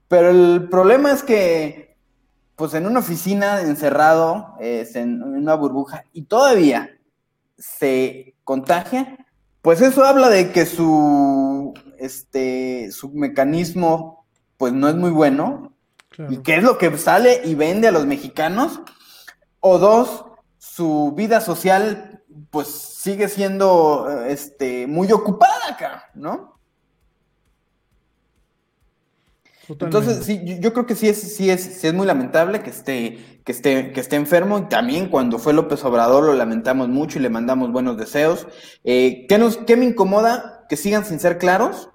Pero 0.08 0.30
el 0.30 0.70
problema 0.70 1.12
es 1.12 1.24
que, 1.24 1.98
pues 2.56 2.74
en 2.74 2.86
una 2.86 3.00
oficina 3.00 3.62
encerrado, 3.62 4.56
es 4.60 4.96
en 4.96 5.22
una 5.22 5.56
burbuja, 5.56 6.06
y 6.14 6.24
todavía 6.24 6.98
se 7.58 8.36
contagia, 8.44 9.18
pues 9.62 9.82
eso 9.82 10.06
habla 10.06 10.30
de 10.30 10.52
que 10.52 10.66
su, 10.66 11.74
este, 12.00 12.90
su 12.92 13.10
mecanismo, 13.10 14.26
pues 14.58 14.74
no 14.74 14.88
es 14.88 14.96
muy 14.96 15.12
bueno. 15.12 15.74
Claro. 16.10 16.32
¿Y 16.32 16.38
qué 16.38 16.56
es 16.56 16.64
lo 16.64 16.78
que 16.78 16.98
sale 16.98 17.42
y 17.44 17.56
vende 17.56 17.90
a 17.90 17.92
los 17.92 18.06
mexicanos? 18.06 18.80
O 19.60 19.78
dos, 19.78 20.26
su 20.58 21.14
vida 21.16 21.42
social, 21.42 22.24
pues 22.50 22.68
sigue 22.68 23.28
siendo, 23.28 24.08
eh, 24.10 24.32
este, 24.32 24.88
muy 24.88 25.12
ocupada 25.12 25.70
acá, 25.70 26.06
¿no? 26.16 26.57
Totalmente. 29.68 29.98
Entonces, 29.98 30.26
sí, 30.26 30.60
yo, 30.62 30.72
creo 30.72 30.86
que 30.86 30.96
sí 30.96 31.10
es, 31.10 31.36
sí 31.36 31.50
es, 31.50 31.62
sí 31.62 31.88
es 31.88 31.94
muy 31.94 32.08
lamentable 32.08 32.62
que 32.62 32.70
esté, 32.70 33.42
que 33.44 33.52
esté, 33.52 33.92
que 33.92 34.00
esté 34.00 34.16
enfermo. 34.16 34.60
Y 34.60 34.70
también 34.70 35.10
cuando 35.10 35.40
fue 35.40 35.54
López 35.54 35.84
Obrador 35.84 36.24
lo 36.24 36.34
lamentamos 36.34 36.88
mucho 36.88 37.20
y 37.20 37.22
le 37.22 37.30
mandamos 37.30 37.72
buenos 37.74 37.98
deseos. 37.98 38.48
Eh, 38.86 39.26
¿qué, 39.28 39.38
nos, 39.38 39.58
¿Qué 39.58 39.76
me 39.76 39.86
incomoda? 39.86 40.66
Que 40.70 40.78
sigan 40.78 41.04
sin 41.04 41.20
ser 41.20 41.38
claros 41.38 41.90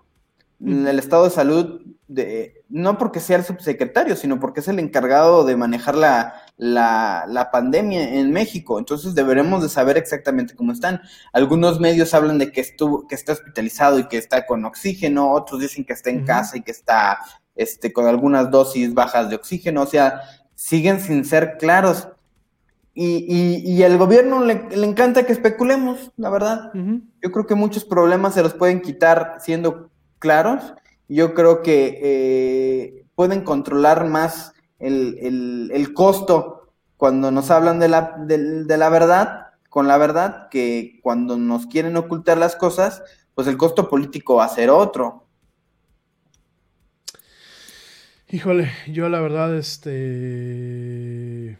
en 0.61 0.87
el 0.87 0.99
estado 0.99 1.25
de 1.25 1.31
salud, 1.31 1.81
de, 2.09 2.63
no 2.69 2.99
porque 2.99 3.21
sea 3.21 3.39
el 3.39 3.45
subsecretario, 3.45 4.17
sino 4.17 4.39
porque 4.39 4.61
es 4.61 4.69
el 4.69 4.79
encargado 4.79 5.45
de 5.45 5.57
manejar 5.57 5.95
la, 5.95 6.35
la, 6.57 7.25
la 7.27 7.51
pandemia 7.51 8.17
en 8.17 8.31
México. 8.31 8.79
Entonces 8.79 9.15
deberemos 9.15 9.63
de 9.63 9.69
saber 9.69 9.97
exactamente 9.97 10.55
cómo 10.55 10.73
están. 10.73 11.01
Algunos 11.33 11.81
medios 11.81 12.15
hablan 12.15 12.39
de 12.39 12.53
que 12.53 12.61
estuvo, 12.61 13.07
que 13.09 13.15
está 13.15 13.33
hospitalizado 13.33 13.99
y 13.99 14.09
que 14.09 14.19
está 14.19 14.47
con 14.47 14.65
oxígeno, 14.65 15.33
otros 15.33 15.61
dicen 15.61 15.85
que 15.85 15.95
está 15.95 16.11
en 16.11 16.25
casa 16.25 16.57
y 16.57 16.63
que 16.63 16.71
está 16.71 17.19
este, 17.55 17.93
con 17.93 18.07
algunas 18.07 18.51
dosis 18.51 18.95
bajas 18.95 19.29
de 19.31 19.37
oxígeno, 19.37 19.83
o 19.83 19.87
sea, 19.87 20.21
siguen 20.55 21.01
sin 21.01 21.25
ser 21.25 21.57
claros. 21.59 22.09
Y, 22.95 23.25
y, 23.27 23.73
y 23.73 23.83
al 23.85 23.97
gobierno 23.97 24.45
le, 24.45 24.69
le 24.77 24.87
encanta 24.87 25.25
que 25.25 25.33
especulemos, 25.33 26.11
la 26.17 26.29
verdad. 26.31 26.71
Yo 27.23 27.33
creo 27.33 27.47
que 27.47 27.55
muchos 27.55 27.85
problemas 27.85 28.35
se 28.35 28.43
los 28.43 28.53
pueden 28.55 28.83
quitar 28.83 29.37
siendo 29.41 29.91
claros. 30.19 30.75
Yo 31.09 31.33
creo 31.35 31.63
que 31.63 31.99
eh, 32.03 33.05
pueden 33.15 33.43
controlar 33.45 34.07
más 34.07 34.53
el, 34.79 35.19
el- 35.23 35.71
el 35.73 35.95
costo 35.95 36.69
cuando 36.99 37.31
nos 37.31 37.51
hablan 37.51 37.79
de 37.81 37.89
la, 37.89 38.15
de, 38.27 38.65
de 38.65 38.77
la 38.77 38.89
verdad, 38.91 39.47
con 39.71 39.89
la 39.89 39.97
verdad, 39.97 40.49
que 40.51 41.01
cuando 41.03 41.37
nos 41.39 41.67
quieren 41.67 41.97
ocultar 41.97 42.37
las 42.39 42.57
cosas, 42.57 43.03
pues 43.35 43.47
el 43.49 43.57
costo 43.57 43.89
político 43.89 44.37
va 44.37 44.45
a 44.45 44.49
ser 44.49 44.69
otro. 44.71 45.25
Híjole, 48.33 48.71
yo 48.91 49.09
la 49.11 49.21
verdad, 49.21 49.55
este 49.57 51.59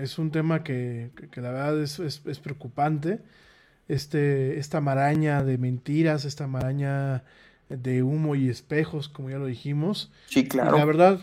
es 0.00 0.18
un 0.18 0.30
tema 0.32 0.64
que, 0.64 1.10
que- 1.30 1.40
la 1.40 1.50
verdad 1.52 1.80
es, 1.82 1.98
es- 2.00 2.22
es 2.26 2.40
preocupante. 2.40 3.20
Este, 3.88 4.58
esta 4.58 4.80
maraña 4.80 5.44
de 5.44 5.58
mentiras, 5.58 6.24
esta 6.24 6.46
maraña 6.48 7.22
de 7.70 8.02
humo 8.02 8.34
y 8.36 8.48
espejos, 8.50 9.08
como 9.08 9.30
ya 9.30 9.38
lo 9.38 9.46
dijimos. 9.46 10.10
Sí, 10.26 10.40
Y 10.40 10.42
la 10.44 10.48
claro. 10.48 10.86
verdad, 10.86 11.20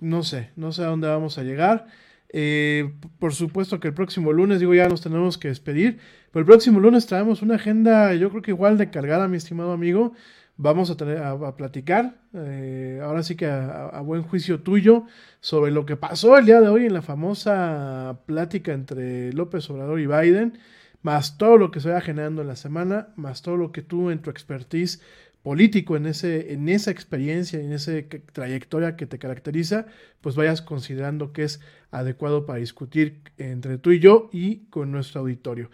no 0.00 0.22
sé, 0.22 0.50
no 0.56 0.72
sé 0.72 0.82
a 0.84 0.88
dónde 0.88 1.08
vamos 1.08 1.36
a 1.38 1.42
llegar. 1.44 1.86
Eh, 2.30 2.92
por 3.18 3.34
supuesto 3.34 3.80
que 3.80 3.88
el 3.88 3.94
próximo 3.94 4.32
lunes, 4.32 4.60
digo, 4.60 4.74
ya 4.74 4.88
nos 4.88 5.02
tenemos 5.02 5.36
que 5.38 5.48
despedir, 5.48 5.98
pero 6.32 6.40
el 6.40 6.46
próximo 6.46 6.80
lunes 6.80 7.06
traemos 7.06 7.42
una 7.42 7.56
agenda, 7.56 8.14
yo 8.14 8.30
creo 8.30 8.42
que 8.42 8.50
igual 8.52 8.78
de 8.78 8.90
cargada, 8.90 9.28
mi 9.28 9.36
estimado 9.38 9.72
amigo. 9.72 10.14
Vamos 10.58 10.90
a 10.90 10.96
tener 10.96 11.18
a, 11.18 11.54
platicar, 11.54 12.14
eh, 12.32 13.00
ahora 13.02 13.22
sí 13.22 13.36
que 13.36 13.44
a, 13.44 14.00
buen 14.00 14.22
juicio 14.22 14.60
tuyo, 14.60 15.04
sobre 15.40 15.70
lo 15.70 15.84
que 15.84 15.96
pasó 15.96 16.38
el 16.38 16.46
día 16.46 16.62
de 16.62 16.68
hoy 16.68 16.86
en 16.86 16.94
la 16.94 17.02
famosa 17.02 18.20
plática 18.24 18.72
entre 18.72 19.34
López 19.34 19.68
Obrador 19.68 20.00
y 20.00 20.06
Biden, 20.06 20.58
más 21.02 21.36
todo 21.36 21.58
lo 21.58 21.70
que 21.70 21.80
se 21.80 21.90
vaya 21.90 22.00
generando 22.00 22.40
en 22.40 22.48
la 22.48 22.56
semana, 22.56 23.08
más 23.16 23.42
todo 23.42 23.58
lo 23.58 23.70
que 23.70 23.82
tú 23.82 24.10
en 24.10 24.20
tu 24.20 24.30
expertise 24.30 25.02
político, 25.42 25.94
en, 25.94 26.06
ese, 26.06 26.54
en 26.54 26.70
esa 26.70 26.90
experiencia, 26.90 27.60
en 27.60 27.72
esa 27.72 27.92
trayectoria 28.32 28.96
que 28.96 29.06
te 29.06 29.18
caracteriza, 29.18 29.86
pues 30.22 30.36
vayas 30.36 30.62
considerando 30.62 31.32
que 31.34 31.44
es 31.44 31.60
adecuado 31.90 32.46
para 32.46 32.60
discutir 32.60 33.20
entre 33.36 33.76
tú 33.76 33.92
y 33.92 34.00
yo 34.00 34.30
y 34.32 34.64
con 34.70 34.90
nuestro 34.90 35.20
auditorio. 35.20 35.70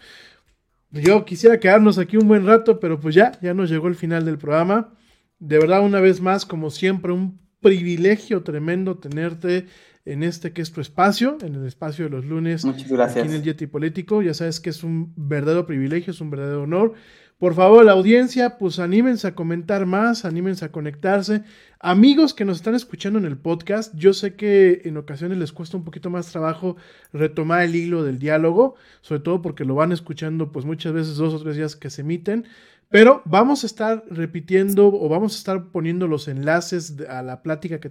Yo 0.92 1.24
quisiera 1.24 1.58
quedarnos 1.58 1.98
aquí 1.98 2.16
un 2.16 2.28
buen 2.28 2.46
rato, 2.46 2.78
pero 2.78 3.00
pues 3.00 3.14
ya, 3.14 3.32
ya 3.40 3.54
nos 3.54 3.70
llegó 3.70 3.88
el 3.88 3.94
final 3.94 4.24
del 4.24 4.38
programa. 4.38 4.92
De 5.38 5.58
verdad, 5.58 5.82
una 5.82 6.00
vez 6.00 6.20
más, 6.20 6.44
como 6.44 6.70
siempre, 6.70 7.12
un 7.12 7.40
privilegio 7.60 8.42
tremendo 8.42 8.98
tenerte 8.98 9.66
en 10.04 10.22
este 10.22 10.52
que 10.52 10.62
es 10.62 10.72
tu 10.72 10.80
espacio, 10.80 11.38
en 11.42 11.54
el 11.54 11.66
espacio 11.66 12.04
de 12.06 12.10
los 12.10 12.24
lunes 12.24 12.64
Muchas 12.64 12.82
aquí 12.82 12.92
gracias. 12.92 13.26
en 13.26 13.32
el 13.32 13.42
Yeti 13.42 13.66
Político. 13.66 14.20
Ya 14.20 14.34
sabes 14.34 14.60
que 14.60 14.70
es 14.70 14.82
un 14.82 15.12
verdadero 15.16 15.64
privilegio, 15.66 16.10
es 16.10 16.20
un 16.20 16.30
verdadero 16.30 16.64
honor. 16.64 16.94
Por 17.42 17.54
favor, 17.54 17.84
la 17.84 17.90
audiencia, 17.90 18.56
pues 18.56 18.78
anímense 18.78 19.26
a 19.26 19.34
comentar 19.34 19.84
más, 19.84 20.24
anímense 20.24 20.64
a 20.64 20.70
conectarse. 20.70 21.42
Amigos 21.80 22.34
que 22.34 22.44
nos 22.44 22.58
están 22.58 22.76
escuchando 22.76 23.18
en 23.18 23.24
el 23.24 23.36
podcast, 23.36 23.92
yo 23.96 24.14
sé 24.14 24.36
que 24.36 24.82
en 24.84 24.96
ocasiones 24.96 25.38
les 25.38 25.50
cuesta 25.50 25.76
un 25.76 25.82
poquito 25.82 26.08
más 26.08 26.30
trabajo 26.30 26.76
retomar 27.12 27.62
el 27.62 27.74
hilo 27.74 28.04
del 28.04 28.20
diálogo, 28.20 28.76
sobre 29.00 29.22
todo 29.22 29.42
porque 29.42 29.64
lo 29.64 29.74
van 29.74 29.90
escuchando 29.90 30.52
pues 30.52 30.64
muchas 30.64 30.92
veces 30.92 31.16
dos 31.16 31.34
o 31.34 31.42
tres 31.42 31.56
días 31.56 31.74
que 31.74 31.90
se 31.90 32.02
emiten. 32.02 32.44
Pero 32.90 33.22
vamos 33.24 33.64
a 33.64 33.66
estar 33.66 34.04
repitiendo 34.08 34.86
o 34.86 35.08
vamos 35.08 35.34
a 35.34 35.38
estar 35.38 35.70
poniendo 35.72 36.06
los 36.06 36.28
enlaces 36.28 36.94
a 37.08 37.22
la 37.22 37.42
plática 37.42 37.80
que, 37.80 37.88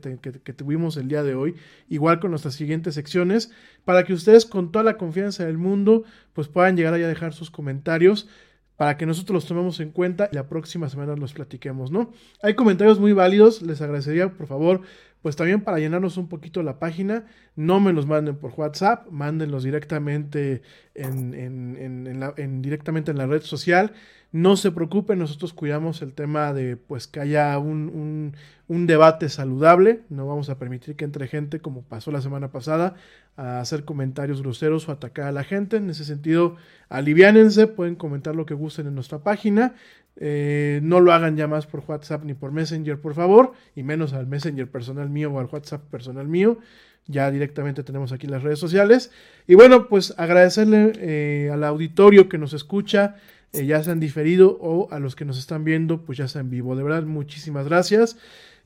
tuvimos 0.53 0.95
el 0.95 1.10
día 1.10 1.23
de 1.23 1.36
hoy, 1.36 1.56
igual 1.90 2.22
con 2.22 2.30
nuestras 2.30 2.53
siguientes 2.53 2.95
secciones, 2.95 3.52
para 3.84 4.06
que 4.06 4.14
ustedes 4.14 4.45
con 4.45 4.72
toda 4.72 4.86
la 4.86 4.98
confianza 4.98 5.44
del 5.44 5.57
mundo 5.57 6.06
pues 6.32 6.48
puedan 6.48 6.78
llegar 6.78 6.94
ahí 6.94 7.03
a 7.03 7.10
dejar 7.10 7.34
sus 7.34 7.52
comentarios 7.52 8.30
para 8.77 8.98
que 8.98 9.06
nosotros 9.06 9.34
los 9.35 9.45
tomemos 9.45 9.80
en 9.80 9.91
cuenta 9.91 10.30
y 10.31 10.35
la 10.35 10.48
próxima 10.48 10.89
semana 10.89 11.15
los 11.15 11.34
platiquemos, 11.34 11.91
¿no? 11.91 12.11
Hay 12.41 12.56
comentarios 12.56 12.99
muy 12.99 13.14
válidos, 13.14 13.61
les 13.61 13.81
agradecería 13.81 14.30
por 14.30 14.48
favor, 14.48 14.81
pues 15.22 15.35
también 15.35 15.61
para 15.61 15.80
llenarnos 15.80 16.18
un 16.18 16.27
poquito 16.27 16.64
la 16.64 16.80
página, 16.80 17.26
no 17.56 17.80
me 17.80 17.93
los 17.93 18.07
manden 18.07 18.38
por 18.38 18.53
WhatsApp, 18.57 19.07
mándenlos 19.11 19.64
directamente 19.64 20.61
en, 20.95 22.19
la, 22.19 22.34
en- 22.38 22.61
directamente 22.61 23.11
en 23.11 23.18
la 23.18 23.27
red 23.27 23.41
social. 23.41 23.93
No 24.31 24.56
se 24.56 24.72
preocupen, 24.72 25.19
nosotros 25.19 25.52
cuidamos 25.53 26.02
el 26.02 26.14
tema 26.14 26.53
de 26.53 26.77
pues 26.77 27.06
que 27.07 27.19
haya 27.19 27.57
un, 27.60 27.89
un- 27.89 28.35
un 28.69 28.88
debate 28.88 29.27
saludable. 29.27 30.03
No 30.10 30.26
vamos 30.26 30.49
a 30.49 30.57
permitir 30.57 30.95
que 30.95 31.03
entre 31.03 31.27
gente, 31.27 31.60
como 31.60 31.81
pasó 31.84 32.11
la 32.11 32.22
semana 32.22 32.49
pasada, 32.49 32.95
a 33.35 33.60
hacer 33.60 33.84
comentarios 33.84 34.41
groseros 34.41 34.88
o 34.88 34.93
atacar 34.93 35.26
a 35.27 35.31
la 35.34 35.43
gente. 35.43 35.77
En 35.77 35.89
ese 35.89 36.06
sentido, 36.06 36.56
aliviánense, 36.89 37.68
pueden 37.68 37.95
comentar 37.95 38.34
lo 38.35 38.45
que 38.45 38.53
gusten 38.53 38.88
en 38.88 38.95
nuestra 38.95 39.19
página. 39.19 39.73
Eh, 40.18 40.80
no 40.84 41.00
lo 41.00 41.14
hagan 41.14 41.38
ya 41.38 41.48
más 41.48 41.66
por 41.66 41.84
WhatsApp 41.88 42.24
ni 42.26 42.34
por 42.34 42.52
Messenger, 42.52 43.00
por 43.00 43.14
favor, 43.14 43.54
y 43.76 43.84
menos 43.84 44.14
al 44.14 44.28
Messenger 44.28 44.70
personal 44.70 45.10
mío 45.10 45.32
o 45.32 45.40
al 45.40 45.48
WhatsApp 45.48 45.84
personal 45.90 46.28
mío. 46.28 46.60
Ya 47.08 47.32
directamente 47.32 47.84
tenemos 47.84 48.12
aquí 48.12 48.28
las 48.28 48.44
redes 48.44 48.60
sociales. 48.60 49.12
Y 49.48 49.56
bueno, 49.56 49.88
pues 49.88 50.14
agradecerle 50.18 50.94
eh, 50.98 51.50
al 51.52 51.64
auditorio 51.64 52.30
que 52.30 52.38
nos 52.38 52.54
escucha, 52.54 53.16
eh, 53.54 53.66
ya 53.66 53.84
sea 53.84 53.94
en 53.94 54.00
diferido 54.00 54.58
o 54.62 54.92
a 54.92 55.00
los 55.00 55.16
que 55.16 55.26
nos 55.26 55.40
están 55.40 55.64
viendo, 55.64 56.04
pues 56.04 56.18
ya 56.18 56.28
sea 56.28 56.42
en 56.42 56.50
vivo. 56.50 56.76
De 56.76 56.84
verdad, 56.84 57.04
muchísimas 57.04 57.68
gracias. 57.68 58.18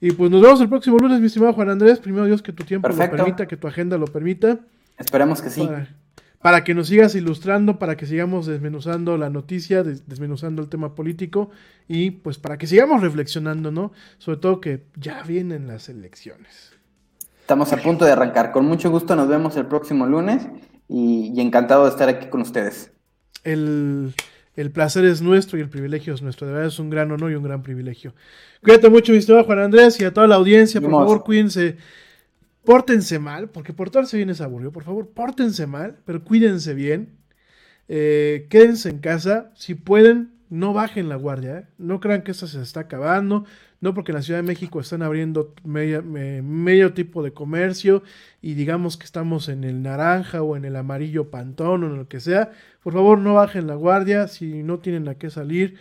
Y 0.01 0.11
pues 0.11 0.29
nos 0.29 0.41
vemos 0.41 0.59
el 0.59 0.67
próximo 0.67 0.97
lunes, 0.97 1.21
mi 1.21 1.27
estimado 1.27 1.53
Juan 1.53 1.69
Andrés. 1.69 1.99
Primero 1.99 2.25
Dios 2.25 2.41
que 2.41 2.51
tu 2.51 2.63
tiempo 2.65 2.87
Perfecto. 2.87 3.15
lo 3.15 3.23
permita, 3.23 3.47
que 3.47 3.55
tu 3.55 3.67
agenda 3.67 3.97
lo 3.97 4.07
permita. 4.07 4.59
Esperemos 4.97 5.41
que 5.41 5.49
sí. 5.49 5.65
Para, 5.65 5.87
para 6.45 6.63
que 6.63 6.75
nos 6.75 6.89
sigas 6.89 7.15
ilustrando, 7.15 7.79
para 7.79 7.97
que 7.97 8.05
sigamos 8.05 8.45
desmenuzando 8.45 9.17
la 9.17 9.31
noticia, 9.31 9.81
des- 9.81 10.07
desmenuzando 10.07 10.61
el 10.61 10.69
tema 10.69 10.93
político 10.93 11.49
y 11.87 12.11
pues 12.11 12.37
para 12.37 12.59
que 12.59 12.67
sigamos 12.67 13.01
reflexionando, 13.01 13.71
¿no? 13.71 13.91
Sobre 14.19 14.37
todo 14.37 14.61
que 14.61 14.83
ya 14.95 15.23
vienen 15.23 15.65
las 15.65 15.89
elecciones. 15.89 16.73
Estamos 17.41 17.73
a 17.73 17.77
punto 17.77 18.05
de 18.05 18.11
arrancar. 18.11 18.51
Con 18.51 18.67
mucho 18.67 18.91
gusto 18.91 19.15
nos 19.15 19.27
vemos 19.27 19.57
el 19.57 19.65
próximo 19.65 20.05
lunes 20.05 20.47
y, 20.87 21.33
y 21.35 21.41
encantado 21.41 21.85
de 21.85 21.89
estar 21.89 22.09
aquí 22.09 22.27
con 22.27 22.41
ustedes. 22.41 22.91
El, 23.43 24.13
el 24.55 24.69
placer 24.69 25.03
es 25.05 25.23
nuestro 25.23 25.57
y 25.57 25.61
el 25.61 25.69
privilegio 25.69 26.13
es 26.13 26.21
nuestro. 26.21 26.45
De 26.45 26.53
verdad 26.53 26.67
es 26.67 26.77
un 26.77 26.91
gran 26.91 27.11
honor 27.11 27.31
y 27.31 27.35
un 27.35 27.43
gran 27.43 27.63
privilegio. 27.63 28.13
Cuídate 28.61 28.87
mucho, 28.91 29.13
mi 29.13 29.17
estimado 29.17 29.45
Juan 29.45 29.57
Andrés, 29.61 29.99
y 29.99 30.03
a 30.05 30.13
toda 30.13 30.27
la 30.27 30.35
audiencia, 30.35 30.79
por 30.79 30.91
Vamos. 30.91 31.07
favor, 31.07 31.23
cuídense. 31.23 31.77
Pórtense 32.65 33.19
mal, 33.19 33.49
porque 33.49 33.73
portarse 33.73 34.17
bien 34.17 34.29
es 34.29 34.41
aburrido. 34.41 34.71
Por 34.71 34.83
favor, 34.83 35.09
pórtense 35.09 35.67
mal, 35.67 35.97
pero 36.05 36.23
cuídense 36.23 36.73
bien. 36.73 37.17
Eh, 37.87 38.47
quédense 38.49 38.89
en 38.89 38.99
casa. 38.99 39.51
Si 39.55 39.75
pueden, 39.75 40.35
no 40.49 40.73
bajen 40.73 41.09
la 41.09 41.15
guardia, 41.15 41.59
¿eh? 41.59 41.67
no 41.77 41.99
crean 41.99 42.23
que 42.23 42.31
esto 42.31 42.47
se 42.47 42.61
está 42.61 42.81
acabando, 42.81 43.45
no 43.81 43.93
porque 43.93 44.11
en 44.11 44.15
la 44.15 44.21
Ciudad 44.21 44.39
de 44.39 44.47
México 44.47 44.79
están 44.79 45.01
abriendo 45.01 45.53
medio 45.63 46.93
tipo 46.93 47.23
de 47.23 47.33
comercio 47.33 48.03
y 48.41 48.53
digamos 48.53 48.97
que 48.97 49.05
estamos 49.05 49.49
en 49.49 49.63
el 49.63 49.81
naranja 49.81 50.41
o 50.41 50.55
en 50.55 50.65
el 50.65 50.75
amarillo 50.75 51.29
pantón 51.29 51.83
o 51.83 51.87
en 51.87 51.97
lo 51.97 52.07
que 52.07 52.19
sea, 52.19 52.51
por 52.83 52.93
favor 52.93 53.19
no 53.19 53.35
bajen 53.35 53.67
la 53.67 53.75
guardia, 53.75 54.27
si 54.27 54.63
no 54.63 54.79
tienen 54.79 55.07
a 55.07 55.15
qué 55.15 55.29
salir, 55.29 55.77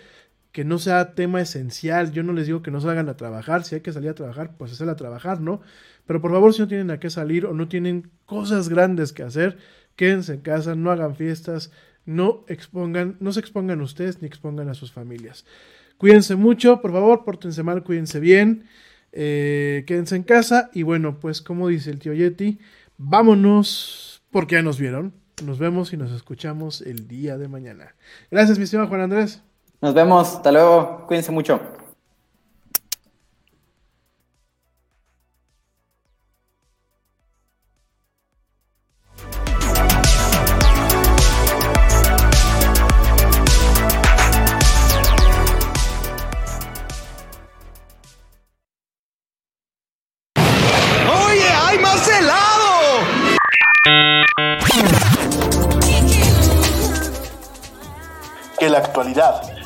que 0.53 0.65
no 0.65 0.79
sea 0.79 1.15
tema 1.15 1.41
esencial, 1.41 2.13
yo 2.13 2.23
no 2.23 2.33
les 2.33 2.47
digo 2.47 2.63
que 2.63 2.71
no 2.71 2.81
salgan 2.81 3.09
a 3.09 3.17
trabajar, 3.17 3.65
si 3.65 3.75
hay 3.77 3.81
que 3.81 3.93
salir 3.93 4.11
a 4.11 4.15
trabajar, 4.15 4.57
pues 4.57 4.73
hacer 4.73 4.89
a 4.89 4.97
trabajar, 4.97 5.41
¿no? 5.41 5.61
Pero 6.07 6.21
por 6.21 6.33
favor 6.33 6.53
si 6.53 6.61
no 6.61 6.69
tienen 6.69 6.91
a 6.91 7.01
qué 7.01 7.11
salir 7.11 7.47
o 7.47 7.55
no 7.55 7.69
tienen 7.69 8.11
cosas 8.27 8.69
grandes 8.69 9.13
que 9.13 9.23
hacer, 9.23 9.59
quédense 9.97 10.35
en 10.35 10.41
casa, 10.41 10.75
no 10.75 10.91
hagan 10.91 11.17
fiestas, 11.17 11.71
no 12.05 12.45
expongan, 12.49 13.17
no 13.21 13.33
se 13.33 13.41
expongan 13.41 13.81
ustedes 13.81 14.21
ni 14.21 14.27
expongan 14.27 14.69
a 14.69 14.75
sus 14.75 14.93
familias. 14.93 15.45
Cuídense 15.97 16.37
mucho, 16.37 16.81
por 16.81 16.93
favor, 16.93 17.25
pórtense 17.25 17.63
mal, 17.63 17.83
cuídense 17.83 18.21
bien, 18.21 18.67
eh, 19.13 19.85
quédense 19.87 20.17
en 20.17 20.25
casa 20.25 20.71
y 20.75 20.83
bueno, 20.83 21.21
pues 21.21 21.41
como 21.41 21.69
dice 21.69 21.91
el 21.91 22.01
tío 22.01 22.13
Yeti, 22.13 22.59
vámonos 22.99 24.23
porque 24.31 24.57
ya 24.57 24.63
nos 24.63 24.79
vieron. 24.79 25.15
Nos 25.45 25.59
vemos 25.59 25.93
y 25.93 25.97
nos 25.97 26.13
escuchamos 26.13 26.81
el 26.81 27.09
día 27.09 27.39
de 27.39 27.49
mañana. 27.49 27.95
Gracias, 28.31 28.59
mi 28.59 28.65
estimado 28.65 28.89
Juan 28.89 29.01
Andrés. 29.01 29.43
Nos 29.81 29.93
vemos, 29.93 30.37
hasta 30.37 30.53
luego, 30.53 31.05
cuídense 31.09 31.33
mucho. 31.33 31.61